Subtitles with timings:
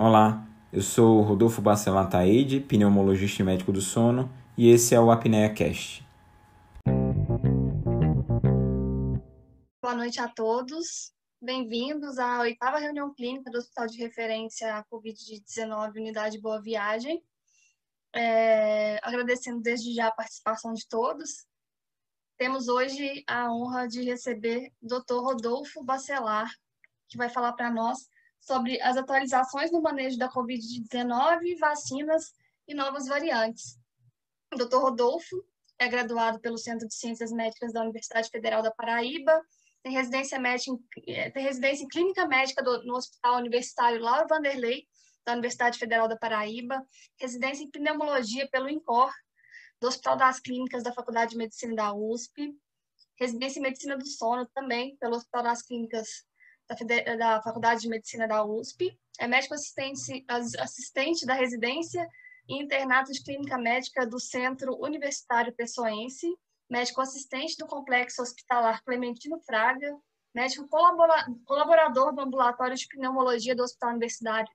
[0.00, 5.10] Olá, eu sou Rodolfo Bacelar Taide, pneumologista e médico do sono, e esse é o
[5.10, 6.06] Apneia Cast.
[9.82, 11.12] Boa noite a todos.
[11.42, 17.20] Bem-vindos à oitava reunião clínica do Hospital de Referência Covid-19 Unidade Boa Viagem.
[18.14, 21.44] É, agradecendo desde já a participação de todos.
[22.36, 25.14] Temos hoje a honra de receber o Dr.
[25.14, 26.48] Rodolfo Bacelar,
[27.08, 27.98] que vai falar para nós
[28.48, 32.32] sobre as atualizações no manejo da Covid-19, vacinas
[32.66, 33.78] e novas variantes.
[34.50, 34.78] O Dr.
[34.78, 35.36] Rodolfo
[35.78, 39.44] é graduado pelo Centro de Ciências Médicas da Universidade Federal da Paraíba,
[39.82, 40.72] tem residência, médica,
[41.06, 44.88] é, tem residência em clínica médica do, no Hospital Universitário Lauro Vanderlei,
[45.26, 46.82] da Universidade Federal da Paraíba,
[47.20, 49.12] residência em pneumologia pelo INCOR,
[49.78, 52.56] do Hospital das Clínicas da Faculdade de Medicina da USP,
[53.20, 56.26] residência em medicina do sono também pelo Hospital das Clínicas
[56.68, 62.06] da, da Faculdade de Medicina da USP, é médico assistente, assistente da residência
[62.48, 66.26] e internato de clínica médica do Centro Universitário Pessoense,
[66.68, 69.96] médico assistente do Complexo Hospitalar Clementino Fraga,
[70.34, 70.68] médico
[71.44, 74.50] colaborador do Ambulatório de Pneumologia do Hospital Universitário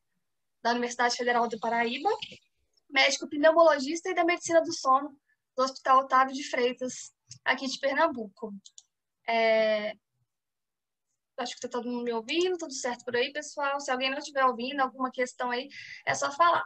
[0.61, 2.09] da Universidade Federal do Paraíba,
[2.89, 5.09] médico pneumologista e da Medicina do Sono
[5.57, 7.11] do Hospital Otávio de Freitas,
[7.43, 8.53] aqui de Pernambuco.
[9.27, 9.95] É,
[11.37, 13.79] Acho que está todo mundo me ouvindo, tudo certo por aí, pessoal.
[13.79, 15.67] Se alguém não estiver ouvindo, alguma questão aí,
[16.05, 16.63] é só falar.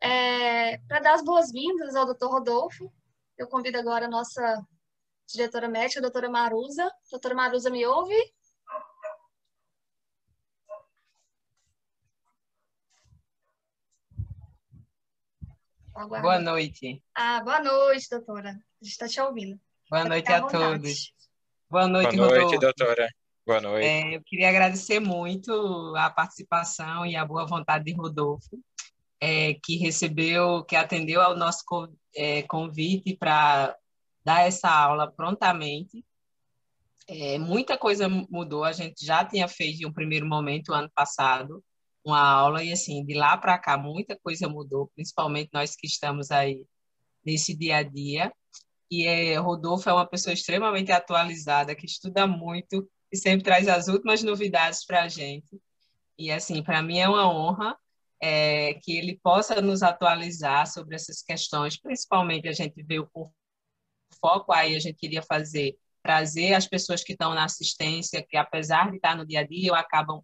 [0.00, 2.26] É, Para dar as boas-vindas ao Dr.
[2.26, 2.92] Rodolfo,
[3.36, 4.66] eu convido agora a nossa
[5.32, 6.90] diretora médica, a doutora Marusa.
[7.10, 8.16] Doutora Marusa, me ouve?
[15.94, 16.22] Aguardo.
[16.22, 17.02] Boa noite.
[17.14, 18.50] Ah, boa noite, doutora.
[18.50, 19.60] A gente está te ouvindo.
[19.90, 21.12] Boa noite a todos.
[21.68, 22.60] Boa noite, boa noite Rodolfo.
[22.60, 23.08] doutora.
[23.48, 23.86] Boa noite.
[23.86, 25.50] É, eu queria agradecer muito
[25.96, 28.62] a participação e a boa vontade de Rodolfo,
[29.18, 31.64] é, que recebeu, que atendeu ao nosso
[32.14, 33.74] é, convite para
[34.22, 36.04] dar essa aula prontamente.
[37.06, 41.64] É, muita coisa mudou, a gente já tinha feito em um primeiro momento, ano passado,
[42.04, 46.30] uma aula, e assim, de lá para cá, muita coisa mudou, principalmente nós que estamos
[46.30, 46.66] aí
[47.24, 48.30] nesse dia a dia.
[48.90, 53.88] E é, Rodolfo é uma pessoa extremamente atualizada, que estuda muito, e sempre traz as
[53.88, 55.60] últimas novidades para a gente.
[56.18, 57.76] E, assim, para mim é uma honra
[58.20, 63.30] é, que ele possa nos atualizar sobre essas questões, principalmente a gente veio com
[64.20, 68.90] foco aí, a gente queria fazer, trazer as pessoas que estão na assistência, que apesar
[68.90, 70.22] de estar no dia a dia, acabam,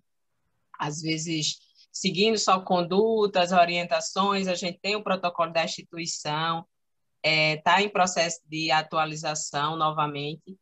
[0.78, 1.59] às vezes,
[1.93, 6.66] seguindo só condutas, orientações, a gente tem o protocolo da instituição,
[7.22, 10.59] está é, tá em processo de atualização novamente,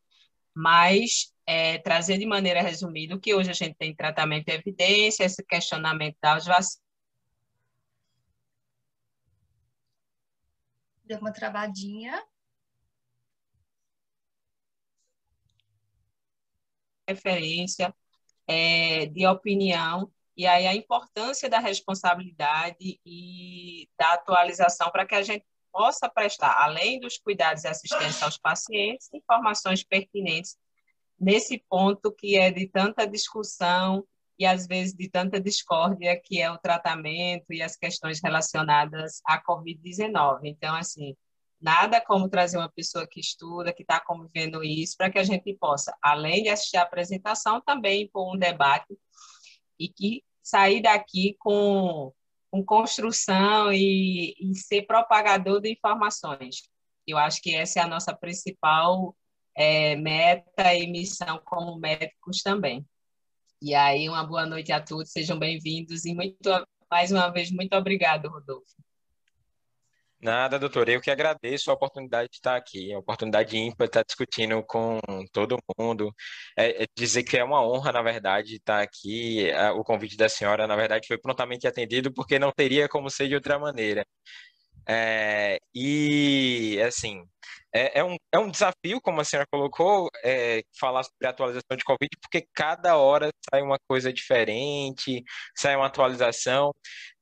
[0.55, 5.25] mas é, trazer de maneira resumida o que hoje a gente tem tratamento de evidência,
[5.25, 6.83] esse questionamento das vacinas.
[11.05, 12.23] Deu uma travadinha.
[17.09, 17.95] Referência
[18.47, 25.23] é, de opinião, e aí a importância da responsabilidade e da atualização para que a
[25.23, 30.57] gente possa prestar, além dos cuidados e assistência aos pacientes, informações pertinentes
[31.23, 34.05] nesse ponto que é de tanta discussão
[34.37, 39.41] e às vezes de tanta discórdia que é o tratamento e as questões relacionadas à
[39.41, 40.41] COVID-19.
[40.43, 41.17] Então, assim,
[41.61, 45.55] nada como trazer uma pessoa que estuda, que está convivendo isso, para que a gente
[45.55, 48.99] possa, além de assistir a apresentação, também pôr um debate
[49.79, 52.13] e que sair daqui com,
[52.51, 56.69] com construção e, e ser propagador de informações.
[57.07, 59.15] Eu acho que essa é a nossa principal
[59.55, 62.87] é, meta e missão como médicos também.
[63.61, 66.51] E aí, uma boa noite a todos, sejam bem-vindos e muito,
[66.91, 68.75] mais uma vez, muito obrigado, Rodolfo.
[70.21, 74.05] Nada, doutor, eu que agradeço a oportunidade de estar aqui, a oportunidade ímpar de estar
[74.05, 75.01] discutindo com
[75.33, 76.15] todo mundo,
[76.57, 80.67] é, é dizer que é uma honra, na verdade, estar aqui, o convite da senhora,
[80.69, 84.07] na verdade, foi prontamente atendido, porque não teria como ser de outra maneira.
[84.87, 87.25] É, e, assim,
[87.75, 91.77] é, é, um, é um desafio, como a senhora colocou, é, falar sobre a atualização
[91.77, 95.23] de Covid, porque cada hora sai uma coisa diferente,
[95.57, 96.73] sai uma atualização.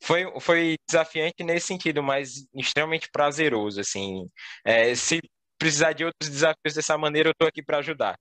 [0.02, 4.28] Foi, foi desafiante nesse sentido, mas extremamente prazeroso, assim.
[4.64, 5.20] É, se
[5.58, 8.16] precisar de outros desafios dessa maneira, eu estou aqui para ajudar.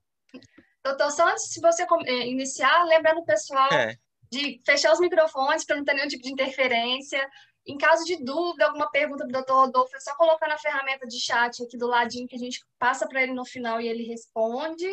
[0.84, 3.96] Doutor, só antes de você é, iniciar, lembrando o pessoal é.
[4.32, 7.28] de fechar os microfones para não ter nenhum tipo de interferência.
[7.66, 11.06] Em caso de dúvida, alguma pergunta para o doutor Rodolfo, é só colocar na ferramenta
[11.06, 14.04] de chat aqui do ladinho que a gente passa para ele no final e ele
[14.04, 14.88] responde.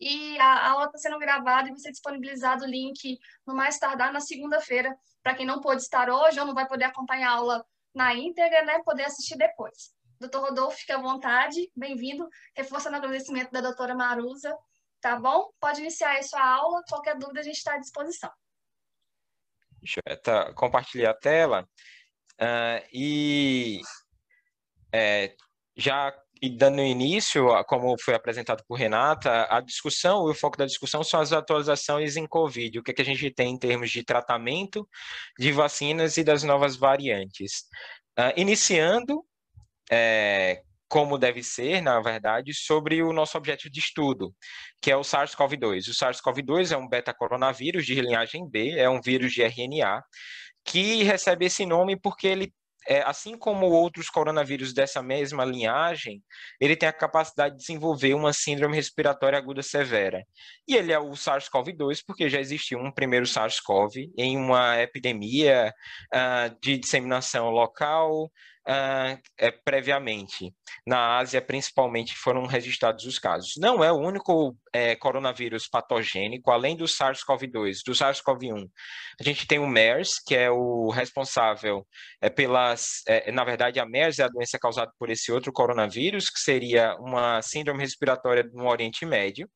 [0.00, 4.12] E a aula está sendo gravada e vai ser disponibilizado o link no mais tardar
[4.12, 7.66] na segunda-feira, para quem não pôde estar hoje ou não vai poder acompanhar a aula
[7.94, 9.92] na íntegra, né, poder assistir depois.
[10.20, 12.28] Doutor Rodolfo, fique à vontade, bem-vindo.
[12.54, 14.56] Reforçando o agradecimento da doutora Marusa,
[15.00, 15.50] tá bom?
[15.60, 18.30] Pode iniciar aí sua aula, qualquer dúvida a gente está à disposição.
[19.80, 21.68] Deixa eu tá, compartilhar a tela.
[22.40, 23.80] Uh, e
[24.92, 25.34] é,
[25.76, 26.12] já
[26.56, 31.32] dando início, como foi apresentado por Renata, a discussão, o foco da discussão são as
[31.32, 34.88] atualizações em Covid, o que, é que a gente tem em termos de tratamento,
[35.38, 37.64] de vacinas e das novas variantes.
[38.18, 39.24] Uh, iniciando,
[39.90, 44.34] é, como deve ser, na verdade, sobre o nosso objeto de estudo,
[44.80, 45.88] que é o SARS-CoV-2.
[45.88, 50.02] O SARS-CoV-2 é um beta-coronavírus de linhagem B, é um vírus de RNA,
[50.68, 52.52] que recebe esse nome porque ele
[52.86, 56.22] é, assim como outros coronavírus dessa mesma linhagem,
[56.58, 60.24] ele tem a capacidade de desenvolver uma síndrome respiratória aguda severa.
[60.66, 65.72] E ele é o SARS-CoV-2 porque já existiu um primeiro SARS-CoV em uma epidemia
[66.14, 68.30] uh, de disseminação local
[68.68, 70.54] uh, é, previamente.
[70.86, 73.54] Na Ásia, principalmente, foram registrados os casos.
[73.56, 78.68] Não é o único é, coronavírus patogênico, além do SARS-CoV-2, do SARS-CoV-1.
[79.18, 81.86] A gente tem o MERS, que é o responsável
[82.20, 83.02] é, pelas.
[83.06, 86.94] É, na verdade, a MERS é a doença causada por esse outro coronavírus, que seria
[86.96, 89.48] uma síndrome respiratória no Oriente Médio,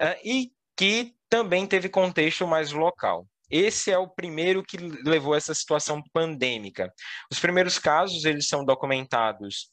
[0.00, 3.26] uh, e que também teve contexto mais local.
[3.50, 6.92] Esse é o primeiro que levou a essa situação pandêmica.
[7.30, 9.70] Os primeiros casos, eles são documentados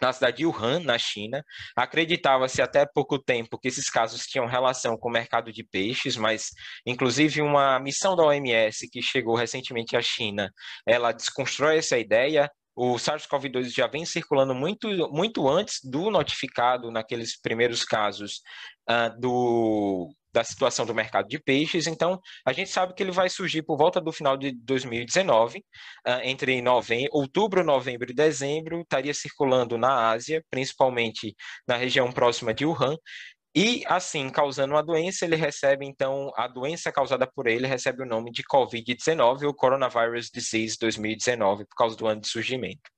[0.00, 1.44] na cidade de Wuhan, na China.
[1.76, 6.50] Acreditava-se até pouco tempo que esses casos tinham relação com o mercado de peixes, mas
[6.86, 10.50] inclusive uma missão da OMS que chegou recentemente à China,
[10.86, 12.50] ela desconstrói essa ideia.
[12.82, 18.40] O SARS-CoV-2 já vem circulando muito, muito antes do notificado naqueles primeiros casos
[18.88, 21.86] uh, do, da situação do mercado de peixes.
[21.86, 25.62] Então, a gente sabe que ele vai surgir por volta do final de 2019,
[26.06, 31.34] ah, entre novembro, outubro, novembro e dezembro, estaria circulando na Ásia, principalmente
[31.68, 32.96] na região próxima de Wuhan.
[33.54, 38.06] E assim, causando uma doença, ele recebe então a doença causada por ele recebe o
[38.06, 42.88] nome de COVID-19 ou Coronavirus Disease 2019 por causa do ano de surgimento.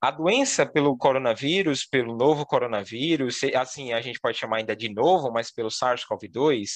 [0.00, 5.32] A doença pelo coronavírus, pelo novo coronavírus, assim a gente pode chamar ainda de novo,
[5.32, 6.68] mas pelo SARS-CoV-2,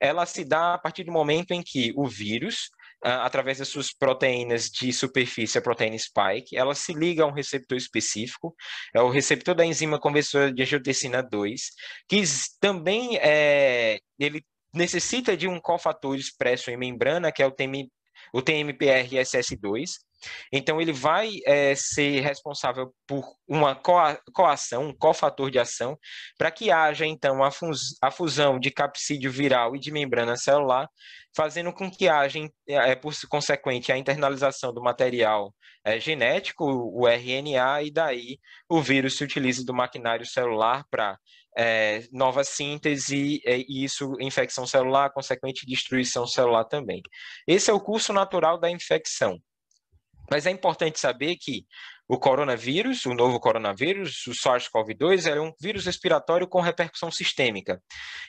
[0.00, 2.68] ela se dá a partir do momento em que o vírus,
[3.04, 7.76] através das suas proteínas de superfície, a proteína spike, ela se liga a um receptor
[7.76, 8.54] específico,
[8.94, 11.62] é o receptor da enzima conversora de angiotensina 2,
[12.08, 12.22] que
[12.60, 14.42] também é, ele
[14.72, 17.88] necessita de um cofator expresso em membrana, que é o, TM,
[18.32, 19.90] o TMPRSS2,
[20.52, 23.74] então, ele vai é, ser responsável por uma
[24.32, 25.98] coação, um cofator de ação,
[26.38, 30.88] para que haja, então, a, fus fusão de capsídeo viral e de membrana celular,
[31.36, 32.38] fazendo com que haja,
[32.68, 35.54] é, por consequente, a internalização do material
[35.84, 38.38] é, genético, o RNA, e daí
[38.68, 41.18] o vírus se utiliza do maquinário celular para
[41.56, 47.02] é, nova síntese é, e isso, infecção celular, consequente destruição celular também.
[47.46, 49.38] Esse é o curso natural da infecção.
[50.30, 51.64] Mas é importante saber que
[52.08, 57.82] o coronavírus, o novo coronavírus, o SARS-CoV-2, é um vírus respiratório com repercussão sistêmica.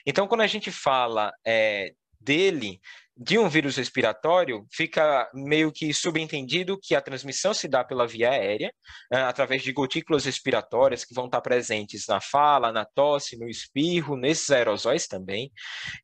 [0.06, 1.90] Então, quando a gente fala é,
[2.20, 2.80] dele,
[3.18, 8.30] de um vírus respiratório, fica meio que subentendido que a transmissão se dá pela via
[8.30, 8.70] aérea,
[9.10, 14.18] é, através de gotículas respiratórias que vão estar presentes na fala, na tosse, no espirro,
[14.18, 15.50] nesses aerosóis também,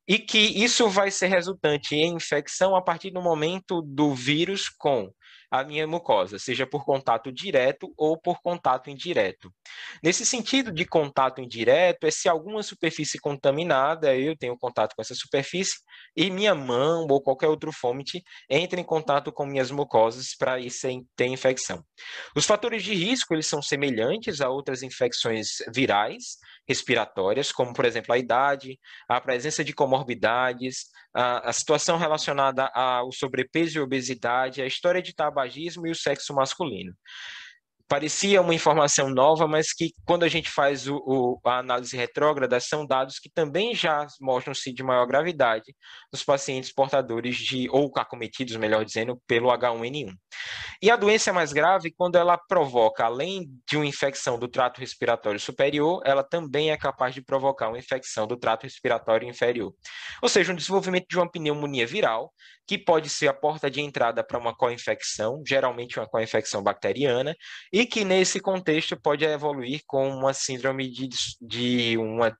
[0.07, 5.11] e que isso vai ser resultante em infecção a partir do momento do vírus com
[5.53, 9.53] a minha mucosa, seja por contato direto ou por contato indireto.
[10.01, 15.13] Nesse sentido de contato indireto, é se alguma superfície contaminada, eu tenho contato com essa
[15.13, 15.75] superfície,
[16.17, 20.55] e minha mão ou qualquer outro fômite entra em contato com minhas mucosas para
[21.15, 21.85] ter infecção.
[22.35, 28.13] Os fatores de risco, eles são semelhantes a outras infecções virais, respiratórias, como, por exemplo,
[28.13, 34.65] a idade, a presença de comorbidades, a, a situação relacionada ao sobrepeso e obesidade, a
[34.65, 36.93] história de tabagismo e o sexo masculino
[37.93, 42.59] parecia uma informação nova, mas que quando a gente faz o, o, a análise retrógrada,
[42.59, 45.75] são dados que também já mostram-se de maior gravidade
[46.11, 50.11] nos pacientes portadores de, ou acometidos, melhor dizendo, pelo H1N1.
[50.81, 54.79] E a doença é mais grave quando ela provoca, além de uma infecção do trato
[54.81, 59.71] respiratório superior, ela também é capaz de provocar uma infecção do trato respiratório inferior.
[60.19, 62.33] Ou seja, um desenvolvimento de uma pneumonia viral,
[62.67, 67.35] que pode ser a porta de entrada para uma co-infecção, geralmente uma co-infecção bacteriana,
[67.71, 71.09] e e que nesse contexto pode evoluir com uma síndrome de,
[71.41, 72.35] de uma,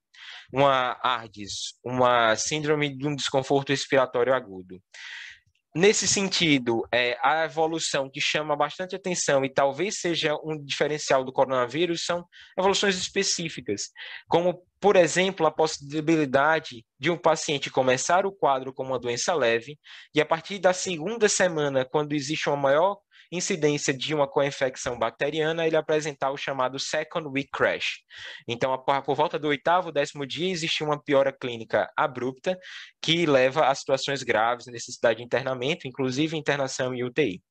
[0.53, 4.81] uma ARDS, uma síndrome de um desconforto respiratório agudo.
[5.75, 11.33] Nesse sentido, é, a evolução que chama bastante atenção e talvez seja um diferencial do
[11.33, 12.23] coronavírus são
[12.57, 13.89] evoluções específicas,
[14.29, 19.77] como, por exemplo, a possibilidade de um paciente começar o quadro com uma doença leve
[20.15, 22.97] e, a partir da segunda semana, quando existe uma maior
[23.31, 27.99] incidência de uma co-infecção bacteriana, ele apresentar o chamado second week crash.
[28.47, 32.57] Então, por volta do oitavo, décimo dia, existe uma piora clínica abrupta
[33.01, 37.41] que leva a situações graves, necessidade de internamento, inclusive internação em UTI.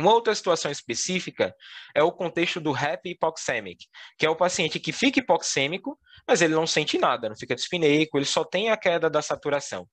[0.00, 1.54] Uma outra situação específica
[1.94, 3.86] é o contexto do happy hypoxemic,
[4.18, 8.16] que é o paciente que fica hipoxêmico, mas ele não sente nada, não fica dispineico,
[8.16, 9.86] ele só tem a queda da saturação.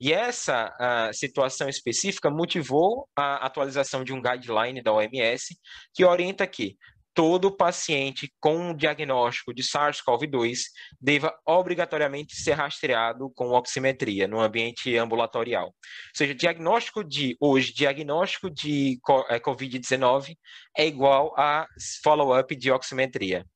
[0.00, 0.70] E essa
[1.12, 5.56] situação específica motivou a atualização de um guideline da OMS
[5.94, 6.76] que orienta que
[7.14, 10.58] todo paciente com diagnóstico de SARS-CoV-2
[11.00, 15.66] deva obrigatoriamente ser rastreado com oximetria no ambiente ambulatorial.
[15.66, 15.72] Ou
[16.14, 20.36] seja, diagnóstico de hoje, diagnóstico de eh, COVID-19
[20.76, 21.66] é igual a
[22.02, 23.46] follow-up de oximetria.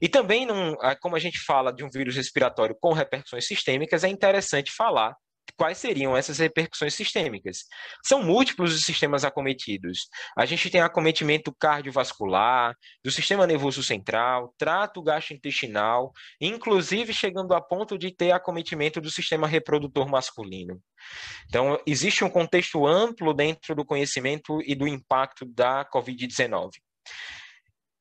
[0.00, 4.02] E também, num, ah, como a gente fala de um vírus respiratório com repercussões sistêmicas,
[4.02, 5.14] é interessante falar
[5.56, 7.64] quais seriam essas repercussões sistêmicas.
[8.04, 10.08] São múltiplos os sistemas acometidos.
[10.36, 17.98] A gente tem acometimento cardiovascular, do sistema nervoso central, trato gastrointestinal, inclusive chegando a ponto
[17.98, 20.80] de ter acometimento do sistema reprodutor masculino.
[21.46, 26.70] Então, existe um contexto amplo dentro do conhecimento e do impacto da COVID-19.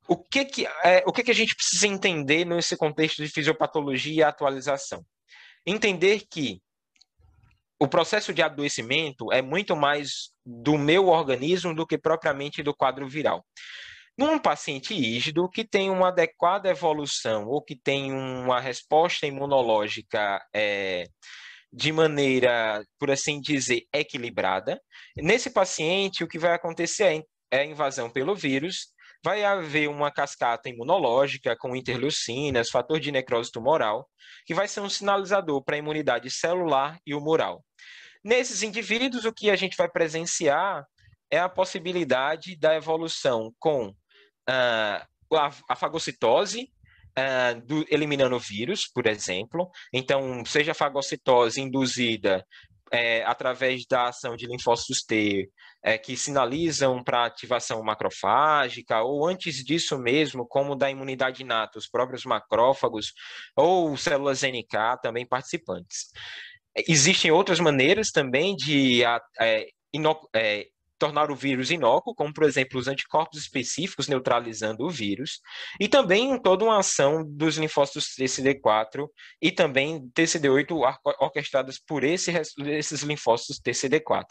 [0.07, 4.13] O que, que, é, o que, que a gente precisa entender nesse contexto de fisiopatologia
[4.13, 5.05] e atualização?
[5.65, 6.59] Entender que
[7.81, 13.09] o processo de adoecimento é muito mais do meu organismo do que propriamente do quadro
[13.09, 13.43] viral.
[14.15, 21.05] Num paciente rígido que tem uma adequada evolução ou que tem uma resposta imunológica é,
[21.73, 24.79] de maneira, por assim dizer, equilibrada,
[25.17, 30.11] nesse paciente o que vai acontecer é, é a invasão pelo vírus, vai haver uma
[30.11, 34.07] cascata imunológica com interleucinas, fator de necrose tumoral,
[34.45, 37.63] que vai ser um sinalizador para a imunidade celular e humoral.
[38.23, 40.85] Nesses indivíduos, o que a gente vai presenciar
[41.29, 45.35] é a possibilidade da evolução com uh,
[45.69, 46.69] a, fagocitose,
[47.11, 49.69] Uh, do, eliminando vírus, por exemplo.
[49.93, 52.41] Então, seja a fagocitose induzida
[52.91, 55.49] é, através da ação de linfócitos T,
[55.81, 61.87] é, que sinalizam para ativação macrofágica, ou antes disso mesmo, como da imunidade inata, os
[61.87, 63.13] próprios macrófagos,
[63.55, 66.11] ou células NK também participantes.
[66.87, 69.67] Existem outras maneiras também de é,
[70.33, 70.67] é,
[71.01, 75.41] tornar o vírus inócuo, como, por exemplo, os anticorpos específicos neutralizando o vírus,
[75.79, 79.07] e também toda uma ação dos linfócitos TCD4
[79.41, 80.71] e também TCD8
[81.19, 82.31] orquestradas por esse,
[82.67, 84.27] esses linfócitos TCD4.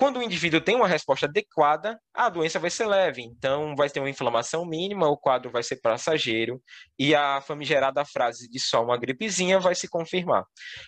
[0.00, 3.20] Quando o indivíduo tem uma resposta adequada, a doença vai ser leve.
[3.20, 6.58] Então, vai ter uma inflamação mínima, o quadro vai ser passageiro
[6.98, 10.46] e a famigerada frase de só uma gripezinha vai se confirmar.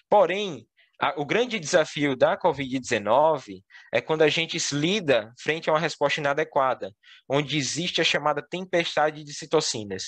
[0.09, 0.67] Porém,
[0.99, 5.79] a, o grande desafio da Covid-19 é quando a gente se lida frente a uma
[5.79, 6.91] resposta inadequada,
[7.29, 10.05] onde existe a chamada tempestade de citocinas.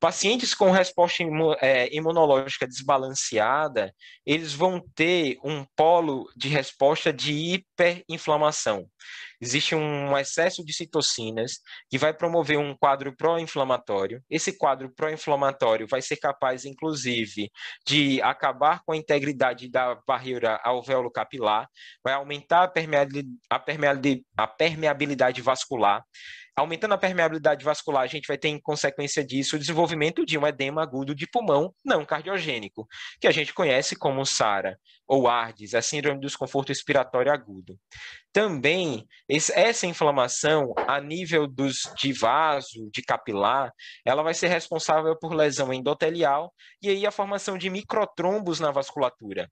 [0.00, 1.22] Pacientes com resposta
[1.60, 8.88] é, imunológica desbalanceada, eles vão ter um polo de resposta de hiperinflamação.
[9.38, 14.22] Existe um excesso de citocinas que vai promover um quadro pró-inflamatório.
[14.30, 17.50] Esse quadro pró-inflamatório vai ser capaz, inclusive,
[17.86, 21.68] de acabar com a integridade da barreira alvéolo capilar,
[22.02, 26.02] vai aumentar a permeabilidade, a permeabilidade vascular,
[26.60, 30.46] Aumentando a permeabilidade vascular, a gente vai ter, em consequência disso, o desenvolvimento de um
[30.46, 32.86] edema agudo de pulmão não cardiogênico,
[33.18, 37.78] que a gente conhece como SARA, ou ARDS, a síndrome do desconforto respiratório agudo.
[38.30, 43.72] Também, essa inflamação, a nível dos, de vaso, de capilar,
[44.04, 46.52] ela vai ser responsável por lesão endotelial
[46.82, 49.50] e aí a formação de microtrombos na vasculatura.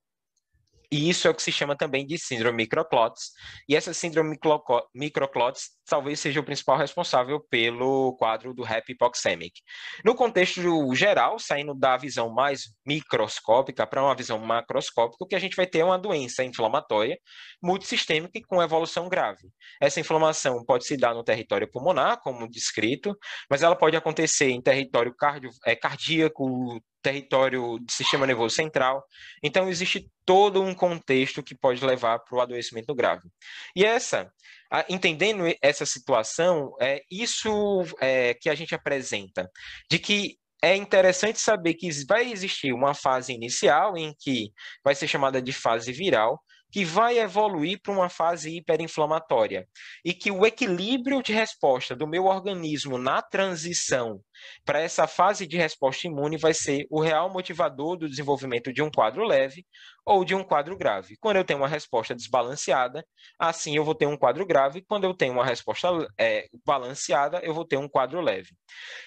[0.93, 3.33] E isso é o que se chama também de síndrome microclots.
[3.67, 4.39] E essa síndrome
[4.95, 9.61] microclots talvez seja o principal responsável pelo quadro do hypoxemic.
[10.05, 15.39] No contexto geral, saindo da visão mais microscópica para uma visão macroscópica, o que a
[15.39, 17.19] gente vai ter é uma doença inflamatória
[17.63, 19.49] multissistêmica e com evolução grave.
[19.81, 23.17] Essa inflamação pode se dar no território pulmonar, como descrito,
[23.51, 29.05] mas ela pode acontecer em território cardio, é, cardíaco, território do sistema nervoso central.
[29.43, 33.29] Então, existe todo um contexto que pode levar para o adoecimento grave.
[33.75, 34.31] E essa
[34.89, 39.51] entendendo essa situação, é isso é, que a gente apresenta,
[39.91, 44.51] de que é interessante saber que vai existir uma fase inicial em que
[44.85, 49.67] vai ser chamada de fase viral, que vai evoluir para uma fase hiperinflamatória
[50.05, 54.21] e que o equilíbrio de resposta do meu organismo na transição
[54.65, 58.91] para essa fase de resposta imune vai ser o real motivador do desenvolvimento de um
[58.91, 59.65] quadro leve
[60.05, 61.17] ou de um quadro grave.
[61.21, 63.05] Quando eu tenho uma resposta desbalanceada,
[63.39, 64.83] assim eu vou ter um quadro grave.
[64.83, 68.51] Quando eu tenho uma resposta é, balanceada, eu vou ter um quadro leve.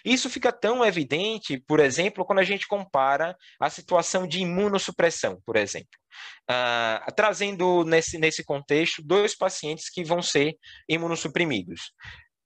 [0.05, 5.55] Isso fica tão evidente, por exemplo, quando a gente compara a situação de imunossupressão, por
[5.55, 6.00] exemplo.
[6.49, 10.55] Uh, trazendo nesse, nesse contexto dois pacientes que vão ser
[10.87, 11.91] imunossuprimidos.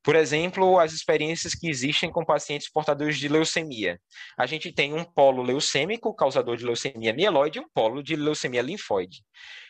[0.06, 4.00] Por exemplo, as experiências que existem com pacientes portadores de leucemia.
[4.38, 8.62] A gente tem um polo leucêmico, causador de leucemia mieloide, e um polo de leucemia
[8.62, 9.24] linfóide.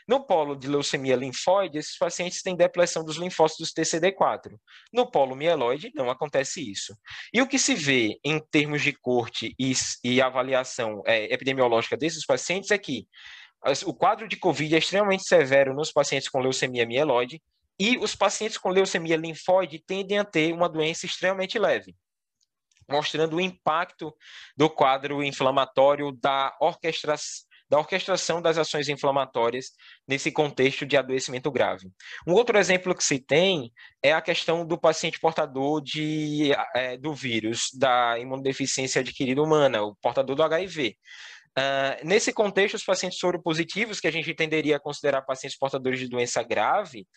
[0.05, 4.57] No polo de leucemia linfóide, esses pacientes têm depressão dos linfócitos TCD4.
[4.91, 6.93] No polo mieloide, não acontece isso.
[7.33, 9.71] E o que se vê em termos de corte e,
[10.03, 13.07] e avaliação é, epidemiológica desses pacientes é que
[13.85, 17.41] o quadro de COVID é extremamente severo nos pacientes com leucemia mieloide,
[17.79, 21.95] e os pacientes com leucemia linfóide tendem a ter uma doença extremamente leve,
[22.89, 24.15] mostrando o impacto
[24.55, 27.15] do quadro inflamatório da, orquestra,
[27.69, 29.71] da orquestração das ações inflamatórias
[30.07, 31.89] nesse contexto de adoecimento grave.
[32.25, 37.13] Um outro exemplo que se tem é a questão do paciente portador de, é, do
[37.13, 40.95] vírus da imunodeficiência adquirida humana, o portador do HIV.
[41.57, 46.09] Uh, nesse contexto, os pacientes soropositivos, que a gente tenderia a considerar pacientes portadores de
[46.09, 47.07] doença grave,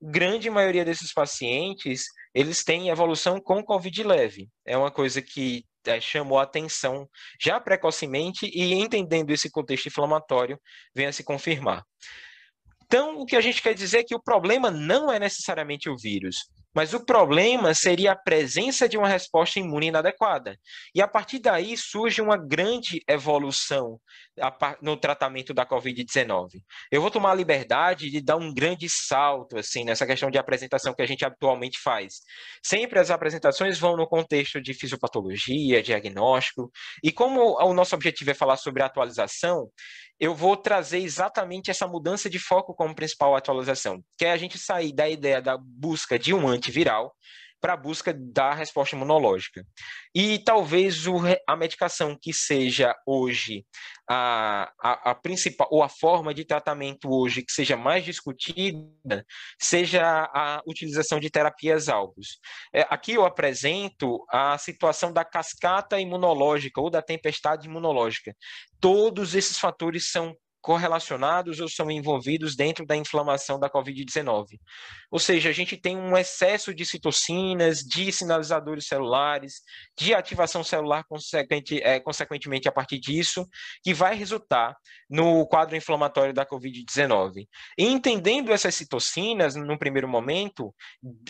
[0.00, 2.04] grande maioria desses pacientes,
[2.34, 4.48] eles têm evolução com COVID leve.
[4.66, 7.08] É uma coisa que é, chamou a atenção
[7.40, 10.60] já precocemente e entendendo esse contexto inflamatório,
[10.94, 11.82] vem a se confirmar.
[12.84, 15.96] Então, o que a gente quer dizer é que o problema não é necessariamente o
[15.96, 16.48] vírus.
[16.74, 20.56] Mas o problema seria a presença de uma resposta imune inadequada.
[20.94, 23.98] E a partir daí surge uma grande evolução
[24.80, 26.62] no tratamento da Covid-19.
[26.90, 30.94] Eu vou tomar a liberdade de dar um grande salto assim nessa questão de apresentação
[30.94, 32.20] que a gente habitualmente faz.
[32.62, 36.70] Sempre as apresentações vão no contexto de fisiopatologia, diagnóstico,
[37.02, 39.68] e como o nosso objetivo é falar sobre atualização,
[40.20, 44.58] eu vou trazer exatamente essa mudança de foco como principal atualização, que é a gente
[44.58, 47.14] sair da ideia da busca de um antiviral
[47.60, 49.64] para a busca da resposta imunológica.
[50.14, 51.16] E talvez o,
[51.46, 53.64] a medicação que seja hoje
[54.08, 59.24] a, a, a, principal, ou a forma de tratamento hoje que seja mais discutida,
[59.60, 62.38] seja a utilização de terapias-alvos.
[62.72, 68.34] É, aqui eu apresento a situação da cascata imunológica ou da tempestade imunológica.
[68.80, 74.58] Todos esses fatores são correlacionados ou são envolvidos dentro da inflamação da COVID-19.
[75.10, 79.62] Ou seja, a gente tem um excesso de citocinas, de sinalizadores celulares,
[79.98, 83.46] de ativação celular consequente, é, consequentemente a partir disso,
[83.82, 84.76] que vai resultar
[85.08, 87.46] no quadro inflamatório da COVID-19.
[87.78, 90.74] E entendendo essas citocinas, no primeiro momento,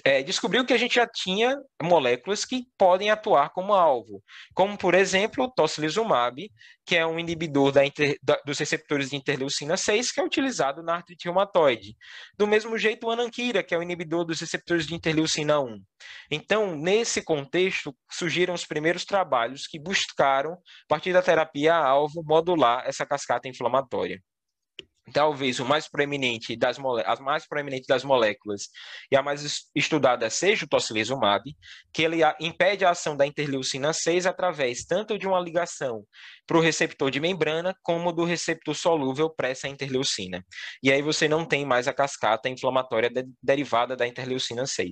[0.05, 4.23] é, descobriu que a gente já tinha moléculas que podem atuar como alvo,
[4.55, 6.51] como, por exemplo, o tocilizumab,
[6.89, 10.83] que é um inibidor da inter, da, dos receptores de interleucina 6, que é utilizado
[10.83, 11.95] na artrite reumatoide.
[12.39, 15.83] Do mesmo jeito, o ananquira, que é o inibidor dos receptores de interleucina 1.
[16.31, 20.57] Então, nesse contexto, surgiram os primeiros trabalhos que buscaram, a
[20.89, 24.19] partir da terapia-alvo, modular essa cascata inflamatória
[25.13, 28.69] talvez o mais proeminente das as mais proeminentes das moléculas
[29.11, 31.43] e a mais estudada seja o tocilizumab,
[31.93, 36.05] que ele impede a ação da interleucina 6 através tanto de uma ligação
[36.49, 40.43] para o receptor de membrana como do receptor solúvel para essa interleucina.
[40.83, 44.91] E aí você não tem mais a cascata inflamatória de, derivada da interleucina 6.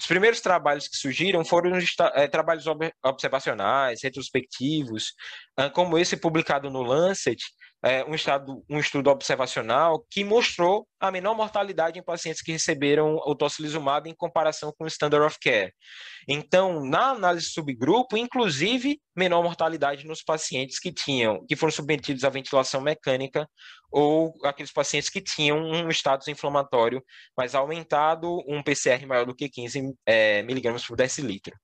[0.00, 1.78] Os primeiros trabalhos que surgiram foram
[2.14, 2.64] é, trabalhos
[3.04, 5.12] observacionais, retrospectivos,
[5.74, 7.38] como esse publicado no Lancet,
[7.84, 13.16] é, um, estado, um estudo observacional que mostrou a menor mortalidade em pacientes que receberam
[13.16, 15.74] o tocilizumab em comparação com o standard of care.
[16.28, 22.28] Então, na análise subgrupo, inclusive menor mortalidade nos pacientes que tinham, que foram submetidos à
[22.28, 23.48] ventilação mecânica
[23.90, 27.02] ou aqueles pacientes que tinham um status inflamatório
[27.36, 31.56] mais aumentado, um PCR maior do que 15 é, miligramas por decilitro.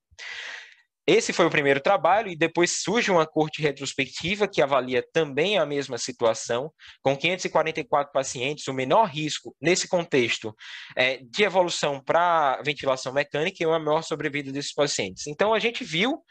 [1.10, 5.64] Esse foi o primeiro trabalho, e depois surge uma corte retrospectiva que avalia também a
[5.64, 6.70] mesma situação,
[7.02, 10.54] com 544 pacientes, o menor risco nesse contexto
[10.94, 15.26] é, de evolução para ventilação mecânica e uma maior sobrevida desses pacientes.
[15.26, 16.22] Então, a gente viu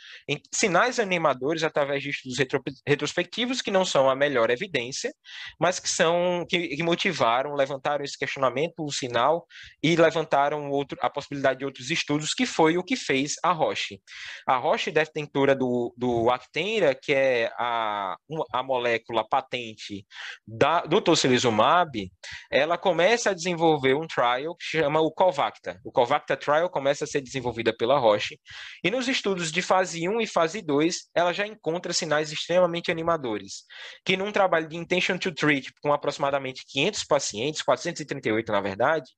[0.53, 5.11] sinais animadores através de estudos retro, retrospectivos que não são a melhor evidência,
[5.59, 9.47] mas que são que, que motivaram, levantaram esse questionamento, o sinal,
[9.81, 13.99] e levantaram outro, a possibilidade de outros estudos, que foi o que fez a Roche.
[14.45, 18.15] A Roche detentora do, do Actenra, que é a,
[18.51, 20.05] a molécula patente
[20.45, 22.11] da, do tocilizumab,
[22.51, 25.79] ela começa a desenvolver um trial que chama o Covacta.
[25.83, 28.39] O Covacta Trial começa a ser desenvolvida pela Roche,
[28.83, 33.63] e nos estudos de fase 1 e fase 2, ela já encontra sinais extremamente animadores,
[34.05, 39.09] que num trabalho de intention to treat, com aproximadamente 500 pacientes, 438 na verdade,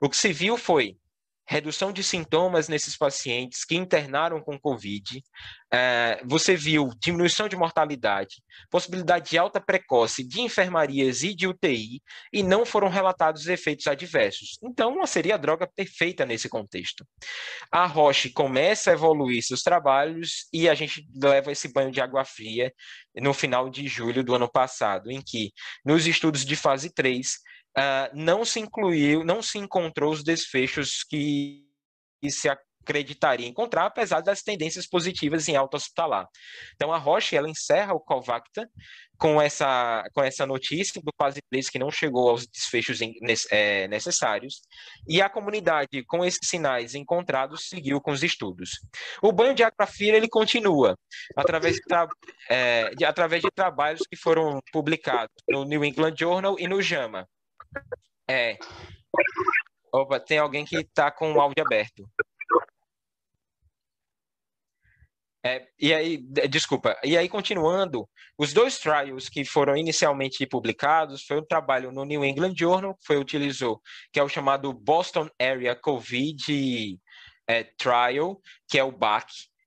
[0.00, 0.96] o que se viu foi
[1.46, 5.22] redução de sintomas nesses pacientes que internaram com Covid.
[5.72, 8.36] É, você viu diminuição de mortalidade,
[8.70, 12.00] possibilidade de alta precoce de enfermarias e de UTI,
[12.32, 14.58] e não foram relatados efeitos adversos.
[14.62, 17.04] Então, seria a droga perfeita nesse contexto.
[17.70, 22.24] A Roche começa a evoluir seus trabalhos e a gente leva esse banho de água
[22.24, 22.72] fria
[23.16, 25.52] no final de julho do ano passado, em que,
[25.84, 27.36] nos estudos de fase 3,
[27.78, 31.64] uh, não se incluiu, não se encontrou os desfechos que,
[32.22, 32.48] que se
[32.84, 36.28] acreditaria encontrar, apesar das tendências positivas em alta hospitalar.
[36.74, 38.68] Então, a Roche, ela encerra o Covacta
[39.16, 42.98] com essa, com essa notícia do fase 3 que não chegou aos desfechos
[43.50, 44.60] é, necessários,
[45.08, 48.80] e a comunidade, com esses sinais encontrados, seguiu com os estudos.
[49.22, 50.96] O banho de agrafira, ele continua,
[51.36, 51.82] através de,
[52.50, 57.26] é, de, através de trabalhos que foram publicados no New England Journal e no JAMA,
[58.28, 58.58] é.
[59.92, 62.08] Opa, tem alguém que está com o áudio aberto.
[65.46, 66.16] É, e aí,
[66.48, 68.08] desculpa, e aí continuando,
[68.38, 73.06] os dois trials que foram inicialmente publicados foi um trabalho no New England Journal, que
[73.06, 73.78] foi utilizou,
[74.10, 76.98] que é o chamado Boston Area COVID
[77.46, 79.26] é, Trial, que é o BAC,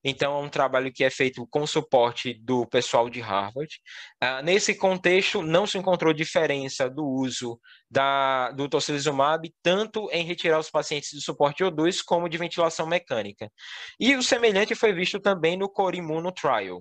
[0.09, 3.75] então, é um trabalho que é feito com suporte do pessoal de Harvard.
[4.23, 7.59] Uh, nesse contexto, não se encontrou diferença do uso
[7.91, 13.51] da, do tocilizumab, tanto em retirar os pacientes do suporte O2 como de ventilação mecânica.
[13.99, 16.77] E o semelhante foi visto também no Corimuno Trial.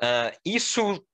[0.00, 1.04] Uh, isso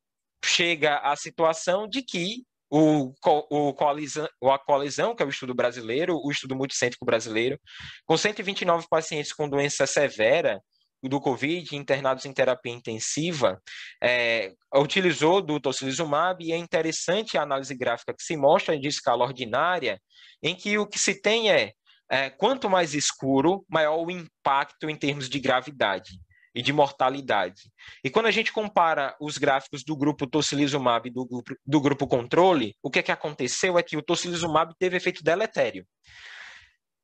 [0.44, 6.20] chega à situação de que o, o, coalizão, a coalizão, que é o estudo brasileiro,
[6.22, 7.58] o estudo multicêntrico brasileiro,
[8.04, 10.60] com 129 pacientes com doença severa,
[11.02, 13.60] do Covid, internados em terapia intensiva,
[14.02, 19.24] é, utilizou do tocilizumab e é interessante a análise gráfica que se mostra de escala
[19.24, 20.00] ordinária,
[20.42, 21.72] em que o que se tem é,
[22.10, 26.18] é quanto mais escuro, maior o impacto em termos de gravidade
[26.54, 27.70] e de mortalidade.
[28.02, 32.06] E quando a gente compara os gráficos do grupo tocilizumab e do grupo, do grupo
[32.06, 35.86] controle, o que, é que aconteceu é que o tocilizumab teve efeito deletério.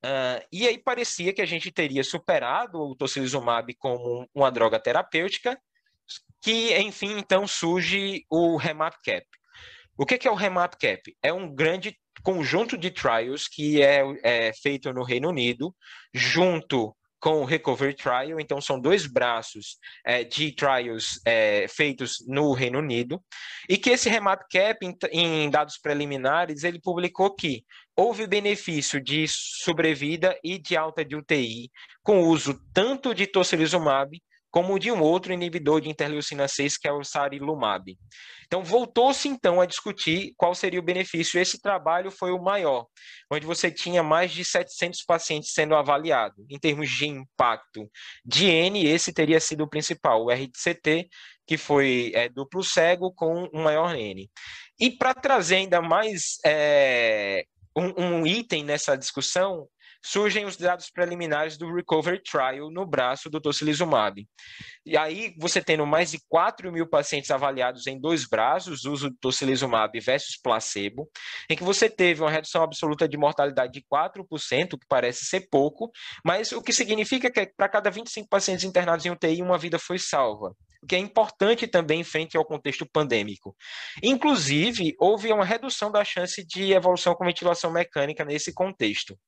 [0.05, 5.59] Uh, e aí parecia que a gente teria superado o tocilizumab como uma droga terapêutica,
[6.43, 9.27] que, enfim, então surge o REMAP-CAP.
[9.97, 11.17] O que é o REMAP-CAP?
[11.23, 15.75] É um grande conjunto de trials que é, é feito no Reino Unido,
[16.13, 22.53] junto com o Recovery Trial, então são dois braços é, de trials é, feitos no
[22.53, 23.19] Reino Unido,
[23.67, 27.65] e que esse remap cap, em, em, dados preliminares, ele publicou que
[27.97, 31.71] houve benefício de sobrevida e de alta de UTI
[32.03, 34.21] com uso tanto de tocilizumab
[34.55, 37.99] como de um outro inibidor de interleucina 6, que é o sarilumab.
[38.47, 41.41] Então, voltou-se então a discutir qual seria o benefício.
[41.41, 42.87] Esse trabalho foi o maior,
[43.29, 46.47] onde você tinha mais de 700 pacientes sendo avaliados.
[46.49, 47.91] Em termos de impacto
[48.25, 51.09] de N, esse teria sido o principal, o RCT,
[51.45, 54.31] que foi é, duplo cego com um maior N.
[54.79, 57.45] E para trazer ainda mais é,
[57.77, 59.69] um, um item nessa discussão,
[60.05, 64.27] surgem os dados preliminares do Recovery Trial no braço do tocilizumab.
[64.85, 69.17] E aí, você tendo mais de 4 mil pacientes avaliados em dois braços, uso do
[69.17, 71.09] tocilizumab versus placebo,
[71.49, 75.91] em que você teve uma redução absoluta de mortalidade de 4%, que parece ser pouco,
[76.23, 79.99] mas o que significa que para cada 25 pacientes internados em UTI, uma vida foi
[79.99, 80.55] salva
[80.87, 83.57] que é importante também frente ao contexto pandêmico.
[84.03, 89.19] Inclusive, houve uma redução da chance de evolução com ventilação mecânica nesse contexto.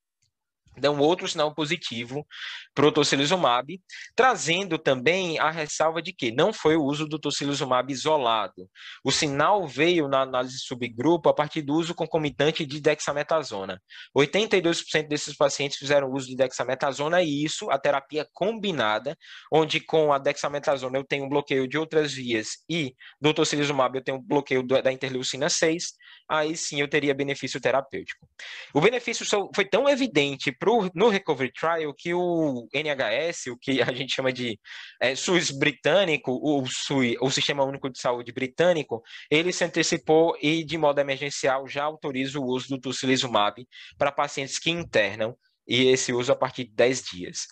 [0.79, 2.27] Dão outro sinal positivo
[2.75, 3.81] para o tocilizumab,
[4.15, 8.69] trazendo também a ressalva de que não foi o uso do tocilizumab isolado.
[9.03, 13.81] O sinal veio na análise subgrupo a partir do uso concomitante de dexametasona.
[14.17, 19.17] 82% desses pacientes fizeram uso de dexametasona e isso, a terapia combinada,
[19.53, 24.05] onde com a dexametasona eu tenho um bloqueio de outras vias e do tocilizumab eu
[24.05, 25.93] tenho um bloqueio da interleucina 6,
[26.29, 28.29] aí sim eu teria benefício terapêutico.
[28.75, 33.93] O benefício foi tão evidente pro, no Recovery Trial que o NHS, o que a
[33.93, 34.59] gente chama de
[35.01, 39.01] é, SUS britânico, o, SUS, o Sistema Único de Saúde britânico,
[39.31, 43.65] ele se antecipou e, de modo emergencial, já autoriza o uso do tocilizumab
[43.97, 45.37] para pacientes que internam,
[45.69, 47.47] e esse uso a partir de 10 dias.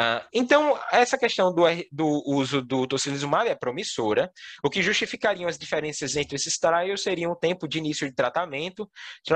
[0.00, 4.30] Uh, então, essa questão do, do, uso do tocilizumab é promissora.
[4.62, 8.88] O que justificariam as diferenças entre esses trials seriam o tempo de início de tratamento.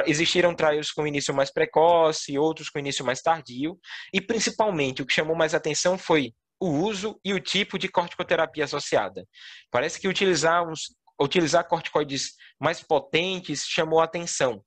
[0.06, 3.76] Existiram trials com início mais precoce, outros com início mais tardio.
[4.12, 8.64] E, principalmente, o que chamou mais atenção foi o uso e o tipo de corticoterapia
[8.64, 9.26] associada.
[9.68, 14.62] Parece que utilizar, uns, utilizar corticoides mais potentes chamou atenção.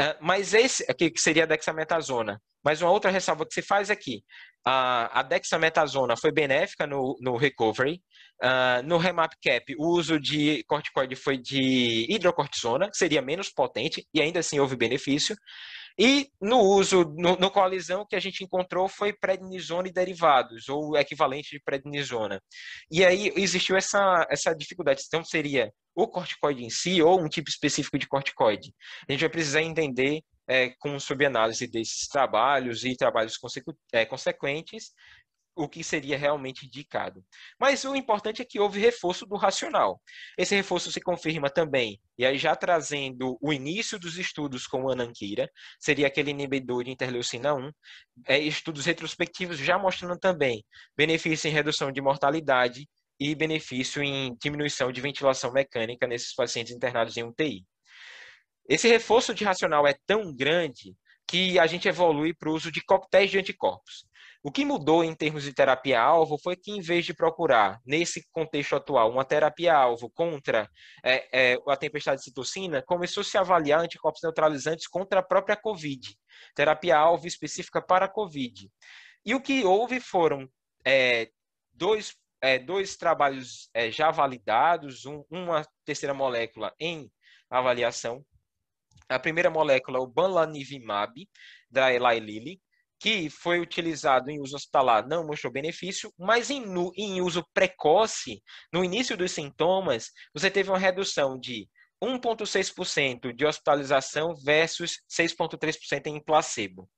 [0.00, 2.40] Uh, mas esse aqui, que seria a dexametasona.
[2.64, 4.24] Mas uma outra ressalva que se faz aqui,
[4.64, 8.02] a, dexametasona foi benéfica no, no recovery.
[8.42, 14.20] Uh, no remap cap, o uso de corticoide foi de hidrocortisona, seria menos potente, e
[14.20, 15.36] ainda assim houve benefício.
[15.98, 20.68] E no uso, no, no coalizão, o que a gente encontrou foi prednisona e derivados,
[20.68, 22.40] ou equivalente de prednisona.
[22.90, 25.02] E aí existiu essa, essa dificuldade.
[25.06, 28.74] Então, seria o corticoide em si ou um tipo específico de corticoide.
[29.08, 33.38] A gente vai precisar entender é, com subanálise desses trabalhos e trabalhos
[33.92, 34.92] é, consequentes
[35.56, 37.24] o que seria realmente indicado.
[37.58, 40.00] Mas o importante é que houve reforço do racional.
[40.36, 44.90] Esse reforço se confirma também, e aí já trazendo o início dos estudos com o
[44.90, 47.70] Anankira, seria aquele inibidor de interleucina 1,
[48.26, 50.62] é, estudos retrospectivos já mostrando também
[50.94, 52.86] benefício em redução de mortalidade
[53.18, 57.64] e benefício em diminuição de ventilação mecânica nesses pacientes internados em UTI.
[58.68, 60.94] Esse reforço de racional é tão grande
[61.26, 64.06] que a gente evolui para o uso de coquetéis de anticorpos.
[64.42, 68.76] O que mudou em termos de terapia-alvo foi que, em vez de procurar, nesse contexto
[68.76, 70.70] atual, uma terapia-alvo contra
[71.04, 76.16] é, é, a tempestade de citocina, começou-se a avaliar anticorpos neutralizantes contra a própria Covid,
[76.54, 78.70] terapia-alvo específica para a Covid.
[79.24, 80.48] E o que houve foram
[80.84, 81.30] é,
[81.72, 87.10] dois, é, dois trabalhos é, já validados, um, uma terceira molécula em
[87.50, 88.24] avaliação.
[89.08, 91.28] A primeira molécula, o banlanivimab,
[91.70, 92.60] da Eli Lilly,
[93.06, 96.64] que foi utilizado em uso hospitalar não mostrou benefício, mas em,
[96.96, 98.42] em uso precoce,
[98.72, 101.68] no início dos sintomas, você teve uma redução de
[102.02, 106.90] 1,6% de hospitalização versus 6,3% em placebo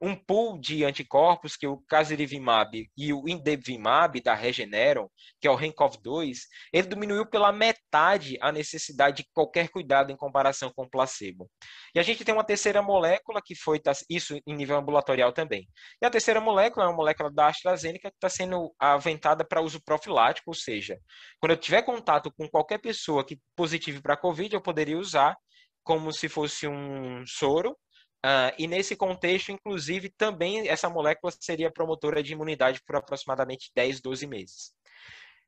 [0.00, 5.08] um pool de anticorpos que o casirivimab e o indebvimab da Regeneron,
[5.40, 6.40] que é o RENCOV2,
[6.72, 11.50] ele diminuiu pela metade a necessidade de qualquer cuidado em comparação com o placebo.
[11.94, 15.66] E a gente tem uma terceira molécula que foi tá, isso em nível ambulatorial também.
[16.02, 19.82] E a terceira molécula é uma molécula da AstraZeneca que está sendo aventada para uso
[19.82, 20.98] profilático, ou seja,
[21.40, 25.36] quando eu tiver contato com qualquer pessoa que positive para COVID, eu poderia usar
[25.82, 27.76] como se fosse um soro
[28.24, 34.00] Uh, e nesse contexto, inclusive, também essa molécula seria promotora de imunidade por aproximadamente 10,
[34.00, 34.72] 12 meses.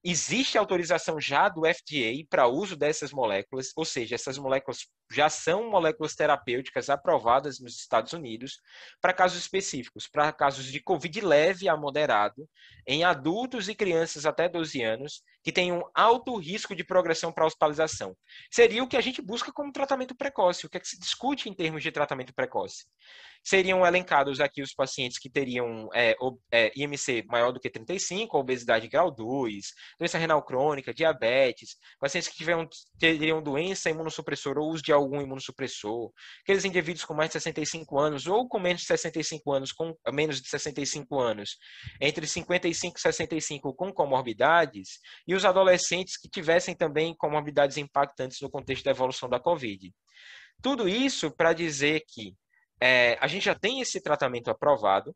[0.05, 5.71] Existe autorização já do FDA para uso dessas moléculas, ou seja, essas moléculas já são
[5.71, 8.61] moléculas terapêuticas aprovadas nos Estados Unidos
[9.01, 12.47] para casos específicos, para casos de Covid leve a moderado,
[12.87, 17.47] em adultos e crianças até 12 anos, que têm um alto risco de progressão para
[17.47, 18.17] hospitalização.
[18.51, 21.49] Seria o que a gente busca como tratamento precoce, o que, é que se discute
[21.49, 22.85] em termos de tratamento precoce.
[23.45, 26.17] Seriam elencados aqui os pacientes que teriam é,
[26.51, 29.67] é, IMC maior do que 35, obesidade grau 2,
[30.01, 36.11] doença renal crônica, diabetes, pacientes que tiveram, teriam doença imunossupressora ou uso de algum imunossupressor,
[36.43, 40.43] aqueles indivíduos com mais de 65 anos ou com menos de 65 anos, com menos
[40.43, 41.57] de 65 anos,
[42.01, 48.51] entre 55 e 65 com comorbidades, e os adolescentes que tivessem também comorbidades impactantes no
[48.51, 49.93] contexto da evolução da COVID.
[50.63, 52.35] Tudo isso para dizer que
[52.81, 55.15] é, a gente já tem esse tratamento aprovado,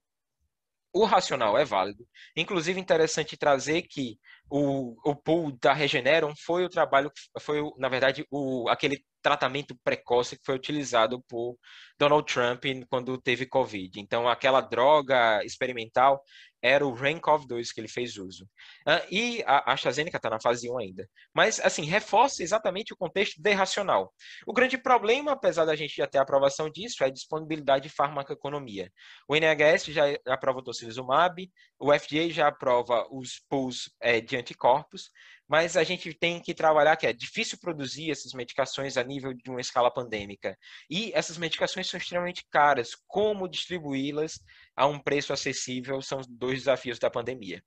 [0.92, 2.06] o racional é válido.
[2.36, 4.18] Inclusive, interessante trazer que
[4.50, 10.36] o, o pool da Regeneron foi o trabalho, foi, na verdade, o, aquele tratamento precoce
[10.36, 11.56] que foi utilizado por
[11.98, 14.00] Donald Trump quando teve Covid.
[14.00, 16.20] Então, aquela droga experimental
[16.62, 18.44] era o RANCOV2 que ele fez uso.
[18.86, 21.08] Uh, e a AstraZeneca está na fase 1 ainda.
[21.34, 24.12] Mas, assim, reforça exatamente o contexto derracional.
[24.46, 28.92] O grande problema, apesar da gente já ter aprovação disso, é a disponibilidade de farmacoeconomia.
[29.28, 35.10] O NHS já aprova o tocilizumab, o FDA já aprova os pools é, de anticorpos,
[35.50, 39.50] mas a gente tem que trabalhar que é difícil produzir essas medicações a nível de
[39.50, 40.56] uma escala pandêmica.
[40.88, 42.90] E essas medicações são extremamente caras.
[43.08, 44.38] Como distribuí-las
[44.76, 47.60] a um preço acessível são dois desafios da pandemia.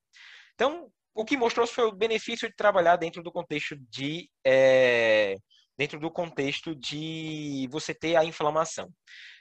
[0.54, 5.36] Então, o que mostrou foi o benefício de trabalhar dentro do contexto de é,
[5.76, 8.88] dentro do contexto de você ter a inflamação.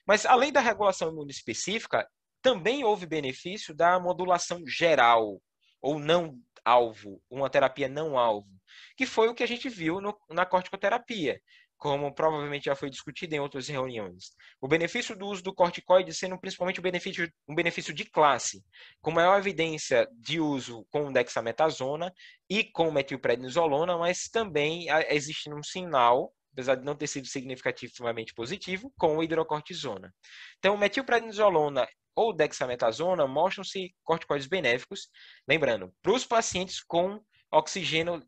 [0.05, 2.05] Mas além da regulação imunoespecífica,
[2.41, 5.41] também houve benefício da modulação geral
[5.81, 8.49] ou não alvo, uma terapia não alvo,
[8.97, 11.39] que foi o que a gente viu no, na corticoterapia,
[11.77, 14.31] como provavelmente já foi discutido em outras reuniões.
[14.61, 18.63] O benefício do uso do corticoide sendo principalmente um benefício, um benefício de classe,
[19.01, 22.13] com maior evidência de uso com dexametasona
[22.49, 28.93] e com metilprednisolona, mas também existe um sinal apesar de não ter sido significativamente positivo,
[28.97, 30.13] com hidrocortisona.
[30.59, 35.09] Então, metilprednisolona ou dexametasona mostram-se corticoides benéficos,
[35.47, 37.19] lembrando, para os pacientes com
[37.51, 38.21] oxigênio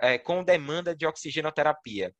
[0.00, 2.14] é, com demanda de oxigenoterapia.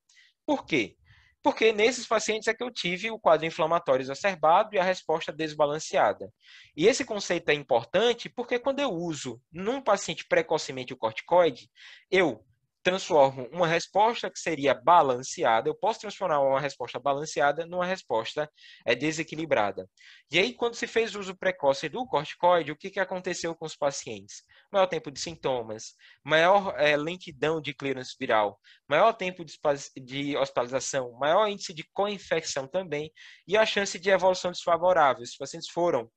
[0.47, 0.97] Por quê?
[1.43, 6.31] Porque nesses pacientes é que eu tive o quadro inflamatório exacerbado e a resposta desbalanceada.
[6.77, 11.71] E esse conceito é importante porque quando eu uso num paciente precocemente o corticoide,
[12.11, 12.45] eu
[12.83, 18.51] transformo uma resposta que seria balanceada, eu posso transformar uma resposta balanceada numa resposta
[18.87, 19.89] é, desequilibrada.
[20.31, 23.77] E aí, quando se fez uso precoce do corticoide, o que, que aconteceu com os
[23.77, 24.43] pacientes?
[24.73, 29.59] Maior tempo de sintomas, maior é, lentidão de clearance viral, maior tempo de,
[30.03, 33.13] de hospitalização, maior índice de co-infecção também,
[33.47, 35.23] e a chance de evolução desfavorável.
[35.23, 36.11] Os pacientes foram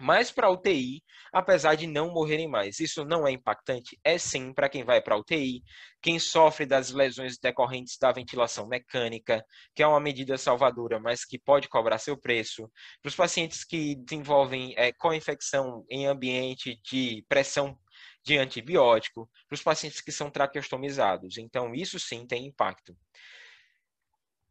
[0.00, 2.80] mais para UTI, apesar de não morrerem mais.
[2.80, 3.98] Isso não é impactante?
[4.04, 5.62] É sim para quem vai para UTI,
[6.02, 11.38] quem sofre das lesões decorrentes da ventilação mecânica, que é uma medida salvadora, mas que
[11.38, 12.70] pode cobrar seu preço.
[13.02, 17.78] Para os pacientes que desenvolvem é, co-infecção em ambiente de pressão
[18.24, 21.38] de antibiótico, para os pacientes que são traqueostomizados.
[21.38, 22.96] Então, isso sim tem impacto.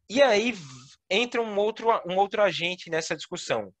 [0.08, 0.54] E aí
[1.10, 3.72] entra um outro, um outro agente nessa discussão,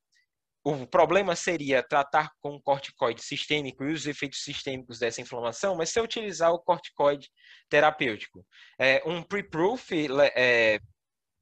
[0.68, 6.00] o problema seria tratar com corticoide sistêmico e os efeitos sistêmicos dessa inflamação, mas se
[6.00, 7.30] eu utilizar o corticoide
[7.68, 8.44] terapêutico.
[8.76, 9.92] É, um pre-proof
[10.34, 10.80] é,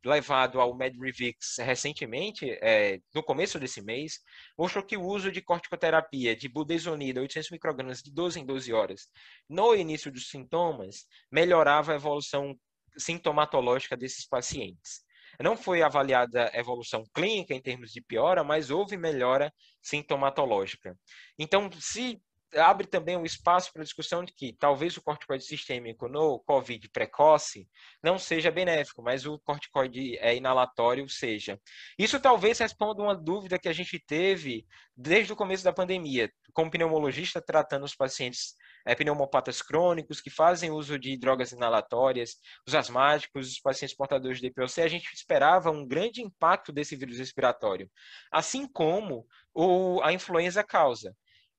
[0.04, 4.18] levado ao MedRevix recentemente, é, no começo desse mês,
[4.58, 9.08] mostrou que o uso de corticoterapia de budesonida, 800 microgramas de 12 em 12 horas,
[9.48, 12.54] no início dos sintomas, melhorava a evolução
[12.98, 15.03] sintomatológica desses pacientes.
[15.40, 20.96] Não foi avaliada evolução clínica em termos de piora, mas houve melhora sintomatológica.
[21.38, 22.20] Então, se
[22.58, 27.68] abre também um espaço para discussão de que talvez o corticoide sistêmico no COVID precoce
[28.02, 31.58] não seja benéfico, mas o corticoide é, inalatório seja.
[31.98, 34.66] Isso talvez responda uma dúvida que a gente teve
[34.96, 40.70] desde o começo da pandemia, como pneumologista tratando os pacientes é, pneumopatas crônicos que fazem
[40.70, 45.86] uso de drogas inalatórias, os asmáticos, os pacientes portadores de DPOC, a gente esperava um
[45.86, 47.90] grande impacto desse vírus respiratório,
[48.30, 51.14] assim como o, a influenza causa.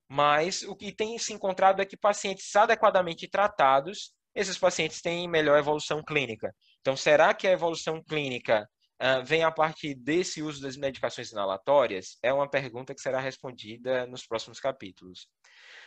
[0.08, 5.58] Mas o que tem se encontrado é que pacientes adequadamente tratados, esses pacientes têm melhor
[5.58, 6.54] evolução clínica.
[6.82, 8.70] Então, será que a evolução clínica
[9.02, 12.18] uh, vem a partir desse uso das medicações inalatórias?
[12.22, 15.28] É uma pergunta que será respondida nos próximos capítulos.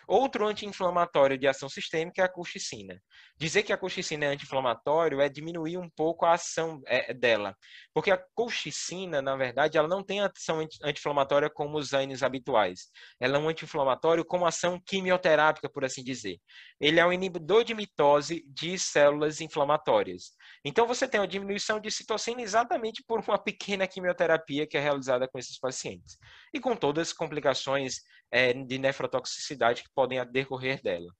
[0.09, 2.99] Outro anti-inflamatório de ação sistêmica é a colchicina.
[3.37, 7.55] Dizer que a colchicina é anti-inflamatório é diminuir um pouco a ação é, dela,
[7.93, 12.89] porque a colchicina, na verdade, ela não tem ação anti-inflamatória como os ANES habituais.
[13.21, 16.41] Ela é um anti-inflamatório com ação quimioterápica, por assim dizer.
[16.81, 20.31] Ele é um inibidor de mitose de células inflamatórias.
[20.65, 25.29] Então, você tem uma diminuição de citocina exatamente por uma pequena quimioterapia que é realizada
[25.29, 26.17] com esses pacientes.
[26.55, 31.13] E com todas as complicações é, de nefrotoxicidade que podem decorrer dela.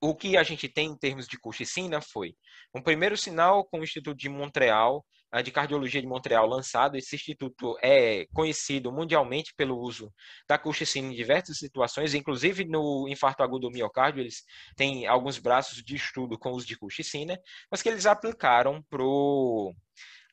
[0.00, 2.34] O que a gente tem em termos de colchicina foi
[2.74, 5.04] um primeiro sinal com o Instituto de Montreal,
[5.42, 6.96] de Cardiologia de Montreal, lançado.
[6.96, 10.12] Esse instituto é conhecido mundialmente pelo uso
[10.48, 14.44] da colchicina em diversas situações, inclusive no infarto agudo do miocárdio, eles
[14.76, 17.38] têm alguns braços de estudo com uso de colchicina,
[17.70, 19.02] mas que eles aplicaram para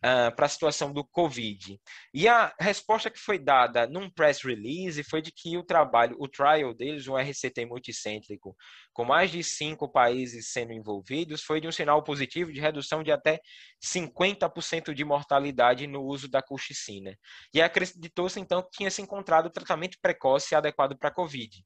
[0.04, 1.80] uh, para a situação do Covid.
[2.14, 6.28] E a resposta que foi dada num press release foi de que o trabalho, o
[6.28, 8.56] trial deles, um RCT multicêntrico,
[8.92, 13.12] com mais de cinco países sendo envolvidos, foi de um sinal positivo de redução de
[13.12, 13.40] até
[13.84, 17.18] 50% de mortalidade no uso da colchicina.
[17.54, 21.64] E acreditou-se, então, que tinha se encontrado tratamento precoce adequado para a Covid.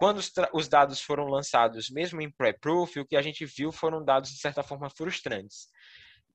[0.00, 4.02] Quando os, os, dados foram lançados, mesmo em pré-proof, o que a gente viu foram
[4.02, 5.68] dados, de certa forma, frustrantes.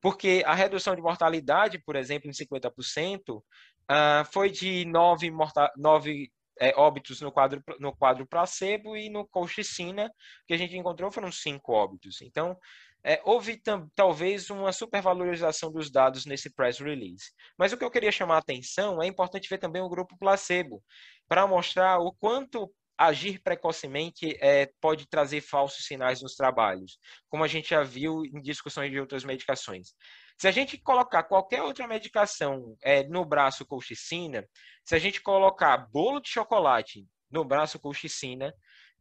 [0.06, 3.44] Porque a redução de mortalidade, por exemplo, em 50%, uh,
[3.88, 9.28] ah, foi de 9, morta 9 é, óbitos no quadro, no quadro placebo e no
[9.28, 10.12] colchicina,
[10.46, 12.22] que a gente encontrou foram 5 óbitos.
[12.22, 12.56] Então,
[13.04, 13.60] é, houve
[13.96, 17.32] talvez uma supervalorização dos dados nesse press release.
[17.58, 20.84] Mas o que eu queria chamar a atenção é importante ver também o grupo placebo,
[21.28, 26.98] para mostrar o quanto agir precocemente é, pode trazer falsos sinais nos trabalhos,
[27.30, 29.94] como a gente já viu em discussões de outras medicações.
[30.38, 34.48] Se a gente colocar qualquer outra medicação é, no braço colchicina,
[34.84, 38.54] se a gente colocar bolo de chocolate no braço colchicina,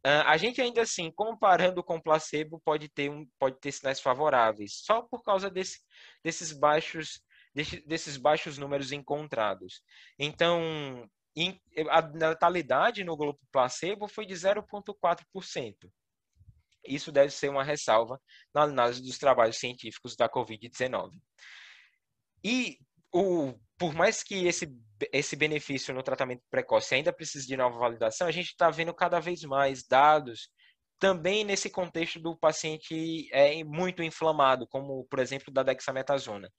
[0.05, 5.01] a gente ainda assim, comparando com placebo, pode ter, um, pode ter sinais favoráveis, só
[5.01, 5.79] por causa desse,
[6.23, 7.23] desses baixos
[7.87, 9.81] desses baixos números encontrados.
[10.19, 11.09] Então,
[11.91, 15.91] a natalidade no grupo placebo foi de 0,4%.
[16.87, 18.21] Isso deve ser uma ressalva
[18.55, 21.13] na análise dos trabalhos científicos da Covid-19.
[22.45, 22.79] E
[23.13, 24.69] o, por mais que esse,
[25.13, 29.19] esse benefício no tratamento precoce ainda precise de nova validação, a gente está vendo cada
[29.19, 30.51] vez mais dados
[30.99, 36.51] também nesse contexto do paciente é, muito inflamado, como, por exemplo, da dexametasona.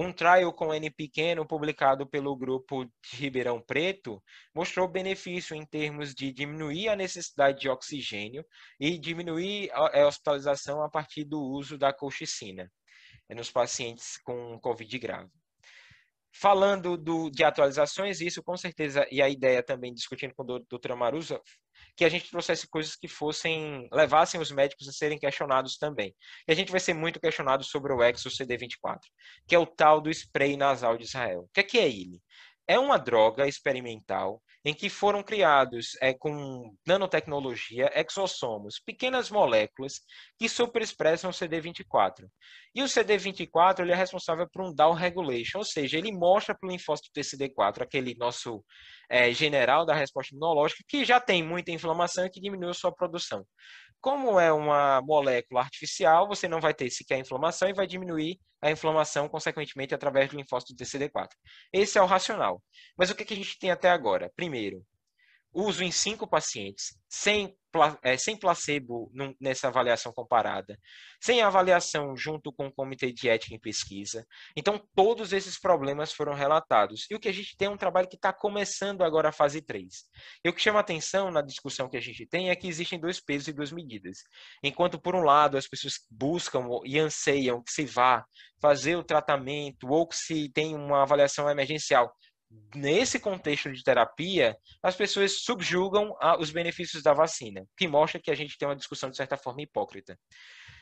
[0.00, 4.22] Um trial com N pequeno, publicado pelo grupo de Ribeirão Preto,
[4.54, 8.46] mostrou benefício em termos de diminuir a necessidade de oxigênio
[8.78, 12.70] e diminuir a hospitalização a partir do uso da colchicina
[13.28, 15.37] nos pacientes com Covid grave.
[16.32, 20.94] Falando do, de atualizações, isso com certeza, e a ideia também, discutindo com a doutora
[20.94, 21.40] Marusa,
[21.96, 26.14] que a gente trouxesse coisas que fossem, levassem os médicos a serem questionados também.
[26.46, 29.00] E a gente vai ser muito questionado sobre o Exo CD24,
[29.46, 31.40] que é o tal do spray nasal de Israel.
[31.40, 32.20] O que é, que é ele?
[32.66, 40.00] É uma droga experimental em que foram criados é, com nanotecnologia exossomos, pequenas moléculas
[40.38, 42.26] que superexpressam o CD24.
[42.74, 46.68] E o CD24 ele é responsável por um down regulation, ou seja, ele mostra para
[46.68, 48.64] o linfócito TCD4, aquele nosso
[49.10, 52.92] é, general da resposta imunológica, que já tem muita inflamação e que diminui a sua
[52.92, 53.44] produção.
[54.00, 58.70] Como é uma molécula artificial, você não vai ter sequer inflamação e vai diminuir a
[58.70, 61.28] inflamação, consequentemente, através do linfócito TCD4.
[61.72, 62.62] Esse é o racional.
[62.96, 64.32] Mas o que, a gente tem até agora?
[64.36, 64.84] Primeiro,
[65.52, 67.56] uso em cinco pacientes, sem,
[68.02, 70.78] é, sem placebo nessa avaliação comparada,
[71.20, 74.26] sem avaliação junto com o Comitê de Ética em Pesquisa.
[74.56, 77.06] Então, todos esses problemas foram relatados.
[77.10, 79.62] E o que a gente tem é um trabalho que está começando agora a fase
[79.62, 79.86] 3.
[80.44, 83.20] E o que chama atenção na discussão que a gente tem é que existem dois
[83.20, 84.18] pesos e duas medidas.
[84.62, 88.24] Enquanto, por um lado, as pessoas buscam e anseiam que se vá
[88.60, 92.12] fazer o tratamento ou que se tem uma avaliação emergencial
[92.74, 98.34] nesse contexto de terapia, as pessoas subjugam os benefícios da vacina, que mostra que a
[98.34, 100.18] gente tem uma discussão de certa forma hipócrita.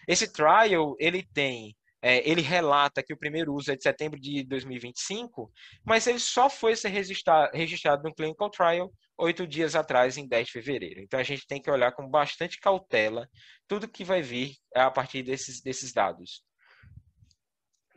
[0.07, 4.45] Esse trial, ele tem, é, ele relata que o primeiro uso é de setembro de
[4.45, 5.51] 2025,
[5.85, 10.47] mas ele só foi ser registrado, registrado no clinical trial oito dias atrás, em 10
[10.47, 11.01] de fevereiro.
[11.01, 13.29] Então a gente tem que olhar com bastante cautela
[13.67, 16.43] tudo que vai vir a partir desses, desses dados.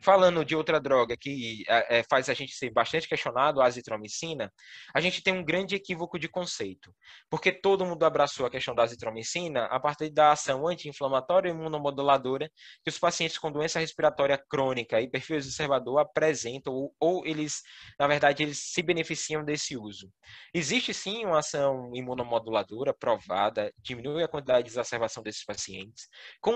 [0.02, 4.50] Falando de outra droga que é, é, faz a gente ser bastante questionado, a azitromicina,
[4.94, 6.94] a gente tem um grande equívoco de conceito,
[7.28, 12.50] porque todo mundo abraçou a questão da azitromicina a partir da ação anti-inflamatória e imunomoduladora
[12.82, 17.60] que os pacientes com doença respiratória crônica e perfil exacerbador apresentam, ou, ou eles,
[17.98, 20.10] na verdade, eles se beneficiam desse uso.
[20.54, 26.08] Existe sim uma ação imunomoduladora provada, diminui a quantidade de exacerbação desses pacientes,
[26.40, 26.52] com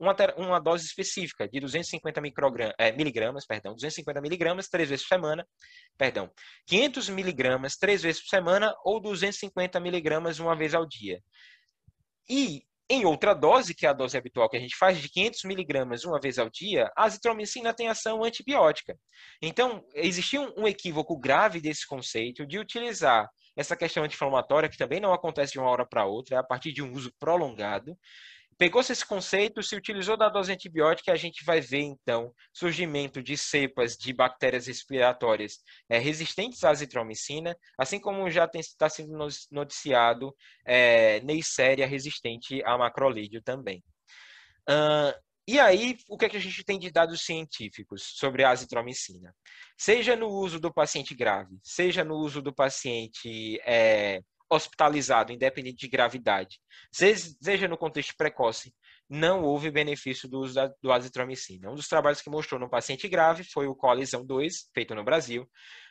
[0.00, 5.14] uma, uma dose específica de 250 microgramas é, miligramas, perdão, 250 miligramas três vezes por
[5.14, 5.46] semana,
[5.98, 6.30] perdão,
[6.66, 11.20] 500 miligramas três vezes por semana ou 250 miligramas uma vez ao dia.
[12.30, 15.44] E em outra dose, que é a dose habitual que a gente faz, de 500
[15.44, 18.96] miligramas uma vez ao dia, a azitromicina tem ação antibiótica.
[19.42, 25.12] Então, existia um, equívoco grave desse conceito de utilizar essa questão anti-inflamatória, que também não
[25.12, 27.94] acontece de uma hora para outra, é a partir de um uso prolongado,
[28.58, 33.36] Pegou-se esse conceito, se utilizou da dose antibiótica, a gente vai ver, então, surgimento de
[33.36, 39.16] cepas de bactérias respiratórias é, resistentes à azitromicina, assim como já está sendo
[39.52, 40.34] noticiado
[40.66, 43.82] é, Neisseria resistente a macrolídeo também.
[44.68, 45.14] Uh,
[45.50, 49.34] E aí, o que, é que a gente tem de dados científicos sobre a azitromicina?
[49.78, 55.88] Seja no uso do paciente grave, seja no uso do paciente é, hospitalizado, independente de
[55.88, 56.58] gravidade,
[56.92, 58.74] seja no contexto precoce,
[59.08, 61.70] não houve benefício do uso da, do azitromicina.
[61.70, 65.48] Um dos trabalhos que mostrou no paciente grave foi o Coalizão 2, feito no Brasil.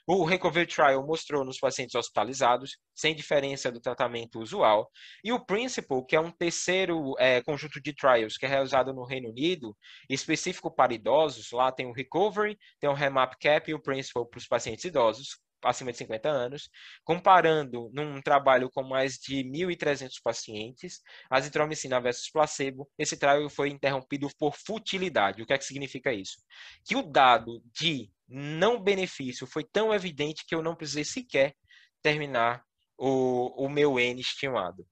[0.09, 4.89] O Recovery Trial mostrou nos pacientes hospitalizados, sem diferença do tratamento usual.
[5.21, 9.03] E o Principle, que é um terceiro é, conjunto de trials que é realizado no
[9.03, 9.75] Reino Unido,
[10.09, 14.37] específico para idosos, lá tem o Recovery, tem o Remap Cap e o Principle para
[14.37, 16.69] os pacientes idosos, acima de 50 anos,
[17.03, 24.27] comparando num trabalho com mais de 1.300 pacientes, azitromicina versus placebo, esse trial foi interrompido
[24.37, 25.41] por futilidade.
[25.41, 26.37] O que é que significa isso?
[26.85, 31.55] Que o dado de não benefício foi tão evidente que eu não precisei sequer
[32.01, 32.63] terminar
[32.97, 34.85] o, o meu N estimado.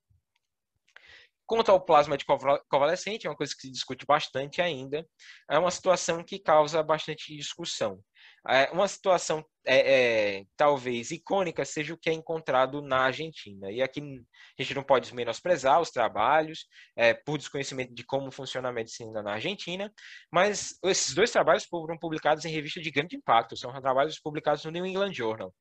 [1.46, 2.26] Quanto ao plasma de
[2.68, 5.08] convalescente, é uma coisa que se discute bastante ainda,
[5.50, 8.00] é uma situação que causa bastante discussão.
[8.48, 13.72] É, uma situação é, é, talvez icônica seja o que é encontrado na Argentina.
[13.72, 14.00] E aqui
[14.58, 19.24] a gente não pode menosprezar os trabalhos, é, por desconhecimento de como funciona a medicina
[19.24, 19.92] na Argentina,
[20.32, 24.72] mas esses dois trabalhos foram publicados em revista de grande impacto, são trabalhos publicados no
[24.72, 25.54] New England Journal.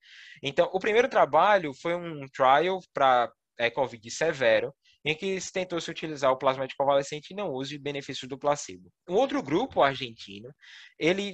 [0.43, 4.75] Então, o primeiro trabalho foi um trial para é, Covid severo,
[5.05, 8.39] em que se tentou se utilizar o plasma de convalescente e não use benefício do
[8.39, 8.91] placebo.
[9.09, 10.51] Um outro grupo argentino,
[10.99, 11.31] ele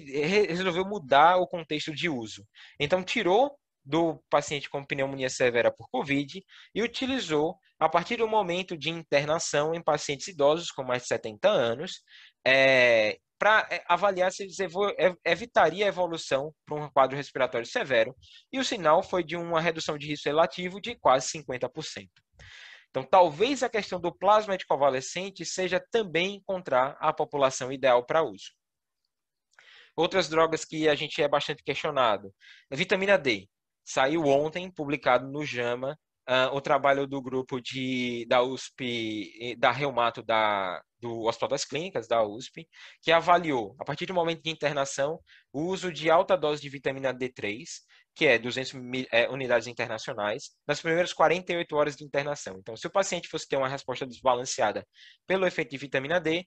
[0.47, 2.45] resolveu mudar o contexto de uso.
[2.79, 6.43] Então, tirou do paciente com pneumonia severa por Covid
[6.75, 11.49] e utilizou, a partir do momento de internação em pacientes idosos com mais de 70
[11.49, 12.03] anos,
[12.47, 14.57] é, para é, avaliar se eles
[15.25, 18.15] evitaria a evolução para um quadro respiratório severo,
[18.53, 22.07] e o sinal foi de uma redução de risco relativo de quase 50%.
[22.91, 28.23] Então, talvez a questão do plasma de convalescente seja também encontrar a população ideal para
[28.23, 28.51] uso.
[29.97, 32.35] Outras drogas que a gente é bastante questionado.
[32.71, 33.49] A vitamina D.
[33.85, 40.23] Saiu ontem, publicado no JAMA, uh, o trabalho do grupo de, da USP, da Reumato
[40.23, 42.69] da, do Hospital das Clínicas, da USP,
[43.03, 45.21] que avaliou, a partir do momento de internação,
[45.53, 47.65] o uso de alta dose de vitamina D3,
[48.15, 48.73] que é 200
[49.13, 52.57] é, unidades internacionais, nas primeiras 48 horas de internação.
[52.59, 54.87] Então, se o paciente fosse ter uma resposta desbalanceada
[55.27, 56.47] pelo efeito de vitamina D,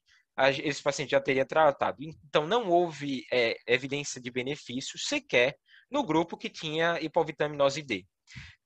[0.64, 1.98] esse paciente já teria tratado.
[2.02, 5.56] Então, não houve é, evidência de benefício sequer
[5.90, 8.06] no grupo que tinha hipovitaminose D.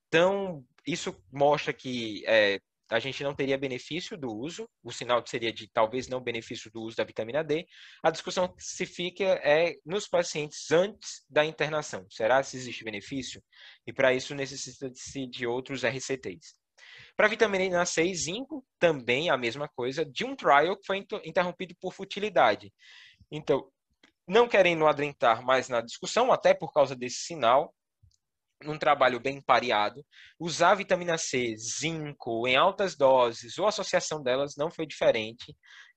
[0.08, 2.58] Então, isso mostra que é,
[2.90, 6.82] a gente não teria benefício do uso, o sinal seria de talvez não benefício do
[6.82, 7.66] uso da vitamina D.
[8.02, 12.06] A discussão se fica é nos pacientes antes da internação.
[12.10, 13.42] Será se existe benefício?
[13.86, 16.54] E para isso necessita-se de outros RCTs.
[17.16, 21.04] Para a vitamina C e zinco, também a mesma coisa, de um trial que foi
[21.24, 22.72] interrompido por futilidade.
[23.30, 23.70] Então,
[24.26, 27.74] não querendo adentrar mais na discussão, até por causa desse sinal,
[28.62, 30.04] num trabalho bem pareado,
[30.38, 35.54] usar vitamina C, zinco em altas doses ou associação delas não foi diferente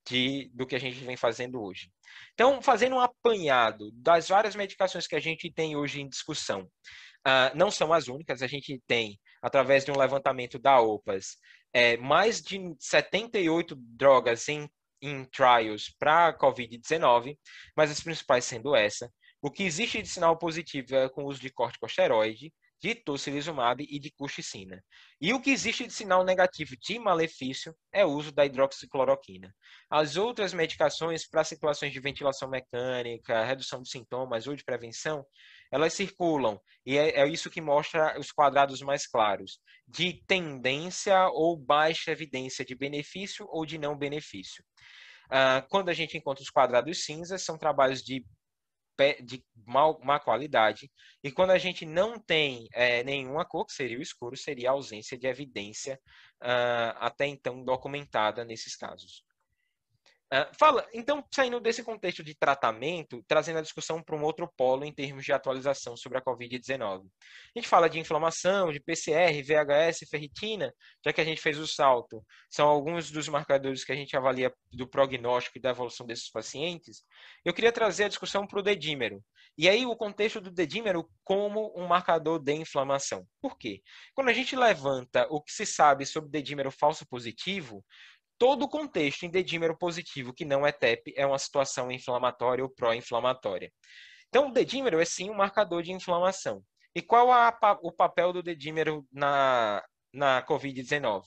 [0.07, 1.91] de, do que a gente vem fazendo hoje.
[2.34, 6.62] Então, fazendo um apanhado das várias medicações que a gente tem hoje em discussão,
[7.28, 11.38] uh, não são as únicas, a gente tem, através de um levantamento da OPAS,
[11.74, 14.70] é, mais de 78 drogas em,
[15.01, 17.38] em trials para COVID-19,
[17.76, 19.09] mas as principais sendo essa.
[19.42, 24.00] O que existe de sinal positivo é com o uso de corticosteroide, de tocilizumab e
[24.00, 24.84] de cuxicina.
[25.20, 29.54] E o que existe de sinal negativo de malefício é o uso da hidroxicloroquina.
[29.89, 35.24] As outras medicações para situações de ventilação mecânica, redução de sintomas ou de prevenção,
[35.72, 36.60] elas circulam.
[36.86, 42.66] E é, é isso que mostra os quadrados mais claros, de tendência ou baixa evidência
[42.66, 44.64] de benefício ou de não benefício.
[45.28, 48.26] Uh, quando a gente encontra os quadrados cinzas, são trabalhos de
[49.22, 50.89] de mal, má qualidade.
[51.24, 54.74] E quando a gente não tem é, nenhuma cor, que seria o escuro, seria a
[54.74, 55.99] ausência de evidência
[56.41, 59.24] uh, até então documentada nesses casos.
[60.34, 64.86] Uh, fala, então, saindo desse contexto de tratamento, trazendo a discussão para um outro polo
[64.86, 67.02] em termos de atualização sobre a Covid-19.
[67.02, 70.74] A gente fala de inflamação, de PCR, VHS, ferritina,
[71.04, 72.26] já que a gente fez o salto.
[72.50, 77.04] São alguns dos marcadores que a gente avalia do prognóstico e da evolução desses pacientes.
[77.44, 79.22] Eu queria trazer a discussão para o dedímero.
[79.58, 83.28] E aí, o contexto do dedímero como um marcador de inflamação.
[83.42, 83.82] Por quê?
[84.14, 87.84] Quando a gente levanta o que se sabe sobre dedímero falso positivo,
[88.42, 92.72] todo o contexto em dedímero positivo que não é TEP é uma situação inflamatória ou
[92.72, 93.72] pró-inflamatória.
[94.30, 96.64] Então, o dedímero é sim um marcador de inflamação.
[96.96, 101.22] E qual a, o papel do dedímero na, na COVID-19?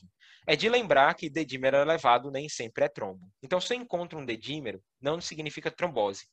[0.46, 3.30] é de lembrar que dedímero elevado nem sempre é trombo.
[3.42, 6.26] Então, se eu encontro um dedímero, não significa trombose.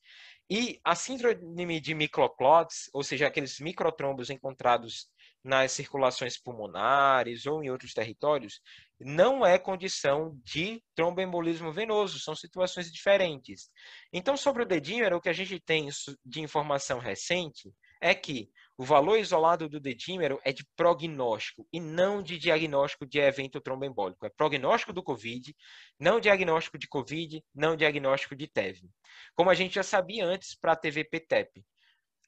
[0.50, 5.08] E a síndrome de microclots, ou seja, aqueles microtrombos encontrados
[5.44, 8.62] nas circulações pulmonares ou em outros territórios,
[9.00, 13.70] não é condição de tromboembolismo venoso, são situações diferentes.
[14.14, 15.90] Então, sobre o dedímero, o que a gente tem
[16.24, 22.22] de informação recente é que o valor isolado do dedímero é de prognóstico e não
[22.24, 24.26] de diagnóstico de evento tromboembólico.
[24.26, 25.56] É prognóstico do COVID,
[26.00, 28.90] não diagnóstico de COVID, não diagnóstico de TEV.
[29.36, 31.64] Como a gente já sabia antes para a TVP-TEP.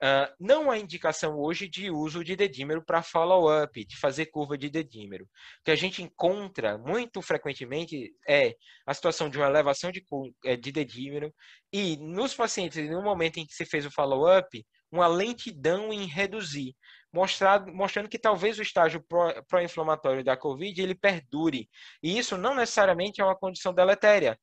[0.04, 4.70] Uh, não há indicação hoje de uso de dedímero para follow-up, de fazer curva de
[4.70, 5.24] dedímero.
[5.24, 8.54] O que a gente encontra muito frequentemente é
[8.86, 10.04] a situação de uma elevação de,
[10.44, 11.34] eh, de dedímero
[11.72, 16.76] e nos pacientes, no momento em que se fez o follow-up, uma lentidão em reduzir,
[17.14, 19.02] mostrado, mostrando que talvez o estágio
[19.48, 21.70] pró-inflamatório da COVID ele perdure.
[22.04, 24.38] E isso não necessariamente é uma condição deletéria,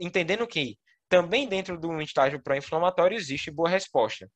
[0.00, 4.26] entendendo que também dentro de um estágio pró-inflamatório existe boa resposta.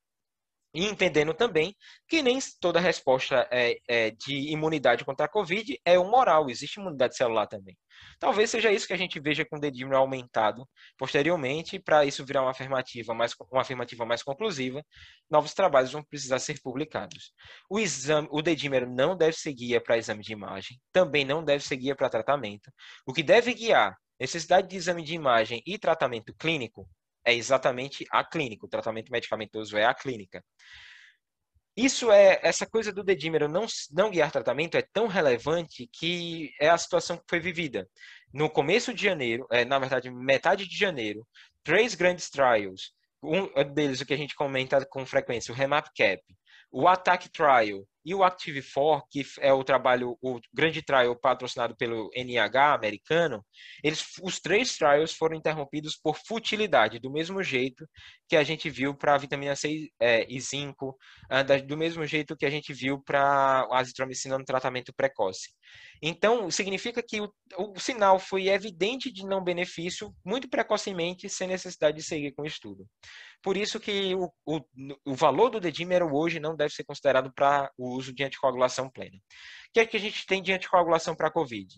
[0.75, 1.75] E entendendo também
[2.09, 7.17] que nem toda resposta é, é, de imunidade contra a Covid é humoral, existe imunidade
[7.17, 7.77] celular também.
[8.19, 12.43] Talvez seja isso que a gente veja com o dedímero aumentado posteriormente, para isso virar
[12.43, 14.83] uma afirmativa, mais, uma afirmativa mais conclusiva,
[15.31, 17.33] novos trabalhos vão precisar ser publicados.
[17.71, 21.65] O, exame, o dedímero não deve ser guia para exame de imagem, também não deve
[21.65, 22.71] ser guia para tratamento.
[23.07, 26.89] O que deve guiar necessidade de exame de imagem e tratamento clínico
[27.27, 28.65] é exatamente a clínica.
[28.65, 30.43] O tratamento medicamentoso é a clínica.
[31.77, 36.71] Isso é essa coisa do dedímero não não guiar tratamento é tão relevante que é
[36.71, 37.87] a situação que foi vivida
[38.33, 41.27] no começo de janeiro, é, na verdade metade de janeiro,
[41.63, 46.23] três grandes trials, um deles o que a gente comenta com frequência, o Remap Cap,
[46.73, 52.09] o Attack Trial e o Active4, que é o trabalho, o grande trial patrocinado pelo
[52.15, 53.45] NIH americano,
[53.83, 57.85] eles, os três trials foram interrompidos por futilidade, do mesmo jeito
[58.29, 60.97] que a gente viu para a vitamina C é, e zinco,
[61.29, 65.49] ah, do mesmo jeito que a gente viu para a azitromicina no tratamento precoce.
[66.01, 71.97] Então, significa que o, o sinal foi evidente de não benefício muito precocemente, sem necessidade
[71.97, 72.87] de seguir com o estudo.
[73.47, 74.61] Por isso que o, o,
[75.05, 79.15] o valor do dedímero hoje não deve ser considerado para o uso de anticoagulação plena.
[79.17, 81.69] O que é que a gente tem de anticoagulação para a COVID?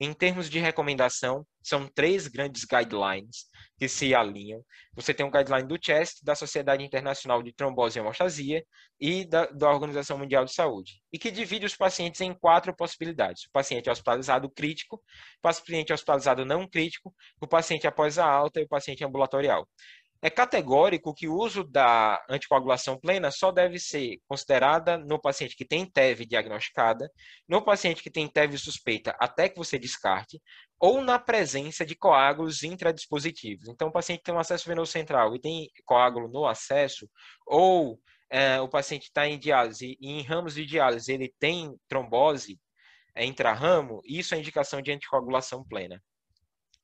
[0.00, 3.46] Em termos de recomendação, são três grandes guidelines
[3.78, 4.64] que se alinham.
[4.94, 8.64] Você tem um guideline do CHEST, da Sociedade Internacional de Trombose e Hemostasia
[8.98, 13.44] e da, da Organização Mundial de Saúde, e que divide os pacientes em quatro possibilidades.
[13.44, 18.64] O paciente hospitalizado crítico, o paciente hospitalizado não crítico, o paciente após a alta e
[18.64, 19.68] o paciente ambulatorial.
[20.24, 25.64] É categórico que o uso da anticoagulação plena só deve ser considerada no paciente que
[25.64, 27.10] tem TEV diagnosticada,
[27.48, 30.40] no paciente que tem TEV suspeita até que você descarte,
[30.78, 33.66] ou na presença de coágulos intradispositivos.
[33.68, 37.10] Então, o paciente tem um acesso venoso central e tem coágulo no acesso,
[37.44, 37.98] ou
[38.30, 42.60] é, o paciente está em diálise e em ramos de diálise ele tem trombose
[43.14, 46.00] é, intrarramo, isso é indicação de anticoagulação plena.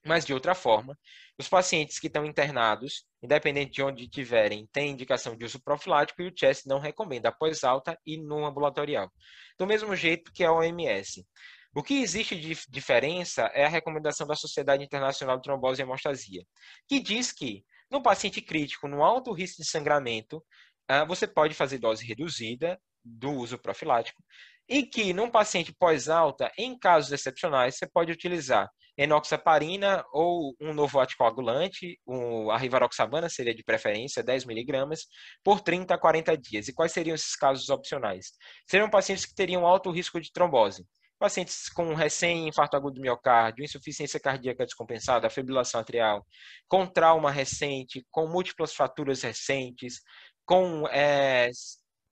[0.08, 0.98] Mas, de outra forma,
[1.38, 6.28] os pacientes que estão internados, independente de onde estiverem, têm indicação de uso profilático e
[6.28, 9.12] o CHEST não recomenda após alta e no ambulatorial.
[9.58, 11.26] Do mesmo jeito que a OMS.
[11.74, 16.42] O que existe de diferença é a recomendação da Sociedade Internacional de Trombose e Hemostasia,
[16.88, 20.42] que diz que no paciente crítico, no alto risco de sangramento,
[20.88, 24.22] ah, você pode fazer dose reduzida do uso profilático
[24.68, 30.98] e que num paciente pós-alta, em casos excepcionais, você pode utilizar enoxaparina ou um novo
[31.00, 35.06] anticoagulante, um, a rivaroxabana seria de preferência, 10 miligramas,
[35.42, 36.66] por 30 a 40 dias.
[36.66, 38.32] E quais seriam esses casos opcionais?
[38.66, 40.84] Seriam pacientes que teriam alto risco de trombose,
[41.16, 46.26] pacientes com recém-infarto agudo do miocárdio, insuficiência cardíaca descompensada, fibrilação atrial,
[46.66, 50.00] com trauma recente, com múltiplas fraturas recentes,
[50.44, 51.50] com, é,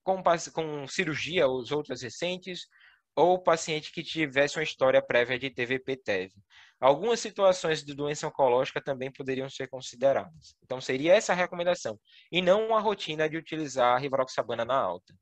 [0.07, 0.23] com,
[0.55, 2.69] com cirurgia, os outras recentes,
[3.17, 6.33] ou paciente que tivesse uma história prévia de TVP-TEV.
[6.81, 10.55] Algumas situações de doença oncológica também poderiam ser consideradas.
[10.63, 11.99] Então, seria essa a recomendação,
[12.31, 15.13] e não uma rotina de utilizar a rivaroxabana na alta.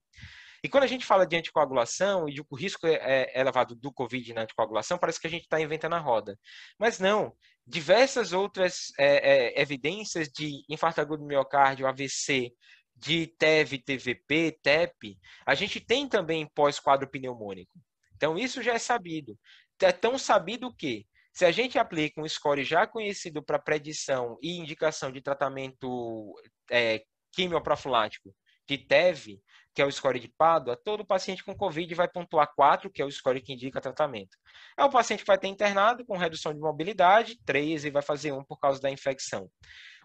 [0.63, 3.93] E quando a gente fala de anticoagulação e de o risco é, é elevado do
[3.93, 6.39] COVID na anticoagulação, parece que a gente está inventando a roda.
[6.79, 7.35] Mas não.
[7.67, 9.07] Diversas outras é,
[9.57, 12.53] é, evidências de infarto agudo do miocárdio, AVC,
[12.97, 17.73] de TEV, TVP, TEP, a gente tem também pós-quadro pneumônico.
[18.17, 19.39] Então, isso já é sabido.
[19.81, 24.57] É tão sabido que se a gente aplica um score já conhecido para predição e
[24.57, 26.33] indicação de tratamento
[26.71, 28.35] é, quimioprofilático,
[28.67, 29.41] de TEV,
[29.75, 33.05] que é o score de Pádua, todo paciente com Covid vai pontuar 4, que é
[33.05, 34.37] o score que indica tratamento.
[34.79, 38.33] É o paciente que vai ter internado com redução de mobilidade, 3 e vai fazer
[38.33, 39.51] 1 por causa da infecção.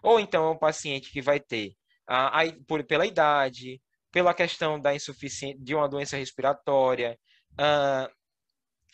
[0.02, 1.74] Ou então é um paciente que vai ter,
[2.10, 3.80] a, a, por, pela idade,
[4.10, 7.16] pela questão da insuficiência de uma doença respiratória,
[7.56, 8.10] a,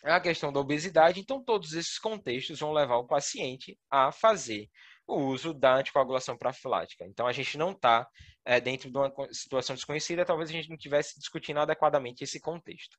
[0.04, 1.18] a questão da obesidade.
[1.18, 4.68] Então, todos esses contextos vão levar o paciente a fazer
[5.06, 7.06] o uso da anticoagulação profilática.
[7.06, 8.06] Então, a gente não está
[8.44, 12.98] é, dentro de uma situação desconhecida, talvez a gente não estivesse discutindo adequadamente esse contexto.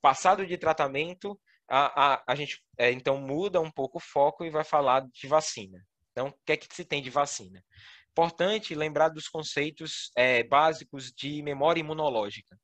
[0.00, 1.36] Passado de tratamento,
[1.68, 5.26] a, a, a gente é, então muda um pouco o foco e vai falar de
[5.26, 5.82] vacina.
[6.12, 7.64] Então, o que é que se tem de vacina?
[8.16, 12.56] Importante lembrar dos conceitos é, básicos de memória imunológica.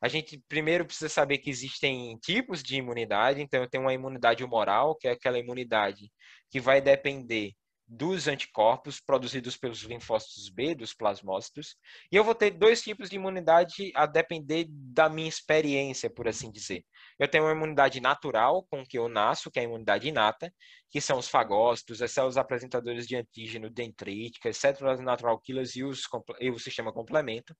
[0.00, 4.42] A gente primeiro precisa saber que existem tipos de imunidade, então eu tenho uma imunidade
[4.42, 6.10] humoral, que é aquela imunidade
[6.50, 7.52] que vai depender
[7.86, 11.76] dos anticorpos produzidos pelos linfócitos B, dos plasmócitos,
[12.10, 16.50] e eu vou ter dois tipos de imunidade a depender da minha experiência, por assim
[16.50, 16.84] dizer.
[17.18, 20.52] Eu tenho uma imunidade natural, com que eu nasço, que é a imunidade inata,
[20.90, 26.02] que são os fagócitos, as células apresentadoras de antígeno dendríticas, células natural killers e, os,
[26.40, 27.54] e o sistema complemento.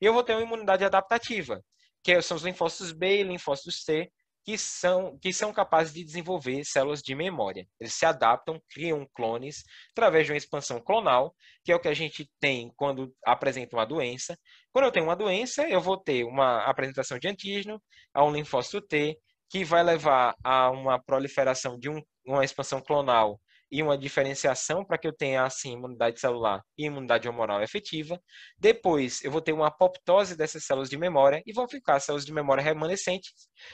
[0.00, 1.62] E eu vou ter uma imunidade adaptativa,
[2.02, 4.10] que são os linfócitos B e linfócitos T,
[4.44, 7.66] que são, que são capazes de desenvolver células de memória.
[7.80, 11.34] Eles se adaptam, criam clones através de uma expansão clonal,
[11.64, 14.38] que é o que a gente tem quando apresenta uma doença.
[14.70, 17.82] Quando eu tenho uma doença, eu vou ter uma apresentação de antígeno
[18.12, 19.18] a um linfócito T,
[19.48, 23.40] que vai levar a uma proliferação de um, uma expansão clonal
[23.70, 28.20] e uma diferenciação para que eu tenha, assim, imunidade celular e imunidade humoral efetiva.
[28.58, 32.32] Depois, eu vou ter uma apoptose dessas células de memória e vão ficar células de
[32.32, 33.32] memória remanescentes,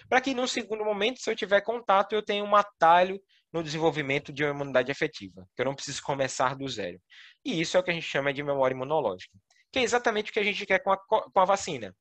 [0.09, 3.21] para que, num segundo momento, se eu tiver contato, eu tenha um atalho
[3.53, 7.01] no desenvolvimento de uma imunidade efetiva, que eu não preciso começar do zero.
[7.45, 9.37] E isso é o que a gente chama de memória imunológica,
[9.73, 11.95] que é exatamente o que a gente quer com a, com a vacina.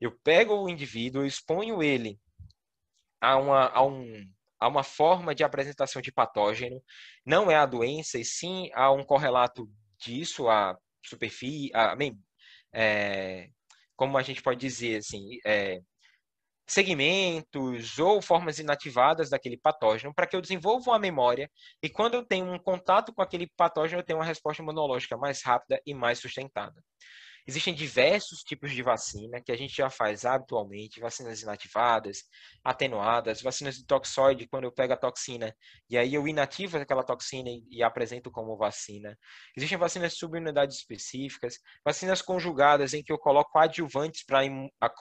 [0.00, 2.18] Eu pego o indivíduo, exponho ele
[3.20, 4.24] a, uma, a um
[4.58, 6.82] a uma forma de apresentação de patógeno,
[7.24, 11.96] não é a doença, e sim a um correlato disso, a superfície, a,
[12.72, 13.48] é,
[13.96, 15.80] como a gente pode dizer assim, é,
[16.66, 21.50] segmentos ou formas inativadas daquele patógeno para que eu desenvolva uma memória
[21.82, 25.42] e quando eu tenho um contato com aquele patógeno eu tenho uma resposta imunológica mais
[25.42, 26.82] rápida e mais sustentada.
[27.46, 32.24] Existem diversos tipos de vacina que a gente já faz habitualmente, vacinas inativadas,
[32.64, 35.54] atenuadas, vacinas de toxoide, quando eu pego a toxina
[35.90, 39.18] e aí eu inativo aquela toxina e, e apresento como vacina.
[39.54, 44.40] Existem vacinas de subunidades específicas, vacinas conjugadas em que eu coloco adjuvantes para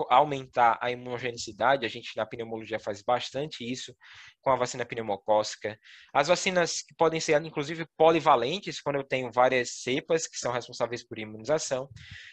[0.09, 3.95] aumentar a imunogenicidade, a gente na pneumologia faz bastante isso
[4.43, 5.79] com a vacina pneumocócica.
[6.13, 11.03] As vacinas que podem ser inclusive polivalentes, quando eu tenho várias cepas que são responsáveis
[11.07, 11.89] por imunização.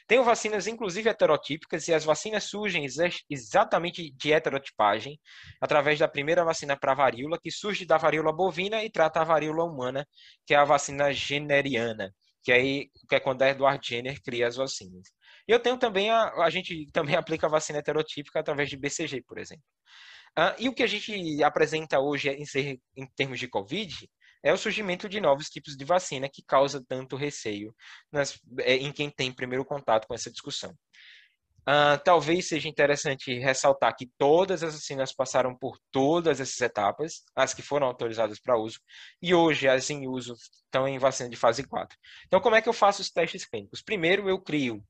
[0.06, 2.84] Tenho vacinas, inclusive, heterotípicas, e as vacinas surgem
[3.30, 5.18] exatamente de heterotipagem,
[5.60, 9.64] através da primeira vacina para varíola, que surge da varíola bovina e trata a varíola
[9.64, 10.06] humana,
[10.44, 14.56] que é a vacina generiana, que, aí, que é quando a Edward Jenner cria as
[14.56, 15.08] vacinas.
[15.46, 19.22] E eu tenho também, a, a gente também aplica a vacina heterotípica através de BCG,
[19.22, 19.64] por exemplo.
[20.58, 24.08] E o que a gente apresenta hoje em, ser, em termos de Covid
[24.42, 27.74] é o surgimento de novos tipos de vacina que causa tanto receio
[28.10, 30.74] nas, é, em quem tem primeiro contato com essa discussão.
[31.60, 37.52] Uh, talvez seja interessante ressaltar que todas as vacinas passaram por todas essas etapas, as
[37.52, 38.80] que foram autorizadas para uso,
[39.20, 41.96] e hoje as em uso estão em vacina de fase 4.
[42.26, 43.82] Então, como é que eu faço os testes clínicos?
[43.82, 44.82] Primeiro, eu crio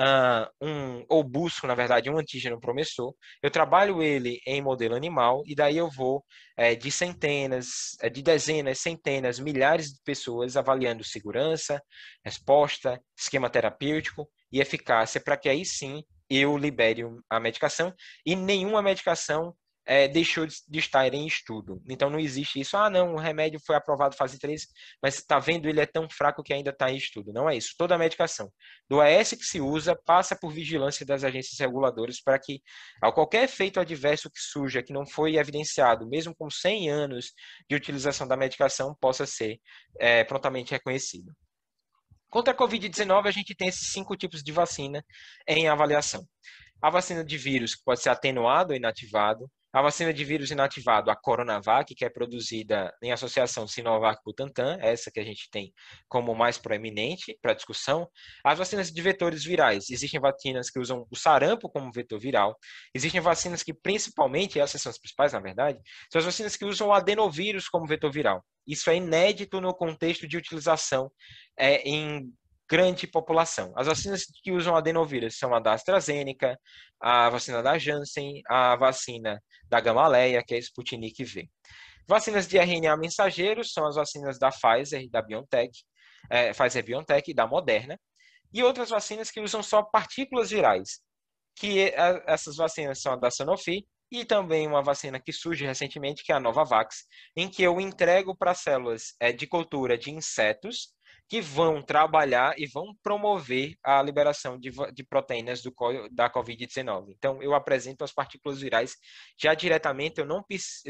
[0.00, 5.42] uh, um, ou busco, na verdade, um antígeno promissor, eu trabalho ele em modelo animal
[5.46, 6.24] e daí eu vou
[6.56, 11.82] é, de centenas, é, de dezenas, centenas, milhares de pessoas avaliando segurança,
[12.24, 17.92] resposta, esquema terapêutico e eficácia para que aí sim eu libere a medicação
[18.24, 19.54] e nenhuma medicação
[19.86, 21.82] é, deixou de, estar em estudo.
[21.88, 24.66] Então não existe isso, ah, não, o remédio foi aprovado fase 3,
[25.02, 27.32] mas está vendo, ele é tão fraco que ainda está em estudo.
[27.32, 27.74] Não é isso.
[27.76, 28.50] Toda a medicação
[28.88, 32.62] do AS que se usa passa por vigilância das agências reguladoras para que,
[33.02, 37.32] ao qualquer efeito adverso que surja, que não foi evidenciado, mesmo com 100 anos
[37.68, 39.58] de utilização da medicação, possa ser
[39.98, 41.32] é, prontamente reconhecido.
[42.30, 45.04] Contra a Covid-19, a gente tem esses cinco tipos de vacina
[45.46, 46.26] em avaliação.
[46.82, 51.10] A vacina de vírus, que pode ser atenuado ou inativado, a vacina de vírus inativado,
[51.10, 55.72] a Coronavac, que é produzida em associação Sinovac-Butantan, essa que a gente tem
[56.08, 58.08] como mais proeminente para discussão.
[58.44, 62.56] As vacinas de vetores virais, existem vacinas que usam o sarampo como vetor viral.
[62.94, 66.86] Existem vacinas que, principalmente, essas são as principais, na verdade, são as vacinas que usam
[66.88, 68.44] o adenovírus como vetor viral.
[68.64, 71.10] Isso é inédito no contexto de utilização
[71.58, 72.32] é, em
[72.74, 73.72] grande população.
[73.76, 76.58] As vacinas que usam adenovírus são a da AstraZeneca,
[77.00, 81.48] a vacina da Janssen, a vacina da Gamaleya, que é a Sputnik V.
[82.08, 85.70] Vacinas de RNA mensageiro são as vacinas da Pfizer e da BioNTech,
[86.28, 87.96] é, Pfizer BioNTech e da Moderna,
[88.52, 90.98] e outras vacinas que usam só partículas virais,
[91.54, 96.24] que é, essas vacinas são a da Sanofi e também uma vacina que surge recentemente,
[96.24, 97.04] que é a Novavax,
[97.36, 100.92] em que eu entrego para células é, de cultura de insetos
[101.28, 105.72] que vão trabalhar e vão promover a liberação de, de proteínas do,
[106.12, 107.06] da Covid-19.
[107.16, 108.94] Então, eu apresento as partículas virais
[109.40, 110.44] já diretamente, eu não,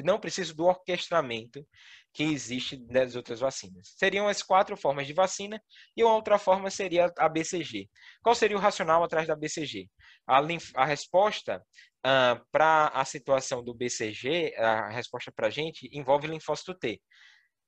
[0.05, 1.64] não preciso do orquestramento
[2.12, 3.93] que existe das outras vacinas.
[3.97, 5.61] Seriam as quatro formas de vacina
[5.97, 7.89] e outra forma seria a BCG.
[8.22, 9.89] Qual seria o racional atrás da BCG?
[10.26, 10.41] A,
[10.76, 11.61] a resposta
[12.07, 17.01] uh, para a situação do BCG, a resposta para a gente, envolve linfócito T.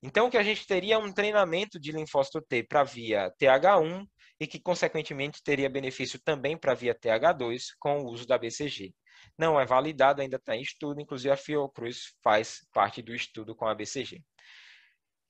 [0.06, 4.06] Então, que a gente teria um treinamento de linfócito T para via TH1
[4.38, 8.94] e que, consequentemente, teria benefício também para via TH2 com o uso da BCG.
[9.36, 13.66] Não é validado, ainda está em estudo, inclusive a Fiocruz faz parte do estudo com
[13.66, 14.22] a BCG.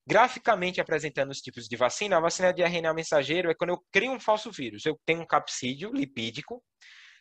[0.07, 4.13] Graficamente apresentando os tipos de vacina, a vacina de RNA mensageiro é quando eu crio
[4.13, 4.85] um falso vírus.
[4.85, 6.63] Eu tenho um capsídeo lipídico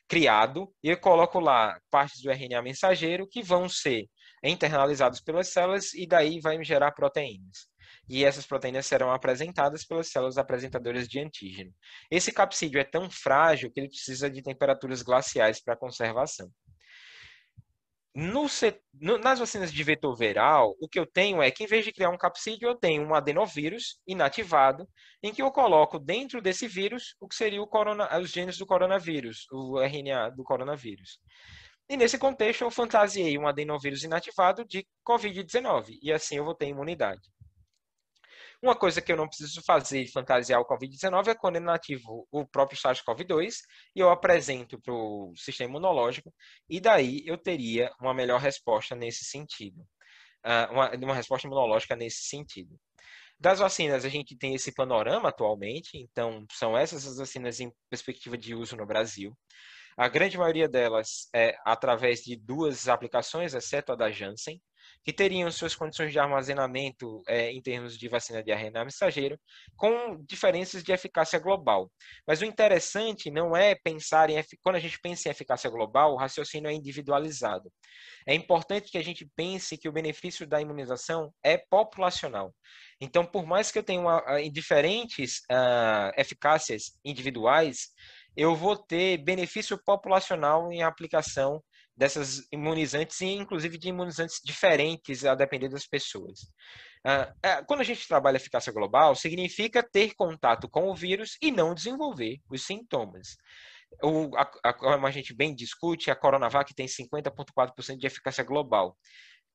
[0.09, 4.09] criado e eu coloco lá partes do RNA mensageiro que vão ser
[4.49, 7.67] internalizados pelas células e daí vai gerar proteínas.
[8.07, 11.73] E essas proteínas serão apresentadas pelas células apresentadoras de antígeno.
[12.09, 16.51] Esse capsídeo é tão frágil que ele precisa de temperaturas glaciais para conservação.
[18.15, 18.45] No,
[18.93, 21.91] no, nas vacinas de vetor viral, o que eu tenho é que, em vez de
[21.91, 24.87] criar um capsídeo, eu tenho um adenovírus inativado,
[25.21, 29.45] em que eu coloco dentro desse vírus o que seria corona, os genes do coronavírus,
[29.51, 31.19] o RNA do coronavírus.
[31.87, 36.67] E nesse contexto, eu fantasiei um adenovírus inativado de Covid-19, e assim eu vou ter
[36.67, 37.21] imunidade.
[38.61, 42.27] Uma coisa que eu não preciso fazer e fantasiar o Covid-19 é quando eu nativo
[42.31, 43.57] o próprio SARS-CoV-2
[43.95, 46.33] e eu apresento para o sistema imunológico,
[46.67, 49.81] e daí eu teria uma melhor resposta nesse sentido.
[50.43, 52.75] Uh, uma, uma resposta imunológica nesse sentido.
[53.39, 58.37] Das vacinas, a gente tem esse panorama atualmente, então são essas as vacinas em perspectiva
[58.37, 59.35] de uso no Brasil.
[59.97, 64.61] A grande maioria delas é através de duas aplicações, exceto a da Janssen,
[65.05, 69.39] que teriam suas condições de armazenamento é, em termos de vacina de RNA mensageiro,
[69.75, 71.91] com diferenças de eficácia global.
[72.27, 76.17] Mas o interessante não é pensar em quando a gente pensa em eficácia global, o
[76.17, 77.71] raciocínio é individualizado.
[78.27, 82.53] É importante que a gente pense que o benefício da imunização é populacional.
[82.99, 87.89] Então, por mais que eu tenha uma, diferentes uh, eficácias individuais,
[88.35, 91.63] eu vou ter benefício populacional em aplicação
[91.95, 96.41] dessas imunizantes e inclusive de imunizantes diferentes a depender das pessoas.
[97.05, 101.73] Uh, quando a gente trabalha eficácia global, significa ter contato com o vírus e não
[101.73, 103.37] desenvolver os sintomas.
[104.03, 108.97] O, a, a, como a gente bem discute, a Coronavac tem 50,4% de eficácia global.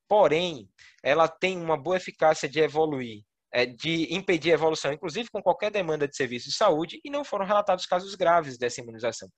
[0.09, 0.69] Porém,
[1.03, 3.30] ela tem uma boa eficácia de evoluir é,
[3.67, 7.45] de impedir a evolução, inclusive com qualquer demanda de serviço de saúde, e não foram
[7.45, 9.29] relatados casos graves dessa imunização.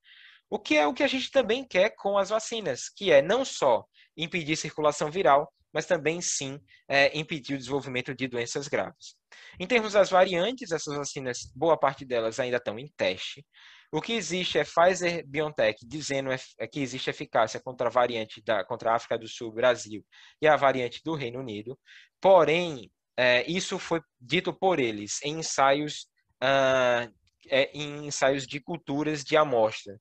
[0.50, 3.44] O que é o que a gente também quer com as vacinas, que é não
[3.44, 3.84] só
[4.16, 9.16] impedir circulação viral, mas também sim é, impedir o desenvolvimento de doenças graves.
[9.58, 13.44] Em termos das variantes, essas vacinas, boa parte delas ainda estão em teste.
[13.90, 18.64] O que existe é Pfizer BioNTech dizendo é que existe eficácia contra a variante da
[18.64, 20.02] contra a África do Sul, Brasil
[20.40, 21.78] e a variante do Reino Unido.
[22.18, 26.06] Porém, é, isso foi dito por eles em ensaios,
[26.42, 27.12] uh,
[27.48, 29.94] é, em ensaios de culturas de amostra,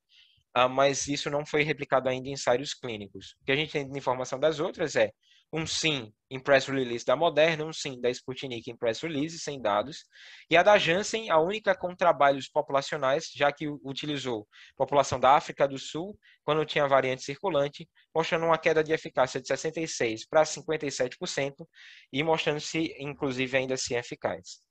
[0.57, 3.35] uh, mas isso não foi replicado ainda em ensaios clínicos.
[3.41, 5.11] O que a gente tem de informação das outras é
[5.53, 9.61] um sim em press release da Moderna, um sim da Sputnik em press release, sem
[9.61, 10.05] dados,
[10.49, 14.47] e a da Janssen, a única com trabalhos populacionais, já que utilizou
[14.77, 19.47] população da África do Sul, quando tinha variante circulante, mostrando uma queda de eficácia de
[19.47, 21.67] 66% para 57%,
[22.13, 24.61] e mostrando-se, inclusive, ainda assim eficaz.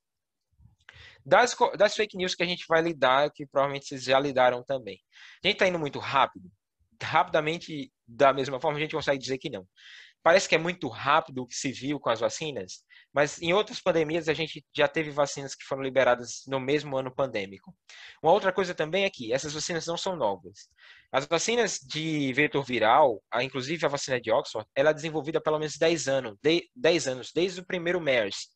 [1.23, 4.99] Das, das fake news que a gente vai lidar, que provavelmente vocês já lidaram também.
[5.43, 6.49] A gente está indo muito rápido,
[6.99, 9.67] rapidamente, da mesma forma, a gente consegue dizer que não
[10.23, 13.81] parece que é muito rápido o que se viu com as vacinas, mas em outras
[13.81, 17.75] pandemias a gente já teve vacinas que foram liberadas no mesmo ano pandêmico.
[18.21, 20.69] Uma outra coisa também é que essas vacinas não são novas.
[21.11, 25.59] As vacinas de vetor viral, inclusive a vacina de Oxford, ela é desenvolvida há pelo
[25.59, 26.37] menos 10 anos,
[26.75, 28.47] 10 anos, desde o primeiro MERS,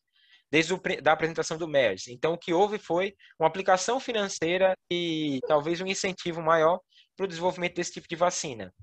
[0.50, 2.08] desde a da apresentação do MERS.
[2.08, 6.80] Então, o que houve foi uma aplicação financeira e talvez um incentivo maior
[7.16, 8.74] para o desenvolvimento desse tipo de vacina.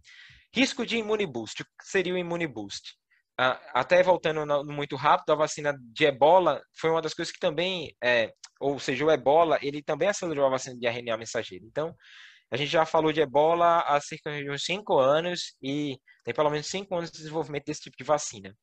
[0.55, 1.63] Risco de imuniboost.
[1.63, 2.95] O que seria o imuniboost?
[3.41, 7.41] Uh, até voltando no, muito rápido, a vacina de ebola foi uma das coisas que
[7.41, 8.31] também, é,
[8.61, 11.65] ou seja, o ebola, ele também acelerou a vacina de RNA mensageiro.
[11.65, 11.95] Então,
[12.51, 16.51] a gente já falou de ebola há cerca de uns cinco anos e tem pelo
[16.51, 18.55] menos cinco anos de desenvolvimento desse tipo de vacina.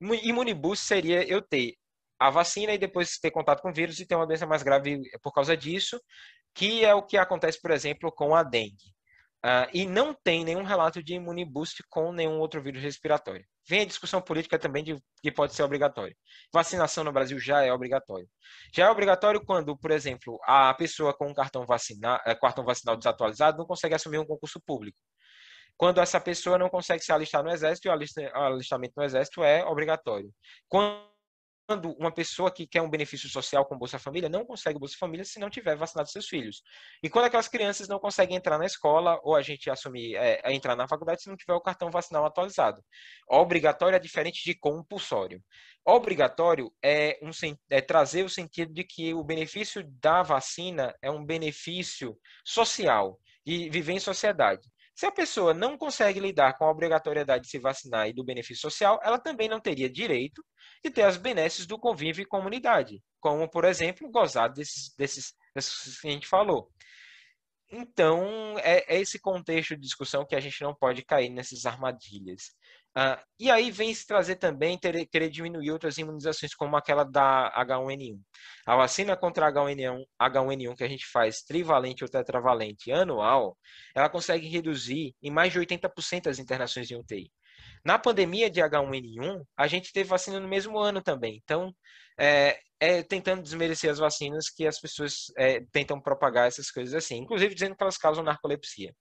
[0.00, 1.74] Imuniboost seria eu ter
[2.18, 5.02] a vacina e depois ter contato com o vírus e ter uma doença mais grave
[5.22, 6.00] por causa disso,
[6.54, 8.95] que é o que acontece, por exemplo, com a dengue.
[9.44, 13.44] Uh, e não tem nenhum relato de imuniboost com nenhum outro vírus respiratório.
[13.68, 16.16] Vem a discussão política também de que pode ser obrigatório.
[16.52, 18.28] Vacinação no Brasil já é obrigatório.
[18.74, 22.96] Já é obrigatório quando, por exemplo, a pessoa com um cartão, vacina, eh, cartão vacinal
[22.96, 24.98] desatualizado não consegue assumir um concurso público.
[25.76, 30.32] Quando essa pessoa não consegue se alistar no exército, o alistamento no exército é obrigatório.
[30.68, 31.15] Quando quando
[31.98, 35.40] uma pessoa que quer um benefício social com Bolsa Família não consegue Bolsa Família se
[35.40, 36.62] não tiver vacinado seus filhos.
[37.02, 40.76] E quando aquelas crianças não conseguem entrar na escola ou a gente assumir é, entrar
[40.76, 42.80] na faculdade se não tiver o cartão vacinal atualizado.
[43.28, 45.42] Obrigatório é diferente de compulsório.
[45.84, 47.30] Obrigatório é, um,
[47.70, 53.68] é trazer o sentido de que o benefício da vacina é um benefício social e
[53.70, 54.68] viver em sociedade.
[54.96, 58.62] Se a pessoa não consegue lidar com a obrigatoriedade de se vacinar e do benefício
[58.62, 60.42] social, ela também não teria direito
[60.82, 66.00] de ter as benesses do convívio e comunidade, como, por exemplo, gozar desses, desses, desses
[66.00, 66.72] que a gente falou.
[67.70, 72.54] Então, é, é, esse contexto de discussão que a gente não pode cair nessas armadilhas.
[72.96, 77.52] Uh, e aí vem se trazer também ter, querer diminuir outras imunizações, como aquela da
[77.54, 78.18] H1N1.
[78.64, 83.54] A vacina contra H1N1, H1N1 que a gente faz trivalente ou tetravalente anual,
[83.94, 87.30] ela consegue reduzir em mais de 80% as internações em UTI.
[87.84, 91.38] Na pandemia de H1N1, a gente teve vacina no mesmo ano também.
[91.44, 91.74] Então,
[92.18, 97.16] é, é tentando desmerecer as vacinas que as pessoas é, tentam propagar essas coisas assim,
[97.18, 98.94] inclusive dizendo que elas causam narcolepsia.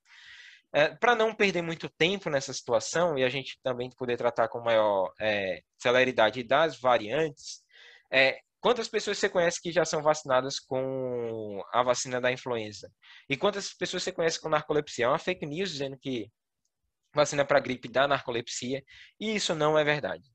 [0.73, 4.59] É, Para não perder muito tempo nessa situação e a gente também poder tratar com
[4.59, 7.63] maior é, celeridade das variantes,
[8.11, 12.91] é, quantas pessoas você conhece que já são vacinadas com a vacina da influenza?
[13.29, 15.05] E quantas pessoas você conhece com narcolepsia?
[15.05, 16.29] É uma fake news dizendo que
[17.13, 18.83] vacina para gripe dá narcolepsia,
[19.19, 20.34] e isso não é verdade.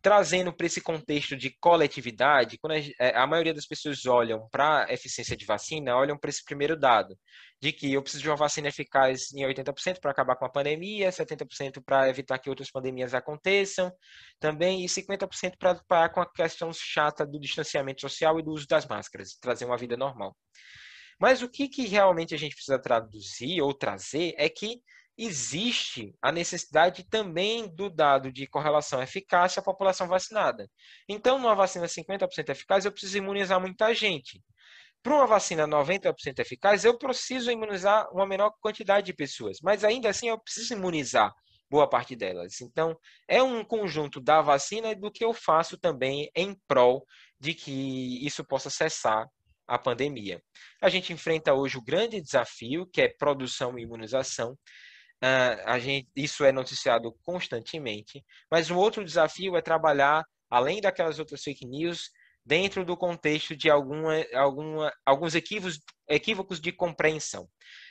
[0.00, 4.84] Trazendo para esse contexto de coletividade, quando a, é, a maioria das pessoas olham para
[4.84, 7.18] a eficiência de vacina, olham para esse primeiro dado,
[7.60, 11.10] de que eu preciso de uma vacina eficaz em 80% para acabar com a pandemia,
[11.10, 13.92] 70% para evitar que outras pandemias aconteçam,
[14.38, 18.66] também, e 50% para parar com a questão chata do distanciamento social e do uso
[18.68, 20.36] das máscaras, trazer uma vida normal.
[21.20, 24.80] Mas o que, que realmente a gente precisa traduzir ou trazer é que
[25.18, 30.70] existe a necessidade também do dado de correlação eficácia à população vacinada.
[31.08, 34.40] Então, numa vacina 50% eficaz, eu preciso imunizar muita gente.
[35.02, 40.08] Para uma vacina 90% eficaz, eu preciso imunizar uma menor quantidade de pessoas, mas ainda
[40.08, 41.32] assim eu preciso imunizar
[41.70, 42.60] boa parte delas.
[42.60, 42.96] Então,
[43.26, 47.04] é um conjunto da vacina e do que eu faço também em prol
[47.38, 49.26] de que isso possa cessar
[49.66, 50.42] a pandemia.
[50.80, 54.56] A gente enfrenta hoje o grande desafio, que é produção e imunização,
[55.22, 61.18] Uh, a gente, isso é noticiado constantemente, mas um outro desafio é trabalhar, além daquelas
[61.18, 62.10] outras fake news,
[62.44, 67.48] dentro do contexto de alguma, alguma, alguns equívocos, equívocos de compreensão.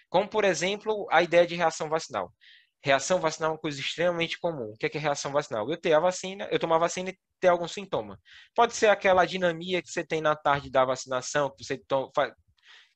[0.09, 2.33] Como, por exemplo, a ideia de reação vacinal.
[2.81, 4.71] Reação vacinal é uma coisa extremamente comum.
[4.71, 5.69] O que é, que é reação vacinal?
[5.69, 8.19] Eu ter a vacina, eu tomar a vacina e ter algum sintoma.
[8.55, 11.77] Pode ser aquela dinamia que você tem na tarde da vacinação, que você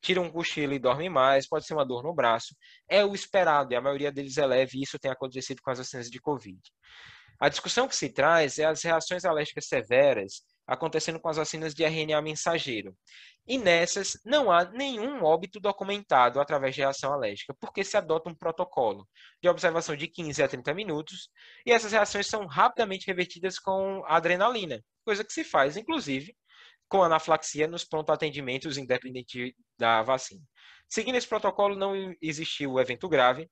[0.02, 2.56] tira um cochilo e dorme mais, pode ser uma dor no braço.
[2.90, 5.78] É o esperado, e a maioria deles é leve, e isso tem acontecido com as
[5.78, 6.60] vacinas de Covid.
[7.40, 11.84] A discussão que se traz é as reações alérgicas severas acontecendo com as vacinas de
[11.84, 12.96] RNA mensageiro.
[13.48, 18.36] E nessas não há nenhum óbito documentado através de reação alérgica, porque se adota um
[18.36, 19.08] protocolo
[19.42, 21.30] de observação de 15 a 30 minutos,
[21.66, 26.36] e essas reações são rapidamente revertidas com adrenalina, coisa que se faz, inclusive,
[26.92, 30.44] com anaflaxia nos pronto-atendimentos, independente da vacina.
[30.90, 33.50] Seguindo esse protocolo, não existiu evento grave.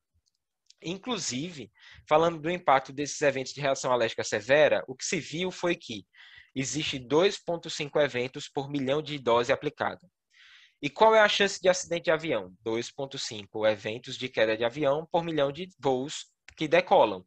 [0.82, 1.72] Inclusive,
[2.06, 6.04] falando do impacto desses eventos de reação alérgica severa, o que se viu foi que
[6.54, 10.06] existe 2,5 eventos por milhão de dose aplicada.
[10.82, 12.52] E qual é a chance de acidente de avião?
[12.62, 16.26] 2,5 eventos de queda de avião por milhão de voos
[16.58, 17.24] que decolam.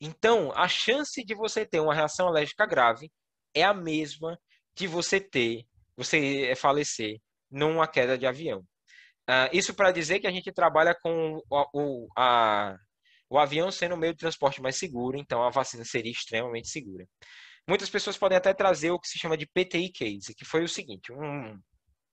[0.00, 3.10] Então, a chance de você ter uma reação alérgica grave
[3.52, 4.38] é a mesma
[4.78, 5.64] de você ter,
[5.96, 7.20] você é falecer
[7.50, 8.60] numa queda de avião.
[9.28, 12.76] Uh, isso para dizer que a gente trabalha com o, o, a,
[13.28, 17.06] o avião sendo o meio de transporte mais seguro, então a vacina seria extremamente segura.
[17.68, 20.68] Muitas pessoas podem até trazer o que se chama de PTI case, que foi o
[20.68, 21.58] seguinte: um,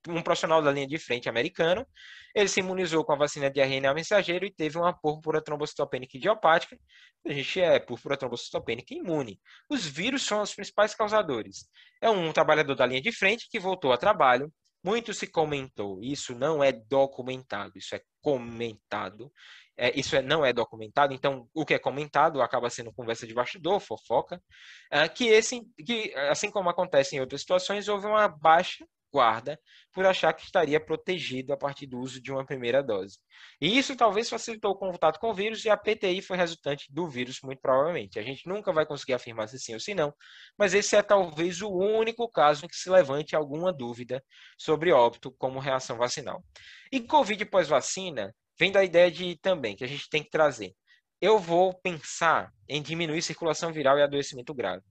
[0.07, 1.85] um profissional da linha de frente americano,
[2.33, 6.77] ele se imunizou com a vacina de RNA mensageiro e teve uma púrpura trombocitopênica idiopática.
[7.25, 9.39] A gente é púrpura trombocitopênica imune.
[9.69, 11.67] Os vírus são os principais causadores.
[12.01, 14.51] É um trabalhador da linha de frente que voltou a trabalho.
[14.83, 19.31] Muito se comentou, isso não é documentado, isso é comentado.
[19.77, 23.33] É, isso é, não é documentado, então o que é comentado acaba sendo conversa de
[23.33, 24.41] bastidor, fofoca,
[24.89, 28.85] é, que, esse, que assim como acontece em outras situações, houve uma baixa
[29.15, 29.57] guarda
[29.93, 33.17] por achar que estaria protegido a partir do uso de uma primeira dose.
[33.61, 37.07] E isso talvez facilitou o contato com o vírus e a PTI foi resultante do
[37.07, 38.19] vírus, muito provavelmente.
[38.19, 40.13] A gente nunca vai conseguir afirmar se sim ou se não,
[40.57, 44.21] mas esse é talvez o único caso em que se levante alguma dúvida
[44.57, 46.43] sobre óbito como reação vacinal.
[46.91, 50.73] E Covid pós-vacina vem da ideia de também que a gente tem que trazer.
[51.21, 54.83] Eu vou pensar em diminuir circulação viral e adoecimento grave.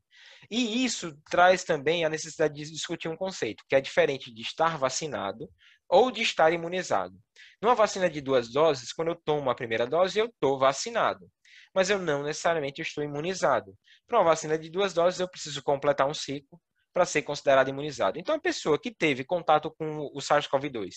[0.50, 4.78] E isso traz também a necessidade de discutir um conceito, que é diferente de estar
[4.78, 5.48] vacinado
[5.88, 7.14] ou de estar imunizado.
[7.60, 11.28] Numa vacina de duas doses, quando eu tomo a primeira dose, eu estou vacinado.
[11.74, 13.74] Mas eu não necessariamente estou imunizado.
[14.06, 16.60] Para uma vacina de duas doses, eu preciso completar um ciclo
[16.94, 18.20] para ser considerado imunizado.
[18.20, 20.90] Então, a pessoa que teve contato com o SARS-CoV-2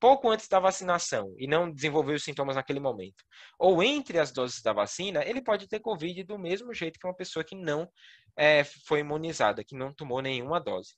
[0.00, 3.24] pouco antes da vacinação e não desenvolveu os sintomas naquele momento,
[3.56, 7.14] ou entre as doses da vacina, ele pode ter Covid do mesmo jeito que uma
[7.14, 7.88] pessoa que não
[8.36, 10.94] é, foi imunizada, que não tomou nenhuma dose.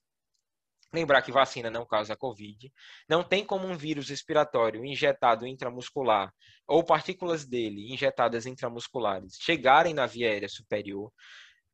[0.92, 2.72] Lembrar que vacina não causa Covid,
[3.08, 6.32] não tem como um vírus respiratório injetado intramuscular
[6.66, 11.12] ou partículas dele injetadas intramusculares chegarem na via aérea superior.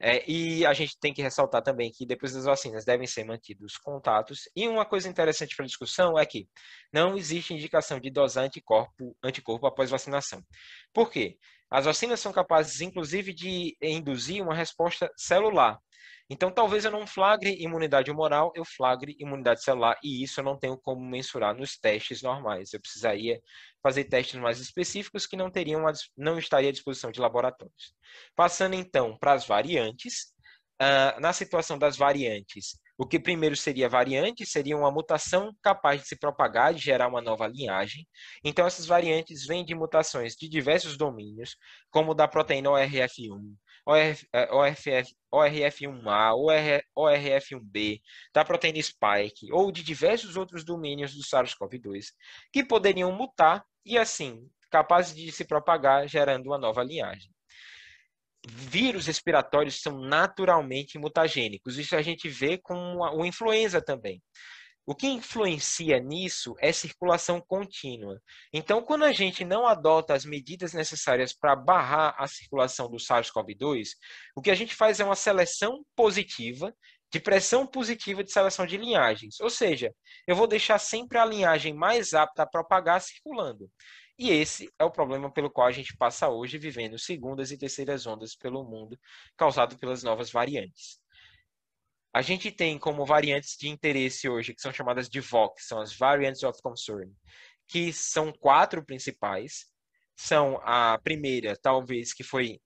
[0.05, 3.77] É, e a gente tem que ressaltar também que depois das vacinas devem ser mantidos
[3.77, 4.49] contatos.
[4.57, 6.49] E uma coisa interessante para a discussão é que
[6.93, 10.43] não existe indicação de dosar anticorpo, anticorpo após vacinação.
[10.93, 11.39] Por quê?
[11.73, 15.79] As vacinas são capazes, inclusive, de induzir uma resposta celular.
[16.29, 20.59] Então, talvez eu não flagre imunidade humoral, eu flagre imunidade celular, e isso eu não
[20.59, 22.75] tenho como mensurar nos testes normais.
[22.75, 23.41] Eu precisaria
[23.83, 25.83] fazer testes mais específicos que não teriam,
[26.15, 27.95] não estaria à disposição de laboratórios.
[28.37, 30.35] Passando então para as variantes,
[30.81, 36.07] uh, na situação das variantes, o que primeiro seria variante seria uma mutação capaz de
[36.07, 38.07] se propagar, de gerar uma nova linhagem.
[38.45, 41.57] Então, essas variantes vêm de mutações de diversos domínios,
[41.91, 48.01] como da proteína ORF1, ORF, ORF, ORF1A, OR, ORF1B,
[48.33, 52.05] da proteína spike, ou de diversos outros domínios do SARS-CoV-2,
[52.53, 57.33] que poderiam mutar e, assim, capazes de se propagar, gerando uma nova linhagem
[58.47, 61.79] vírus respiratórios são naturalmente mutagênicos.
[61.79, 64.21] Isso a gente vê com o influenza também.
[64.85, 68.21] O que influencia nisso é circulação contínua.
[68.53, 73.91] Então, quando a gente não adota as medidas necessárias para barrar a circulação do SARS-CoV-2,
[74.35, 76.75] o que a gente faz é uma seleção positiva,
[77.13, 79.39] de pressão positiva de seleção de linhagens.
[79.41, 79.95] Ou seja,
[80.27, 83.71] eu vou deixar sempre a linhagem mais apta a propagar circulando.
[84.19, 88.07] E esse é o problema pelo qual a gente passa hoje vivendo segundas e terceiras
[88.07, 88.99] ondas pelo mundo,
[89.37, 91.01] causado pelas novas variantes.
[92.15, 95.97] A gente tem como variantes de interesse hoje, que são chamadas de VOC, são as
[95.97, 97.11] Variants of Concern,
[97.67, 99.67] que são quatro principais.
[100.15, 102.61] São a primeira, talvez, que foi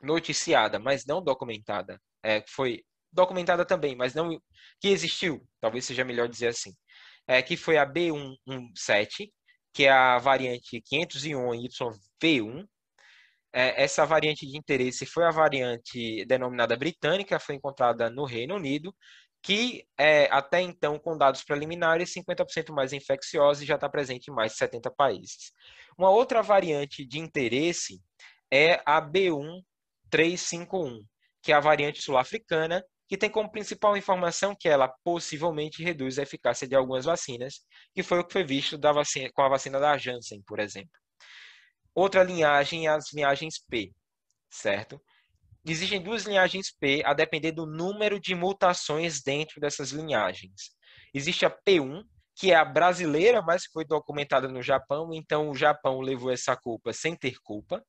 [0.00, 2.00] noticiada, mas não documentada.
[2.22, 4.40] É, foi documentada também, mas não
[4.80, 6.72] que existiu, talvez seja melhor dizer assim.
[7.26, 9.30] É, que foi a B117,
[9.76, 12.66] que é a variante 501YV1.
[13.52, 18.96] É, essa variante de interesse foi a variante denominada britânica, foi encontrada no Reino Unido,
[19.42, 24.34] que é, até então, com dados preliminares, 50% mais infecciosa e já está presente em
[24.34, 25.52] mais de 70 países.
[25.98, 28.00] Uma outra variante de interesse
[28.50, 31.04] é a B1351,
[31.42, 36.22] que é a variante sul-africana, que tem como principal informação que ela possivelmente reduz a
[36.22, 37.60] eficácia de algumas vacinas,
[37.94, 40.90] que foi o que foi visto vacina, com a vacina da Janssen, por exemplo.
[41.94, 43.92] Outra linhagem é as linhagens P,
[44.50, 45.00] certo?
[45.64, 50.70] Existem duas linhagens P a depender do número de mutações dentro dessas linhagens.
[51.14, 52.04] Existe a P1,
[52.36, 56.92] que é a brasileira, mas foi documentada no Japão, então o Japão levou essa culpa
[56.92, 57.82] sem ter culpa.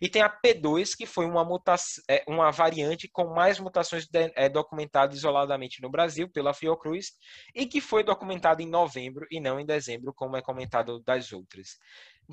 [0.00, 4.48] E tem a P2, que foi uma, mutação, é, uma variante com mais mutações é,
[4.48, 7.12] documentadas isoladamente no Brasil pela Fiocruz
[7.54, 11.76] e que foi documentada em novembro e não em dezembro, como é comentado das outras.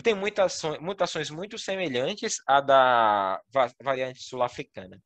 [0.01, 3.41] Tem mutações, mutações muito semelhantes à da
[3.81, 5.01] variante sul-africana.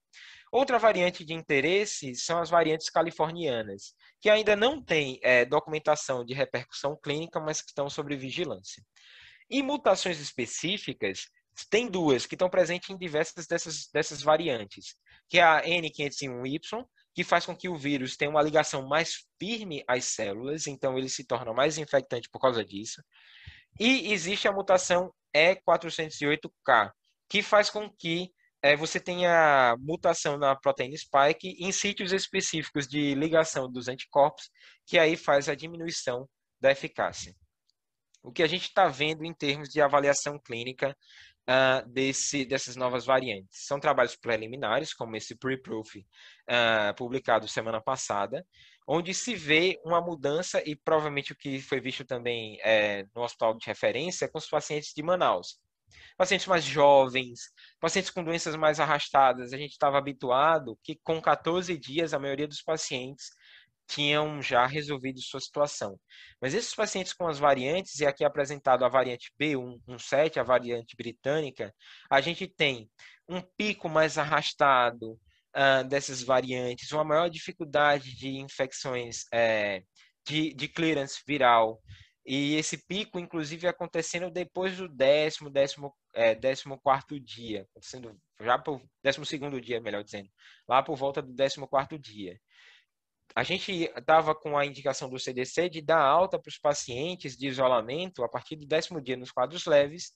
[0.52, 6.34] Outra variante de interesse são as variantes californianas, que ainda não têm é, documentação de
[6.34, 8.84] repercussão clínica, mas que estão sob vigilância.
[9.50, 11.30] E mutações específicas
[11.70, 14.96] tem duas que estão presentes em diversas dessas, dessas variantes,
[15.30, 19.84] que é a N501Y, que faz com que o vírus tenha uma ligação mais firme
[19.88, 23.02] às células, então ele se torna mais infectante por causa disso.
[23.80, 26.92] E existe a mutação E408K,
[27.30, 28.32] que faz com que
[28.62, 34.50] é, você tenha mutação na proteína spike em sítios específicos de ligação dos anticorpos,
[34.86, 36.30] que aí faz a diminuição
[36.60, 37.36] da eficácia.
[38.24, 40.96] O que a gente está vendo em termos de avaliação clínica
[41.50, 43.66] uh, desse, dessas novas variantes?
[43.66, 48.46] São trabalhos preliminares, como esse pre-proof uh, publicado semana passada,
[48.88, 53.58] onde se vê uma mudança, e provavelmente o que foi visto também é, no hospital
[53.58, 55.60] de referência, com os pacientes de Manaus.
[56.18, 57.40] Pacientes mais jovens,
[57.80, 59.54] pacientes com doenças mais arrastadas.
[59.54, 63.30] A gente estava habituado que com 14 dias a maioria dos pacientes
[63.88, 66.00] tinham já resolvido sua situação.
[66.42, 70.96] Mas esses pacientes com as variantes, e aqui é apresentado a variante B117, a variante
[70.96, 71.74] britânica,
[72.10, 72.90] a gente tem
[73.28, 75.14] um pico mais arrastado
[75.56, 79.84] uh, dessas variantes, uma maior dificuldade de infecções é,
[80.26, 81.82] de, de clearance viral,
[82.26, 88.60] e esse pico, inclusive, acontecendo depois do décimo, décimo, é, décimo quarto dia, acontecendo já
[88.60, 90.30] por décimo segundo dia, melhor dizendo,
[90.68, 92.40] lá por volta do décimo quarto dia
[93.36, 97.48] a gente estava com a indicação do CDC de dar alta para os pacientes de
[97.48, 100.12] isolamento a partir do décimo dia nos quadros leves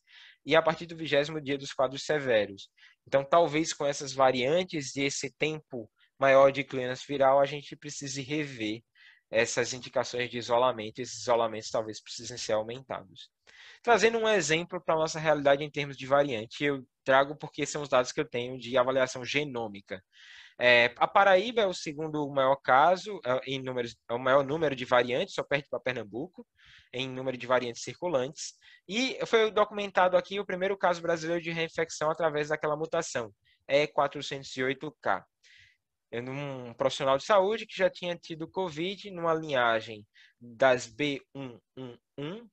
[0.45, 2.69] e a partir do vigésimo dia dos quadros severos.
[3.07, 5.89] Então, talvez com essas variantes e esse tempo
[6.19, 8.81] maior de clearance viral, a gente precise rever
[9.29, 10.99] essas indicações de isolamento.
[10.99, 13.29] Esses isolamentos talvez precisem ser aumentados.
[13.81, 17.81] Trazendo um exemplo para a nossa realidade em termos de variante, eu trago porque são
[17.81, 20.03] os dados que eu tenho de avaliação genômica.
[20.57, 24.75] É, a Paraíba é o segundo maior caso, é, em números, é o maior número
[24.75, 26.47] de variantes, só perto para Pernambuco,
[26.93, 28.53] em número de variantes circulantes.
[28.87, 33.33] E foi documentado aqui o primeiro caso brasileiro de reinfecção através daquela mutação,
[33.69, 35.23] E408K.
[36.15, 40.07] É um profissional de saúde que já tinha tido Covid numa linhagem
[40.39, 41.59] das B111,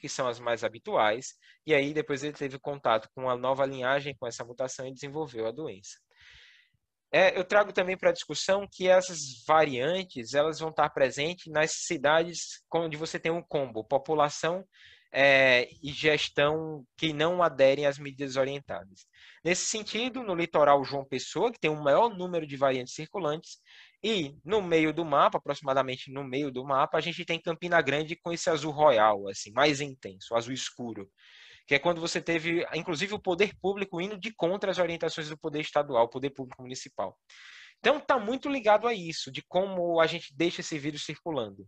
[0.01, 1.34] que são as mais habituais,
[1.64, 5.47] e aí depois ele teve contato com a nova linhagem com essa mutação e desenvolveu
[5.47, 5.97] a doença.
[7.12, 11.70] É, eu trago também para a discussão que essas variantes elas vão estar presentes nas
[11.72, 14.66] cidades onde você tem um combo, população
[15.12, 19.06] é, e gestão que não aderem às medidas orientadas.
[19.44, 23.59] Nesse sentido, no litoral João Pessoa, que tem um maior número de variantes circulantes,
[24.02, 28.16] e no meio do mapa, aproximadamente no meio do mapa, a gente tem Campina Grande
[28.16, 31.09] com esse azul royal, assim, mais intenso, azul escuro
[31.66, 35.39] que é quando você teve, inclusive, o poder público indo de contra as orientações do
[35.39, 37.16] poder estadual, poder público municipal.
[37.78, 41.66] Então, está muito ligado a isso, de como a gente deixa esse vírus circulando.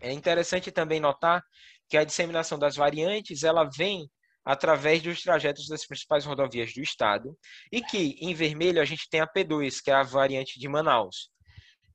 [0.00, 1.44] É interessante também notar
[1.92, 4.10] que a disseminação das variantes ela vem
[4.42, 7.36] através dos trajetos das principais rodovias do estado
[7.70, 11.28] e que em vermelho a gente tem a P2, que é a variante de Manaus.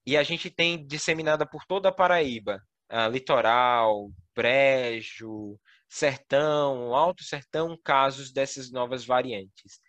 [0.05, 5.59] E a gente tem disseminada por toda a Paraíba, a Litoral, Brejo,
[5.89, 9.81] sertão, alto sertão, casos dessas novas variantes.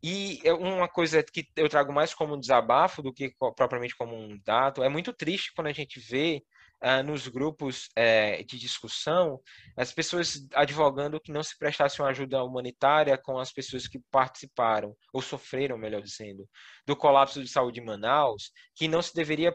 [0.00, 4.38] E uma coisa que eu trago mais como um desabafo do que propriamente como um
[4.44, 6.44] dado, é muito triste quando a gente vê
[6.82, 9.40] uh, nos grupos uh, de discussão
[9.76, 14.94] as pessoas advogando que não se prestasse uma ajuda humanitária com as pessoas que participaram,
[15.12, 16.48] ou sofreram, melhor dizendo,
[16.86, 19.54] do colapso de saúde em Manaus, que não se deveria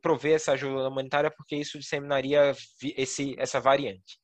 [0.00, 2.54] prover essa ajuda humanitária porque isso disseminaria
[2.96, 4.18] esse, essa variante.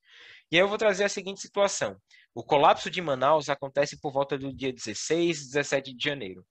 [0.51, 1.97] E aí eu vou trazer a seguinte situação.
[2.33, 6.45] O colapso de Manaus acontece por volta do dia 16, 17 de janeiro.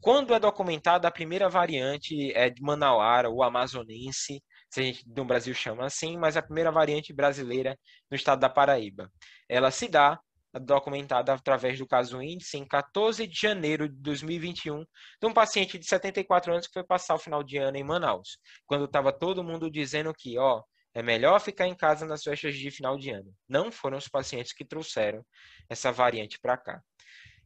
[0.00, 5.24] Quando é documentada a primeira variante é de Manauara, o amazonense, se a gente no
[5.24, 7.76] Brasil chama assim, mas a primeira variante brasileira
[8.10, 9.10] no estado da Paraíba.
[9.48, 10.18] Ela se dá
[10.58, 14.84] documentada através do caso índice em 14 de janeiro de 2021
[15.20, 18.38] de um paciente de 74 anos que foi passar o final de ano em Manaus,
[18.66, 22.70] quando estava todo mundo dizendo que, ó, é melhor ficar em casa nas festas de
[22.70, 23.32] final de ano.
[23.48, 25.24] Não foram os pacientes que trouxeram
[25.68, 26.82] essa variante para cá.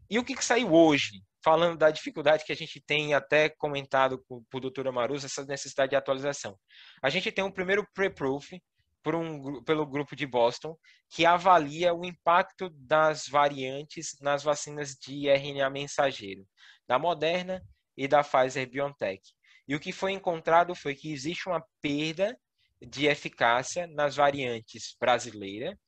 [0.09, 1.23] E o que, que, saiu hoje?
[1.43, 5.91] Falando da dificuldade que a gente tem, até comentado com, por doutora Maruza, essa necessidade
[5.91, 6.59] de atualização.
[7.03, 8.51] A gente tem um primeiro pre-proof
[9.07, 10.77] um, pelo grupo de Boston,
[11.11, 16.47] que avalia o impacto das variantes nas vacinas de RNA mensageiro,
[16.89, 17.63] da Moderna
[17.97, 19.21] e da Pfizer-BioNTech.
[19.69, 22.39] E o que foi encontrado foi que existe uma perda
[22.81, 25.79] de eficácia nas variantes brasileira,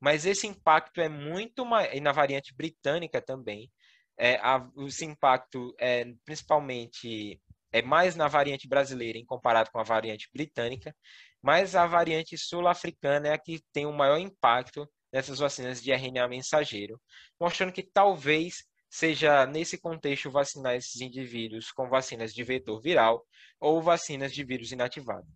[0.00, 3.70] mas esse impacto é muito maior, e na variante britânica também,
[4.18, 7.40] é, a, esse impacto é principalmente
[7.72, 10.94] é mais na variante brasileira em comparado com a variante britânica,
[11.42, 16.28] mas a variante sul-africana é a que tem o maior impacto nessas vacinas de RNA
[16.28, 17.00] mensageiro,
[17.38, 23.24] mostrando que talvez seja nesse contexto vacinar esses indivíduos com vacinas de vetor viral
[23.60, 25.26] ou vacinas de vírus inativado.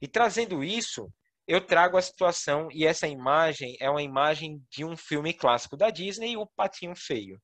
[0.00, 1.10] E trazendo isso,
[1.46, 5.90] eu trago a situação e essa imagem é uma imagem de um filme clássico da
[5.90, 7.40] Disney, O Patinho Feio.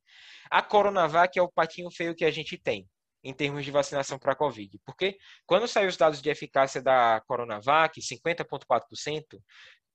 [0.51, 2.87] A Coronavac é o patinho feio que a gente tem
[3.25, 4.79] em termos de vacinação para a Covid.
[4.85, 5.17] Porque
[5.47, 9.41] quando saiu os dados de eficácia da Coronavac, 50,4%,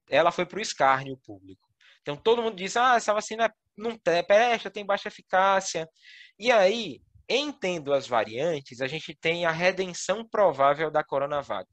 [0.10, 1.68] ela foi para o escárnio público.
[2.02, 5.88] Então todo mundo diz: ah, essa vacina não presta, tem baixa eficácia.
[6.40, 11.68] E aí, entendo as variantes, a gente tem a redenção provável da Coronavac.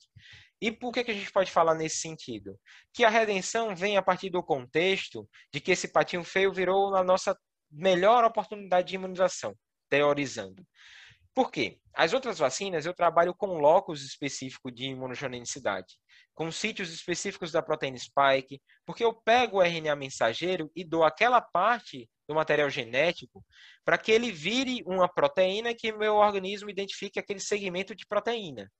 [0.64, 2.58] E por que, que a gente pode falar nesse sentido?
[2.90, 7.04] Que a redenção vem a partir do contexto de que esse patinho feio virou a
[7.04, 7.38] nossa
[7.70, 9.54] melhor oportunidade de imunização,
[9.90, 10.66] teorizando.
[11.34, 11.78] Por quê?
[11.92, 15.98] As outras vacinas eu trabalho com locus específico de imunogenicidade,
[16.32, 21.42] com sítios específicos da proteína spike, porque eu pego o RNA mensageiro e dou aquela
[21.42, 23.44] parte do material genético
[23.84, 28.72] para que ele vire uma proteína que meu organismo identifique aquele segmento de proteína.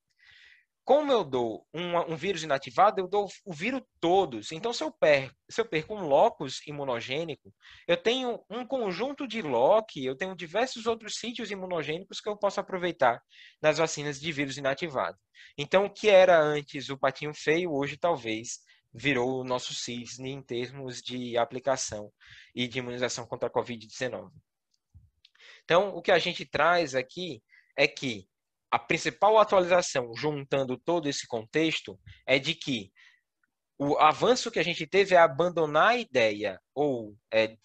[0.85, 4.53] Como eu dou um, um, vírus inativado, eu dou o vírus todos.
[4.53, 7.55] Então, se eu, perco, se eu perco um locus imunogênico,
[7.89, 12.61] eu tenho um conjunto de loci, eu tenho diversos outros sítios imunogênicos que eu posso
[12.61, 13.23] aproveitar
[13.63, 15.17] nas vacinas de vírus inativado.
[15.57, 18.59] Então, o que era antes o patinho feio, hoje talvez
[18.93, 22.13] virou o nosso cisne em termos de aplicação
[22.55, 24.31] e de imunização contra a Covid-19.
[25.65, 27.43] Então, o que a gente traz aqui
[27.75, 28.29] é que
[28.75, 31.97] a principal atualização, juntando todo esse contexto,
[32.27, 32.91] é de que
[33.79, 37.57] o avanço que a gente teve é abandonar a ideia ou é,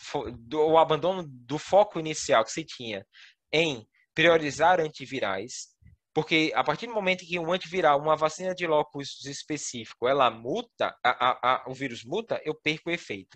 [0.53, 3.03] o abandono do foco inicial que se tinha
[3.51, 5.69] em priorizar antivirais,
[6.13, 10.95] porque a partir do momento que um antiviral, uma vacina de locus específico, ela muta,
[11.03, 13.35] a, a, a, o vírus muta, eu perco o efeito.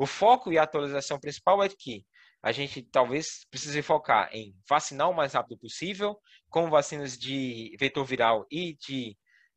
[0.00, 2.04] O foco e a atualização principal é que
[2.44, 6.14] a gente talvez precise focar em vacinar o mais rápido possível,
[6.50, 9.16] com vacinas de vetor viral e de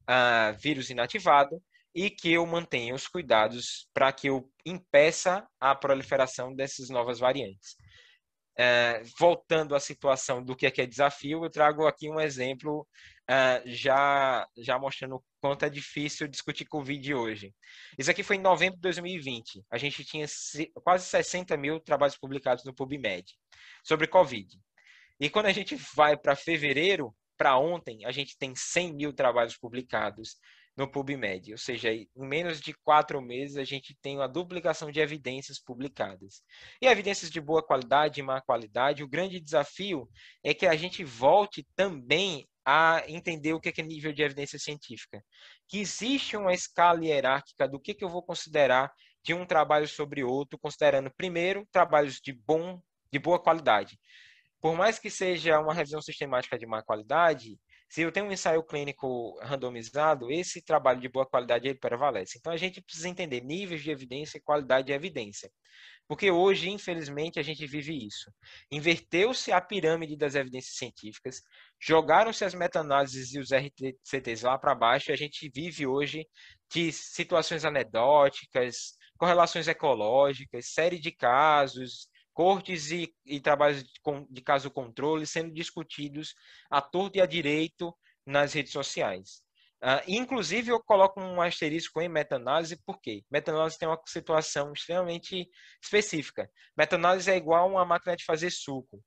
[0.10, 1.62] uh, vírus inativado,
[1.94, 7.76] e que eu mantenha os cuidados para que eu impeça a proliferação dessas novas variantes.
[8.58, 12.88] Uh, voltando à situação do que é, que é desafio, eu trago aqui um exemplo
[13.30, 17.56] uh, já, já mostrando quanto é difícil discutir Covid hoje.
[17.98, 19.64] Isso aqui foi em novembro de 2020.
[19.72, 20.26] A gente tinha
[20.84, 23.26] quase 60 mil trabalhos publicados no PubMed
[23.84, 24.60] sobre Covid.
[25.19, 29.57] E quando a gente vai para fevereiro, para ontem, a gente tem 100 mil trabalhos
[29.57, 30.36] publicados
[30.76, 34.99] no PubMed, ou seja, em menos de quatro meses a gente tem uma duplicação de
[34.99, 36.44] evidências publicadas.
[36.80, 40.07] E evidências de boa qualidade e má qualidade, o grande desafio
[40.44, 45.23] é que a gente volte também a entender o que é nível de evidência científica.
[45.69, 48.91] Que existe uma escala hierárquica do que, que eu vou considerar
[49.23, 53.98] de um trabalho sobre outro, considerando primeiro trabalhos de bom, de boa qualidade.
[54.60, 57.57] Por mais que seja uma revisão sistemática de má qualidade,
[57.88, 62.38] se eu tenho um ensaio clínico randomizado, esse trabalho de boa qualidade ele prevalece.
[62.38, 65.49] Então a gente precisa entender níveis de evidência e qualidade de evidência.
[66.08, 68.32] Porque hoje, infelizmente, a gente vive isso.
[68.72, 71.42] Inverteu-se a pirâmide das evidências científicas,
[71.80, 76.26] jogaram-se as meta-análises e os RTCTs lá para baixo, e a gente vive hoje
[76.72, 83.92] de situações anedóticas, correlações ecológicas, série de casos, cortes e, e trabalhos de,
[84.30, 86.36] de caso controle sendo discutidos
[86.70, 87.94] à torta e à direito
[88.26, 89.47] nas redes sociais.
[89.84, 95.48] Uh, inclusive, eu coloco um asterisco em meta-análise, porque meta-análise tem uma situação extremamente
[95.82, 96.49] específica.
[96.76, 99.04] Meta-análise é igual uma máquina de fazer suco.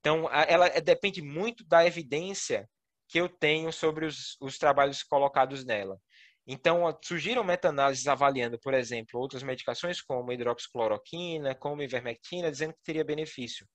[0.00, 2.68] Então, ela depende muito da evidência
[3.08, 5.98] que eu tenho sobre os, os trabalhos colocados nela.
[6.46, 13.04] Então, surgiram meta-análises avaliando, por exemplo, outras medicações como hidroxicloroquina, como ivermectina, dizendo que teria
[13.04, 13.66] benefício.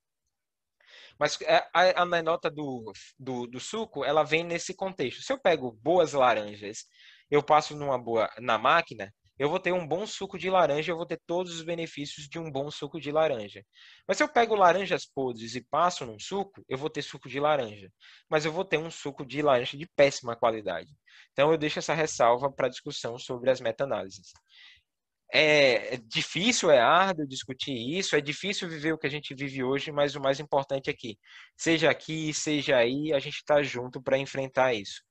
[1.19, 5.21] Mas é, a, a nota do, do, do, suco, ela vem nesse contexto.
[5.21, 6.85] Se eu pego boas laranjas,
[7.29, 10.97] eu passo numa boa na máquina, eu vou ter um bom suco de laranja, eu
[10.97, 13.63] vou ter todos os benefícios de um bom suco de laranja.
[14.05, 17.39] Mas se eu pego laranjas podres e passo num suco, eu vou ter suco de
[17.39, 17.89] laranja.
[18.29, 20.89] Mas eu vou ter um suco de laranja de péssima qualidade.
[21.31, 24.33] Então eu deixo essa ressalva para discussão sobre as meta-análises.
[25.31, 29.63] É, é difícil, é árduo discutir isso, é difícil viver o que a gente vive
[29.63, 31.17] hoje, mas o mais importante é que,
[31.55, 35.01] seja aqui, seja aí, a gente está junto para enfrentar isso.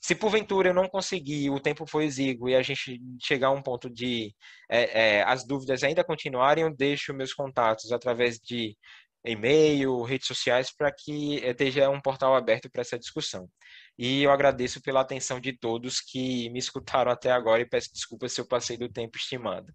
[0.00, 3.62] Se porventura eu não conseguir, o tempo for exíguo e a gente chegar a um
[3.62, 4.34] ponto de
[4.70, 8.76] é, é, as dúvidas ainda continuarem, eu deixo meus contatos através de
[9.24, 13.48] e-mail, redes sociais, para que esteja um portal aberto para essa discussão.
[13.96, 18.32] E eu agradeço pela atenção de todos que me escutaram até agora e peço desculpas
[18.32, 19.72] se eu passei do tempo estimado.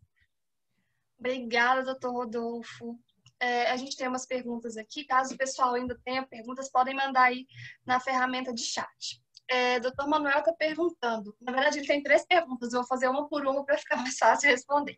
[1.17, 2.99] Obrigada, doutor Rodolfo.
[3.39, 5.05] é, a gente tem umas perguntas aqui.
[5.05, 7.45] Caso o pessoal ainda tenha perguntas, podem mandar aí
[7.85, 9.21] na ferramenta de chat.
[9.49, 10.07] É, Dr.
[10.07, 11.35] Manuel está perguntando.
[11.41, 12.71] Na verdade, ele tem três perguntas.
[12.71, 14.97] Eu vou fazer uma por uma para ficar mais fácil responder.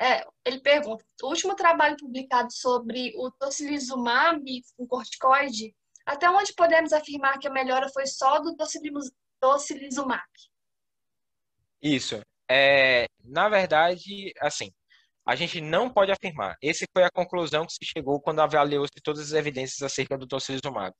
[0.00, 4.44] É, ele pergunta: o último trabalho publicado sobre o tocilizumab
[4.76, 5.74] com corticoide,
[6.06, 8.56] até onde podemos afirmar que a melhora foi só do
[9.40, 10.22] tocilizumab?
[11.82, 12.20] Isso.
[12.48, 14.70] É, na verdade, assim,
[15.26, 16.56] a gente não pode afirmar.
[16.62, 20.94] Essa foi a conclusão que se chegou quando avaliou-se todas as evidências acerca do tocilizumab.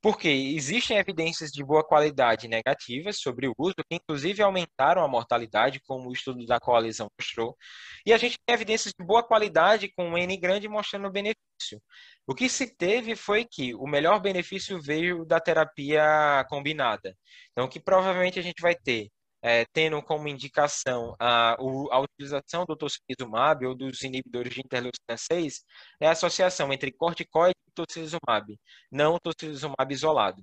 [0.00, 5.80] Porque existem evidências de boa qualidade negativas sobre o uso, que inclusive aumentaram a mortalidade,
[5.86, 7.56] como o estudo da coalizão mostrou,
[8.04, 11.80] e a gente tem evidências de boa qualidade com um N grande mostrando benefício.
[12.26, 17.16] O que se teve foi que o melhor benefício veio da terapia combinada.
[17.50, 19.10] Então, que provavelmente a gente vai ter
[19.42, 25.64] é, tendo como indicação a, a utilização do tocilizumab ou dos inibidores de interleucina 6,
[26.00, 28.56] é a associação entre corticoide e tocilizumab,
[28.90, 30.42] não o tocilizumab isolado.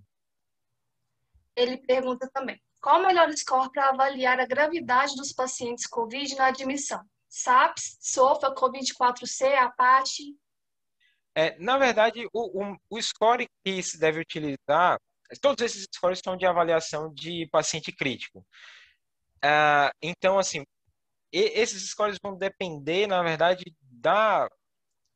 [1.55, 6.47] Ele pergunta também, qual o melhor score para avaliar a gravidade dos pacientes COVID na
[6.47, 7.01] admissão?
[7.29, 10.35] SAPS, SOFA, COVID-4C, APACHE?
[11.35, 14.99] É, na verdade, o, o, o score que se deve utilizar,
[15.41, 18.39] todos esses scores são de avaliação de paciente crítico.
[19.43, 20.63] Uh, então, assim,
[21.31, 24.49] esses scores vão depender, na verdade, da,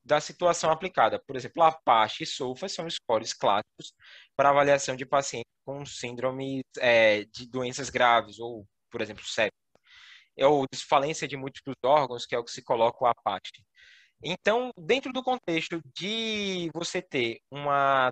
[0.06, 1.22] da situação aplicada.
[1.26, 3.94] Por exemplo, Apache e SOFA são scores clássicos
[4.35, 9.52] para avaliação de pacientes com síndrome é, de doenças graves, ou, por exemplo, sepsis,
[10.40, 13.64] ou desfalência de múltiplos órgãos, que é o que se coloca o Apache.
[14.23, 18.09] Então, dentro do contexto de você ter uma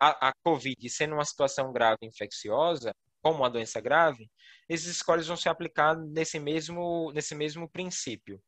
[0.00, 2.92] a, a COVID sendo uma situação grave infecciosa,
[3.22, 4.30] como uma doença grave,
[4.68, 8.40] esses scores vão se aplicar nesse mesmo, nesse mesmo princípio.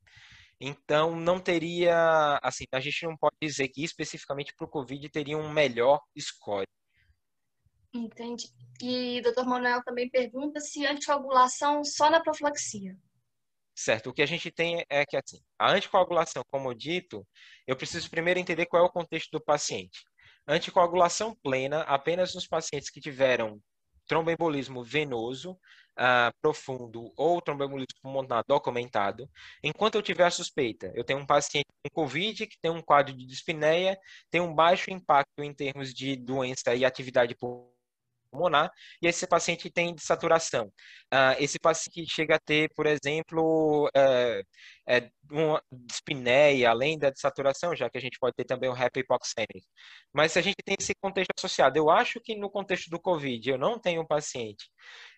[0.61, 5.39] Então, não teria, assim, a gente não pode dizer que especificamente para o COVID teria
[5.39, 6.67] um melhor score.
[7.93, 8.49] Entendi.
[8.81, 9.45] E o Dr.
[9.47, 12.97] Manuel também pergunta se anticoagulação só na profilaxia.
[13.81, 14.11] Certo.
[14.11, 17.27] O que a gente tem é que, assim, a anticoagulação, como dito,
[17.67, 20.01] eu preciso primeiro entender qual é o contexto do paciente.
[20.47, 23.59] Anticoagulação plena apenas nos pacientes que tiveram
[24.07, 29.27] tromboembolismo venoso uh, profundo ou tromboembolismo pulmonar documentado.
[29.65, 33.17] Enquanto eu tiver a suspeita, eu tenho um paciente com COVID que tem um quadro
[33.17, 33.99] de dispneia,
[34.31, 37.80] tem um baixo impacto em termos de doença e atividade pulmonar,
[38.31, 38.71] pulmonar
[39.03, 40.67] e esse paciente tem desaturação.
[41.13, 44.43] Uh, esse paciente chega a ter, por exemplo, uh,
[44.89, 49.67] é, uma dispneia, além da desaturação, já que a gente pode ter também o hipoxêmico.
[50.13, 53.51] Mas se a gente tem esse contexto associado, eu acho que no contexto do COVID,
[53.51, 54.71] eu não tenho um paciente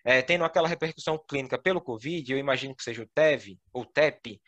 [0.05, 4.39] é, tendo aquela repercussão clínica pelo COVID, eu imagino que seja o TEV ou TEP,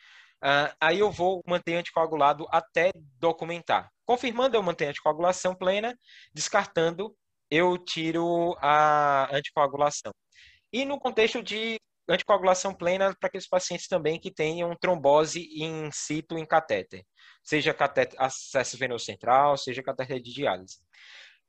[0.44, 3.90] Uh, aí eu vou manter anticoagulado até documentar.
[4.06, 5.98] Confirmando, eu mantenho anticoagulação plena,
[6.34, 7.16] descartando
[7.50, 10.12] eu tiro a anticoagulação.
[10.72, 11.78] E no contexto de
[12.08, 17.04] anticoagulação plena para aqueles pacientes também que tenham trombose in situ em catéter,
[17.44, 20.78] seja catéter acesso venoso central, seja catéter de diálise.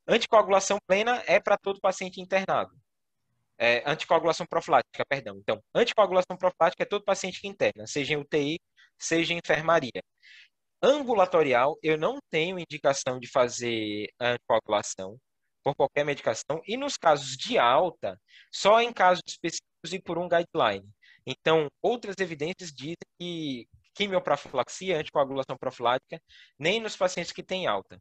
[0.09, 2.71] Anticoagulação plena é para todo paciente internado.
[3.59, 5.39] É, anticoagulação profilática, perdão.
[5.39, 8.59] Então, anticoagulação profilática é todo paciente que interna, seja em UTI,
[8.99, 10.03] seja em enfermaria.
[10.83, 15.19] Ambulatorial, eu não tenho indicação de fazer anticoagulação
[15.67, 18.21] por qualquer medicação, e nos casos de alta,
[18.53, 20.89] só em casos específicos e por um guideline.
[21.27, 26.23] Então, outras evidências dizem que quimioprofilaxia, anticoagulação profilática,
[26.57, 28.01] nem nos pacientes que têm alta.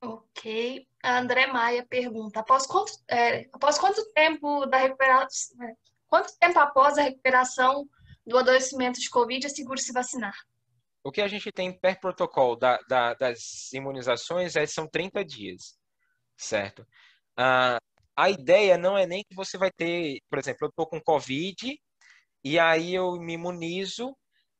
[0.00, 0.86] Ok.
[1.02, 5.74] A André Maia pergunta: após quanto, é, após quanto tempo da recuperação, é,
[6.06, 7.88] quanto tempo após a recuperação
[8.24, 10.36] do adoecimento de Covid é seguro se vacinar?
[11.02, 15.76] O que a gente tem per protocolo da, da, das imunizações é, são 30 dias
[16.36, 16.86] certo?
[17.36, 17.78] Ah,
[18.16, 21.78] a ideia não é nem que você vai ter, por exemplo, eu estou com Covid
[22.44, 24.16] e aí eu me imunizo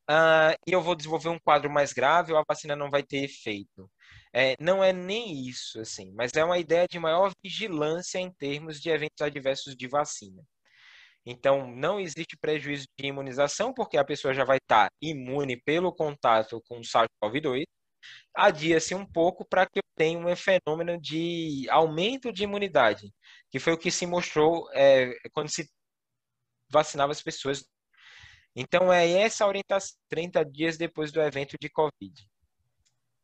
[0.08, 3.24] ah, e eu vou desenvolver um quadro mais grave ou a vacina não vai ter
[3.24, 3.90] efeito.
[4.32, 8.80] É, não é nem isso, assim, mas é uma ideia de maior vigilância em termos
[8.80, 10.42] de eventos adversos de vacina.
[11.26, 16.62] Então, não existe prejuízo de imunização, porque a pessoa já vai estar imune pelo contato
[16.68, 17.64] com o SARS-CoV-2,
[18.34, 23.12] adia-se um pouco para que eu tenha um fenômeno de aumento de imunidade,
[23.50, 25.68] que foi o que se mostrou é, quando se
[26.70, 27.64] vacinava as pessoas.
[28.54, 32.12] Então, é essa orientação 30 dias depois do evento de Covid.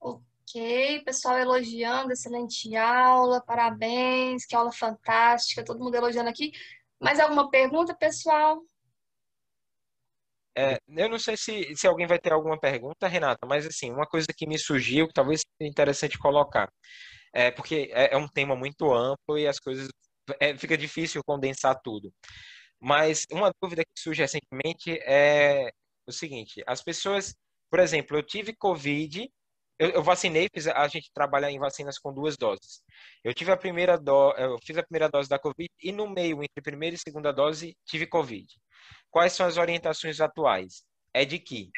[0.00, 6.52] Ok, pessoal elogiando, excelente aula, parabéns, que aula fantástica, todo mundo elogiando aqui.
[7.00, 8.62] Mais alguma pergunta, pessoal?
[10.56, 14.06] É, eu não sei se, se alguém vai ter alguma pergunta, Renata, mas assim, uma
[14.06, 16.68] coisa que me surgiu, que talvez seja interessante colocar,
[17.34, 19.88] é porque é, é um tema muito amplo e as coisas
[20.40, 22.12] é, fica difícil condensar tudo.
[22.80, 25.70] Mas uma dúvida que surge recentemente é
[26.06, 27.34] o seguinte: as pessoas,
[27.70, 29.28] por exemplo, eu tive Covid,
[29.78, 32.82] eu, eu vacinei, fiz, a gente trabalha em vacinas com duas doses.
[33.24, 36.42] Eu tive a primeira dose, eu fiz a primeira dose da Covid e no meio
[36.42, 38.46] entre primeira e segunda dose tive Covid.
[39.12, 40.82] Quais são as orientações atuais?
[41.12, 41.70] É de que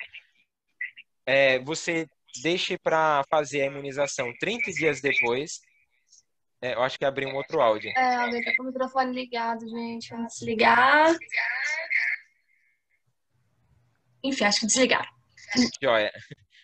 [1.27, 2.06] é, você
[2.43, 5.61] deixe para fazer a imunização 30 dias depois.
[6.62, 7.90] É, eu acho que abri um outro áudio.
[7.90, 10.11] É, alguém tá com o microfone ligado, gente.
[10.11, 11.12] Vamos desligar.
[14.23, 15.11] Enfim, acho que desligaram.
[15.82, 16.12] Joia.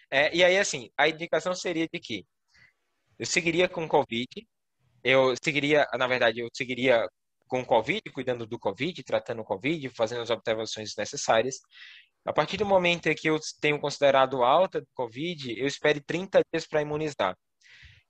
[0.08, 2.24] É, e aí, assim, a indicação seria de que
[3.18, 4.26] eu seguiria com Covid,
[5.02, 7.06] eu seguiria, na verdade, eu seguiria
[7.50, 11.58] com Covid, cuidando do Covid, tratando o Covid, fazendo as observações necessárias.
[12.24, 16.40] A partir do momento em que eu tenho considerado alta do Covid, eu espere 30
[16.52, 17.36] dias para imunizar.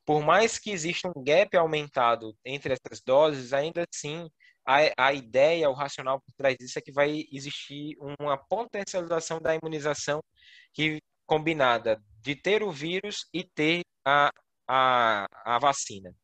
[0.05, 4.29] Por mais que exista um gap aumentado entre essas doses, ainda assim,
[4.67, 9.55] a, a ideia, o racional por trás disso é que vai existir uma potencialização da
[9.55, 10.21] imunização
[10.75, 14.31] que combinada de ter o vírus e ter a,
[14.69, 16.15] a, a vacina.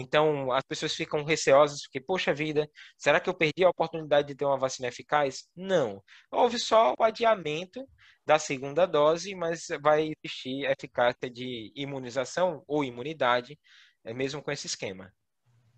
[0.00, 4.36] Então, as pessoas ficam receosas porque, poxa vida, será que eu perdi a oportunidade de
[4.36, 5.48] ter uma vacina eficaz?
[5.56, 6.00] Não.
[6.30, 7.84] Houve só o adiamento
[8.24, 13.58] da segunda dose, mas vai existir eficácia de imunização ou imunidade,
[14.04, 15.12] é mesmo com esse esquema.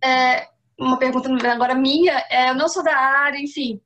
[0.04, 0.46] É,
[0.78, 3.80] uma pergunta agora minha, é, eu não sou da área, enfim,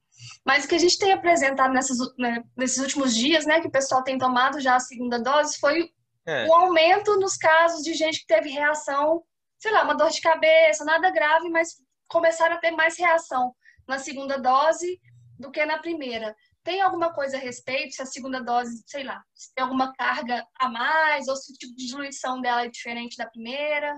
[0.45, 3.73] mas o que a gente tem apresentado nessas, né, nesses últimos dias, né, que o
[3.73, 5.91] pessoal tem tomado já a segunda dose, foi
[6.27, 6.45] é.
[6.49, 9.23] o aumento nos casos de gente que teve reação
[9.65, 13.51] sei lá, uma dor de cabeça, nada grave, mas começaram a ter mais reação
[13.89, 15.01] na segunda dose
[15.39, 16.37] do que na primeira.
[16.63, 20.47] Tem alguma coisa a respeito se a segunda dose, sei lá, se tem alguma carga
[20.61, 23.97] a mais ou se o tipo de diluição dela é diferente da primeira?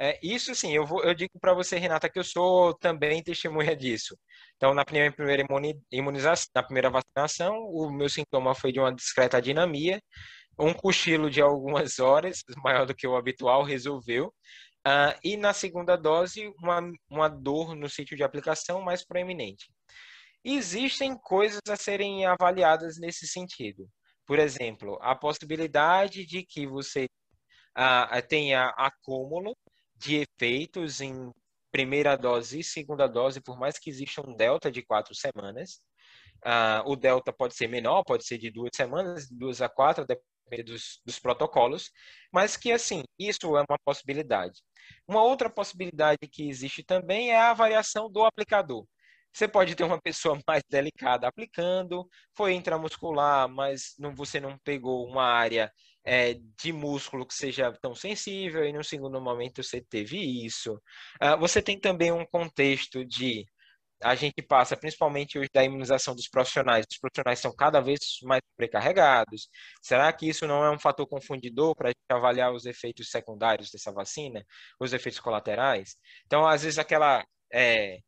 [0.00, 3.74] É, isso sim, eu, vou, eu digo para você, Renata, que eu sou também testemunha
[3.76, 4.18] disso.
[4.56, 5.14] Então, na primeira,
[5.92, 10.02] imunização, na primeira vacinação, o meu sintoma foi de uma discreta dinamia,
[10.58, 14.32] um cochilo de algumas horas, maior do que o habitual, resolveu.
[14.86, 16.80] Uh, e na segunda dose, uma,
[17.10, 19.66] uma dor no sítio de aplicação mais proeminente.
[20.44, 23.88] Existem coisas a serem avaliadas nesse sentido.
[24.24, 27.06] Por exemplo, a possibilidade de que você
[27.76, 29.56] uh, tenha acúmulo
[29.96, 31.32] de efeitos em
[31.72, 35.80] primeira dose e segunda dose, por mais que exista um delta de quatro semanas.
[36.44, 40.06] Uh, o delta pode ser menor, pode ser de duas semanas, de duas a quatro,
[40.64, 41.90] dos, dos protocolos,
[42.32, 44.60] mas que, assim, isso é uma possibilidade.
[45.06, 48.86] Uma outra possibilidade que existe também é a variação do aplicador.
[49.32, 55.06] Você pode ter uma pessoa mais delicada aplicando, foi intramuscular, mas não, você não pegou
[55.06, 55.70] uma área
[56.04, 60.16] é, de músculo que seja tão sensível, e no segundo momento você teve
[60.46, 60.74] isso.
[61.22, 63.44] Uh, você tem também um contexto de
[64.02, 66.84] a gente passa, principalmente hoje, da imunização dos profissionais.
[66.90, 69.48] Os profissionais são cada vez mais precarregados.
[69.82, 74.44] Será que isso não é um fator confundidor para avaliar os efeitos secundários dessa vacina,
[74.80, 75.96] os efeitos colaterais?
[76.26, 77.98] Então, às vezes, aquela é,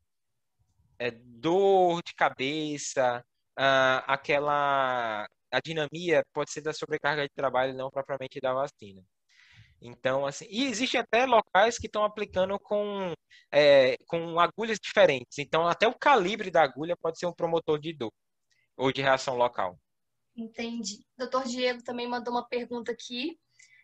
[0.99, 3.23] é, dor de cabeça,
[3.57, 9.01] ah, aquela a dinamia pode ser da sobrecarga de trabalho, não propriamente da vacina.
[9.81, 13.13] Então, assim, e existem até locais que estão aplicando com,
[13.51, 15.37] é, com agulhas diferentes.
[15.37, 18.11] Então, até o calibre da agulha pode ser um promotor de dor
[18.75, 19.79] ou de reação local.
[20.35, 20.99] Entendi.
[21.17, 23.37] Doutor Diego também mandou uma pergunta aqui.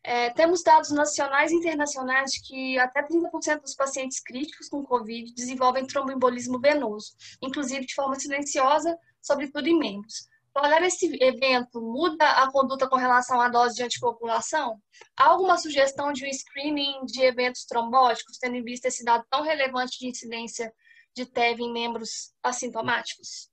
[0.03, 5.33] É, temos dados nacionais e internacionais de que até 30% dos pacientes críticos com Covid
[5.33, 7.11] desenvolvem tromboembolismo venoso,
[7.41, 10.27] inclusive de forma silenciosa, sobretudo em membros
[10.63, 14.81] olhar esse evento muda a conduta com relação à dose de anticoagulação?
[15.17, 19.41] Há alguma sugestão de um screening de eventos trombóticos, tendo em vista esse dado tão
[19.41, 20.73] relevante de incidência
[21.15, 23.49] de TEV em membros assintomáticos?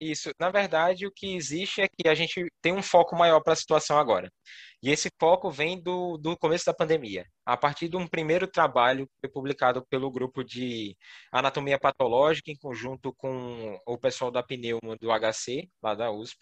[0.00, 0.30] Isso.
[0.38, 3.56] Na verdade, o que existe é que a gente tem um foco maior para a
[3.56, 4.30] situação agora.
[4.80, 7.26] E esse foco vem do, do começo da pandemia.
[7.44, 10.96] A partir de um primeiro trabalho que foi publicado pelo grupo de
[11.32, 16.38] anatomia patológica, em conjunto com o pessoal da pneuma do HC, lá da USP,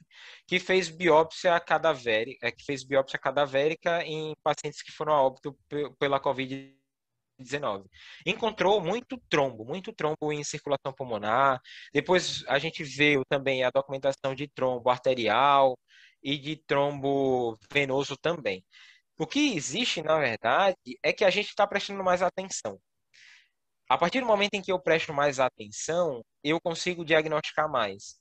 [0.47, 5.57] que fez biópsia cadavérica, é, que fez biópsia cadavérica em pacientes que foram a óbito
[5.99, 6.77] pela Covid
[7.39, 7.89] 19.
[8.25, 11.61] Encontrou muito trombo, muito trombo em circulação pulmonar.
[11.93, 15.79] Depois a gente viu também a documentação de trombo arterial
[16.23, 18.65] e de trombo venoso também.
[19.19, 22.79] O que existe, na verdade, é que a gente está prestando mais atenção.
[23.89, 28.17] A partir do momento em que eu presto mais atenção, eu consigo diagnosticar mais.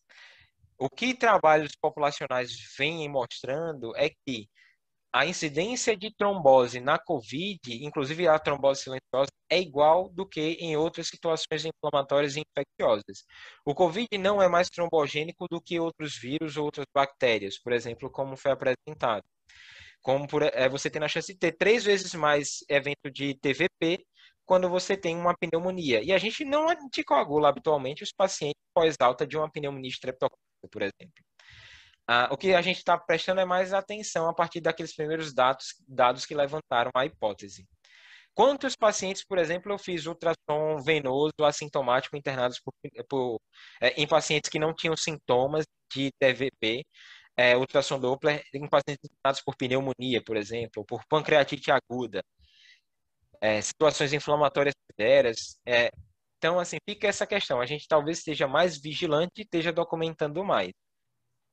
[0.78, 4.48] O que trabalhos populacionais vêm mostrando é que
[5.16, 10.76] a incidência de trombose na COVID, inclusive a trombose silenciosa, é igual do que em
[10.76, 13.24] outras situações inflamatórias e infecciosas.
[13.66, 18.12] O COVID não é mais trombogênico do que outros vírus ou outras bactérias, por exemplo,
[18.12, 19.24] como foi apresentado.
[20.02, 24.06] Como por, é, você tem a chance de ter três vezes mais evento de TVP
[24.46, 26.04] quando você tem uma pneumonia.
[26.04, 31.24] E a gente não anticoagula habitualmente os pacientes pós-alta de uma pneumonia estreptocócica, por exemplo.
[32.08, 35.76] Ah, o que a gente está prestando é mais atenção a partir daqueles primeiros dados,
[35.88, 37.68] dados que levantaram a hipótese.
[38.34, 42.74] Quantos pacientes, por exemplo, eu fiz ultrassom venoso assintomático internados por,
[43.10, 43.40] por,
[43.82, 46.84] é, em pacientes que não tinham sintomas de TVP,
[47.38, 52.24] é, ultrassom Doppler em pacientes internados por pneumonia, por exemplo, por pancreatite aguda,
[53.42, 55.60] é, situações inflamatórias severas.
[55.66, 55.92] É,
[56.38, 57.62] então, assim, fica essa questão.
[57.62, 60.72] A gente talvez esteja mais vigilante e esteja documentando mais.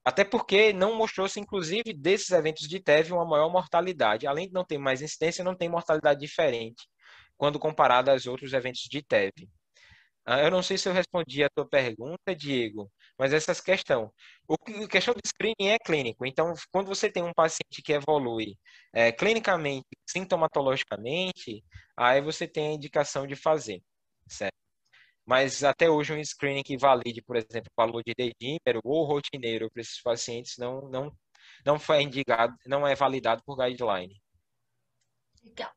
[0.04, 4.26] Até porque não mostrou-se, inclusive, desses eventos de TEV uma maior mortalidade.
[4.26, 6.88] Além de não ter mais incidência, não tem mortalidade diferente
[7.36, 9.48] quando comparado aos outros eventos de TEV.
[10.24, 14.12] Ah, eu não sei se eu respondi a tua pergunta, Diego, mas essa questão.
[14.46, 14.56] O
[14.88, 16.24] questão do screening é clínico.
[16.24, 18.56] Então, quando você tem um paciente que evolui
[18.92, 21.64] é, clinicamente, sintomatologicamente,
[21.96, 23.82] aí você tem a indicação de fazer,
[24.28, 24.61] certo?
[25.24, 29.70] Mas até hoje um screening que valide, por exemplo, o valor de dedímero ou rotineiro
[29.70, 31.12] para esses pacientes não, não,
[31.64, 34.20] não foi indicado, não é validado por guideline.
[35.42, 35.72] Legal.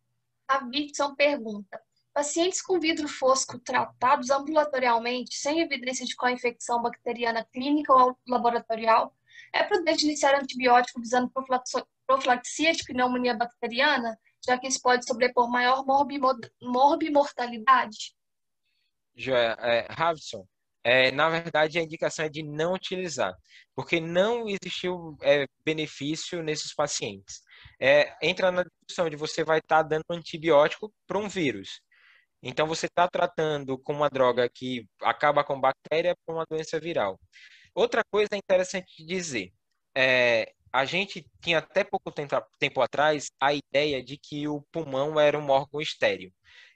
[0.47, 1.81] A Vitson pergunta:
[2.13, 9.15] pacientes com vidro fosco tratados ambulatorialmente, sem evidência de co-infecção bacteriana clínica ou laboratorial,
[9.53, 11.31] é prudente iniciar antibiótico visando
[12.07, 15.83] profilaxia de pneumonia bacteriana, já que isso pode sobrepor maior
[16.61, 18.15] morbimortalidade?
[19.17, 20.45] É, Havson,
[20.83, 23.35] é, na verdade a indicação é de não utilizar,
[23.75, 27.41] porque não existiu é, benefício nesses pacientes.
[27.79, 31.81] É, entra na discussão de você vai estar tá dando antibiótico para um vírus.
[32.43, 37.19] Então você está tratando com uma droga que acaba com bactéria para uma doença viral.
[37.73, 39.51] Outra coisa interessante de dizer,
[39.97, 45.19] é, a gente tinha até pouco tempo, tempo atrás a ideia de que o pulmão
[45.19, 46.31] era um órgão estéreo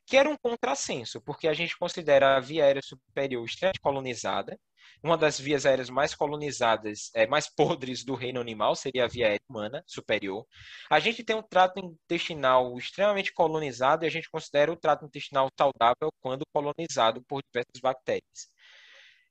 [0.09, 4.59] que era um contrassenso, porque a gente considera a via aérea superior extremamente colonizada,
[5.03, 9.27] uma das vias aéreas mais colonizadas, é, mais podres do reino animal seria a via
[9.27, 10.47] aérea humana superior.
[10.89, 15.47] A gente tem um trato intestinal extremamente colonizado e a gente considera o trato intestinal
[15.57, 18.49] saudável quando colonizado por diversas bactérias.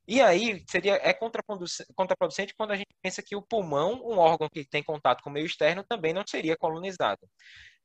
[0.07, 4.65] E aí seria é contraproducente quando a gente pensa que o pulmão, um órgão que
[4.65, 7.21] tem contato com o meio externo, também não seria colonizado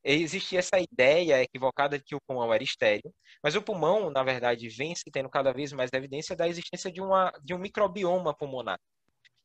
[0.03, 3.13] existia essa ideia equivocada de que o pulmão era estéreo,
[3.43, 7.01] mas o pulmão, na verdade, vem se tendo cada vez mais evidência da existência de,
[7.01, 8.79] uma, de um microbioma pulmonar.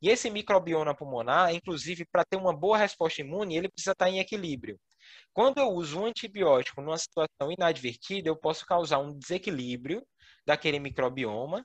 [0.01, 4.21] E esse microbioma pulmonar, inclusive, para ter uma boa resposta imune, ele precisa estar em
[4.21, 4.79] equilíbrio.
[5.33, 10.05] Quando eu uso um antibiótico numa situação inadvertida, eu posso causar um desequilíbrio
[10.47, 11.65] daquele microbioma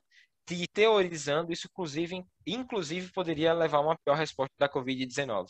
[0.50, 5.46] e teorizando isso, inclusive, inclusive poderia levar a uma pior resposta da Covid-19.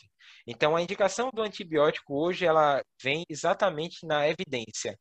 [0.47, 4.97] Então, a indicação do antibiótico hoje ela vem exatamente na evidência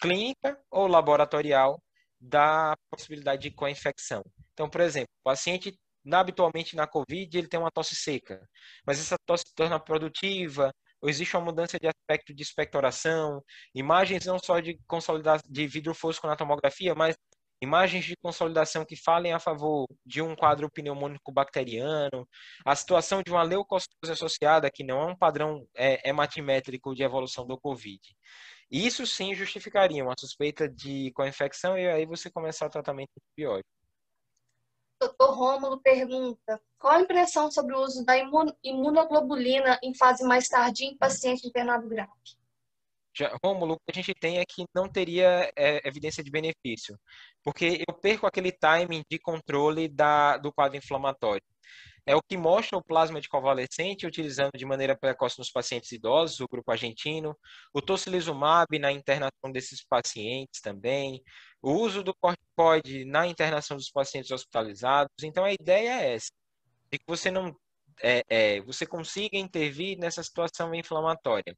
[0.00, 1.80] clínica ou laboratorial
[2.20, 4.22] da possibilidade de co-infecção.
[4.52, 5.78] Então, por exemplo, o paciente
[6.10, 8.40] habitualmente na COVID ele tem uma tosse seca,
[8.86, 13.42] mas essa tosse se torna produtiva, ou existe uma mudança de aspecto de expectoração,
[13.74, 17.16] imagens não só de consolidação de vidro fosco na tomografia, mas
[17.60, 22.28] imagens de consolidação que falem a favor de um quadro pneumônico bacteriano,
[22.64, 27.46] a situação de uma leucocitose associada, que não é um padrão é, hematimétrico de evolução
[27.46, 28.00] do COVID.
[28.70, 33.70] Isso sim justificaria uma suspeita de co-infecção e aí você começar o tratamento antibiótico.
[35.00, 38.14] Doutor Rômulo pergunta: qual a impressão sobre o uso da
[38.64, 42.10] imunoglobulina em fase mais tardia em paciente internado grave?
[43.18, 46.98] Já, Rômulo, o que a gente tem é que não teria é, evidência de benefício,
[47.42, 51.42] porque eu perco aquele timing de controle da, do quadro inflamatório.
[52.04, 56.40] É o que mostra o plasma de convalescente utilizando de maneira precoce nos pacientes idosos,
[56.40, 57.36] o grupo argentino,
[57.74, 61.20] o tocilizumab na internação desses pacientes também,
[61.60, 65.10] o uso do corticoide na internação dos pacientes hospitalizados.
[65.22, 66.30] Então a ideia é essa,
[66.92, 67.56] de que você não
[68.02, 71.56] é, é, você consiga intervir nessa situação inflamatória.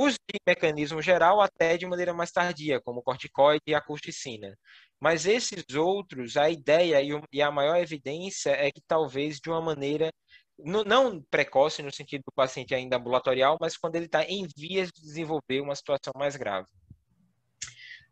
[0.00, 4.56] Os de mecanismo geral até de maneira mais tardia, como corticoide e a corticina.
[5.00, 7.02] Mas esses outros, a ideia
[7.32, 10.12] e a maior evidência é que talvez de uma maneira
[10.56, 15.02] não precoce no sentido do paciente ainda ambulatorial, mas quando ele está em vias de
[15.02, 16.68] desenvolver uma situação mais grave.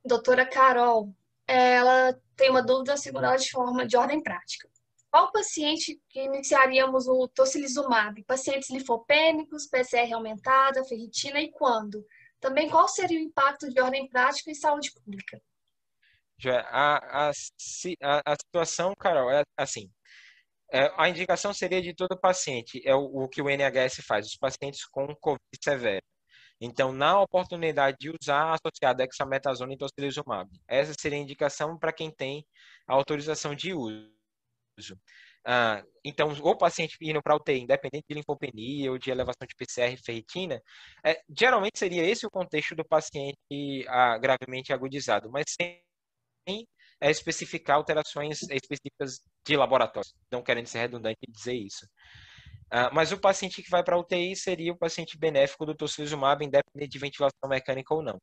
[0.04, 1.14] Doutora Carol,
[1.46, 4.68] ela tem uma dúvida segurada de forma de ordem prática.
[5.16, 8.22] Qual paciente que iniciaríamos o tocilizumab?
[8.24, 12.04] Pacientes linfopênicos, PCR aumentada, ferritina e quando?
[12.38, 15.40] Também qual seria o impacto de ordem prática e saúde pública?
[16.68, 19.90] A, a, a, situação, Carol, é assim.
[20.70, 24.36] É, a indicação seria de todo paciente, é o, o que o NHS faz, os
[24.36, 26.04] pacientes com Covid severo.
[26.60, 30.50] Então, na oportunidade de usar associado dexametasona e tocilizumab.
[30.68, 32.44] Essa seria a indicação para quem tem
[32.86, 34.15] autorização de uso.
[35.44, 39.94] Ah, então, o paciente indo para UTI, independente de linfopenia ou de elevação de PCR
[39.94, 40.60] e ferritina,
[41.04, 43.36] é, geralmente seria esse o contexto do paciente
[43.88, 46.66] ah, gravemente agudizado, mas sem
[47.00, 51.86] é, especificar alterações específicas de laboratório, não querendo ser redundante dizer isso.
[52.72, 56.90] Uh, mas o paciente que vai para UTI seria o paciente benéfico do tocilizumab, independente
[56.90, 58.16] de ventilação mecânica ou não.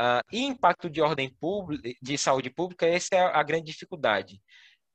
[0.00, 4.40] Uh, e impacto de ordem pública, de saúde pública, essa é a grande dificuldade.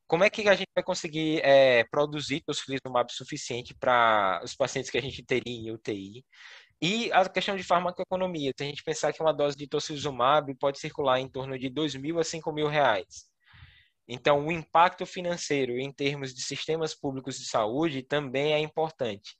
[0.07, 4.97] Como é que a gente vai conseguir é, produzir tocilizumab suficiente para os pacientes que
[4.97, 6.25] a gente teria em UTI?
[6.81, 10.79] E a questão de farmacoeconomia, se a gente pensar que uma dose de tocilizumab pode
[10.79, 13.27] circular em torno de 2 mil a 5 mil reais.
[14.07, 19.37] Então, o impacto financeiro em termos de sistemas públicos de saúde também é importante.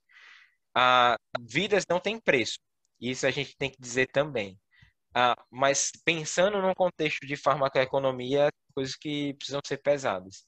[1.40, 2.60] Vidas não têm preço,
[3.00, 4.60] isso a gente tem que dizer também.
[5.14, 10.47] Ah, mas pensando num contexto de farmacoeconomia, coisas que precisam ser pesadas.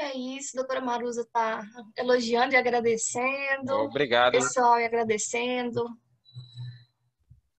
[0.00, 1.62] É isso, a doutora Marusa está
[1.96, 3.74] elogiando e agradecendo.
[3.74, 4.32] Obrigado.
[4.32, 5.84] Pessoal e agradecendo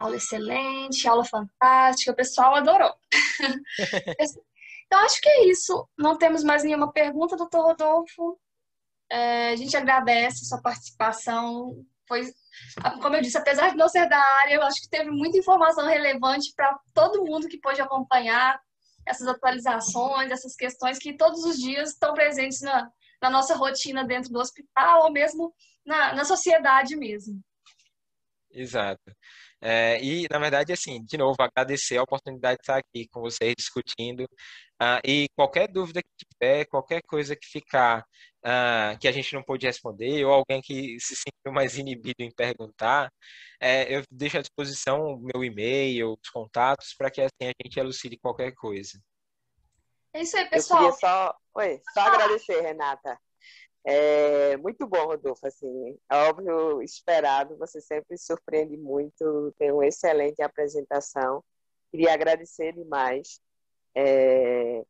[0.02, 2.92] aula excelente, aula fantástica, o pessoal adorou.
[4.86, 5.88] então, acho que é isso.
[5.98, 8.40] Não temos mais nenhuma pergunta, doutor Rodolfo.
[9.10, 11.86] É, a gente agradece sua participação.
[12.08, 12.24] Foi,
[13.02, 15.88] como eu disse, apesar de não ser da área, eu acho que teve muita informação
[15.88, 18.60] relevante para todo mundo que pôde acompanhar
[19.06, 22.90] essas atualizações, essas questões que todos os dias estão presentes na,
[23.22, 25.54] na nossa rotina dentro do hospital ou mesmo
[25.86, 27.42] na, na sociedade mesmo.
[28.54, 29.16] Exato.
[29.62, 33.54] É, e, na verdade, assim, de novo, agradecer a oportunidade de estar aqui com vocês
[33.56, 34.28] discutindo.
[34.82, 38.04] Uh, e qualquer dúvida que tiver, qualquer coisa que ficar
[38.44, 42.32] uh, que a gente não pôde responder, ou alguém que se sentiu mais inibido em
[42.32, 43.14] perguntar,
[43.60, 47.80] é, eu deixo à disposição o meu e-mail, os contatos, para que assim a gente
[47.80, 49.00] elucide qualquer coisa.
[50.14, 50.82] É isso aí, pessoal.
[50.82, 53.20] Eu queria só, Oi, só agradecer, Renata.
[53.86, 55.46] É muito bom, Rodolfo.
[55.46, 57.56] Assim, é óbvio, esperado.
[57.58, 59.54] Você sempre surpreende muito.
[59.58, 61.44] Tem uma excelente apresentação.
[61.92, 63.40] Queria agradecer demais.
[63.96, 64.84] É,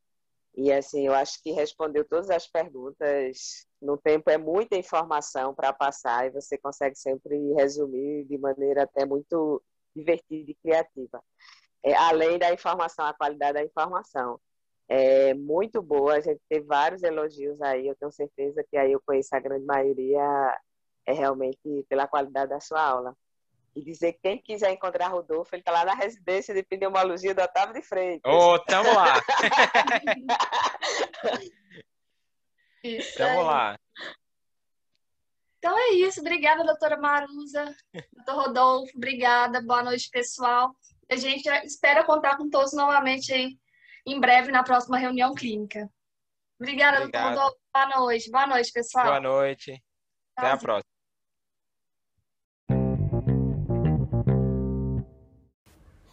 [0.55, 3.65] e assim, eu acho que respondeu todas as perguntas.
[3.81, 9.05] No tempo é muita informação para passar e você consegue sempre resumir de maneira até
[9.05, 9.63] muito
[9.95, 11.23] divertida e criativa.
[11.83, 14.39] É, além da informação, a qualidade da informação
[14.87, 16.15] é muito boa.
[16.15, 17.87] A gente teve vários elogios aí.
[17.87, 20.21] Eu tenho certeza que aí eu conheço a grande maioria
[21.05, 21.59] é realmente
[21.89, 23.15] pela qualidade da sua aula.
[23.73, 27.41] E dizer que quem quiser encontrar Rodolfo, ele está lá na residência de pneumologia do
[27.41, 28.29] Otávio de Freitas.
[28.29, 29.13] Ô, oh, tamo lá!
[33.17, 33.79] tamo lá.
[35.57, 36.19] Então é isso.
[36.19, 37.73] Obrigada, doutora Marusa,
[38.11, 38.91] doutor Rodolfo.
[38.97, 39.61] Obrigada.
[39.61, 40.75] Boa noite, pessoal.
[41.09, 43.57] A gente espera contar com todos novamente aí
[44.05, 45.89] em breve na próxima reunião clínica.
[46.59, 47.35] Obrigada, Obrigado.
[47.35, 47.57] doutor.
[47.73, 48.31] Boa noite.
[48.31, 49.05] Boa noite, pessoal.
[49.05, 49.83] Boa noite.
[50.35, 50.90] Até a próxima.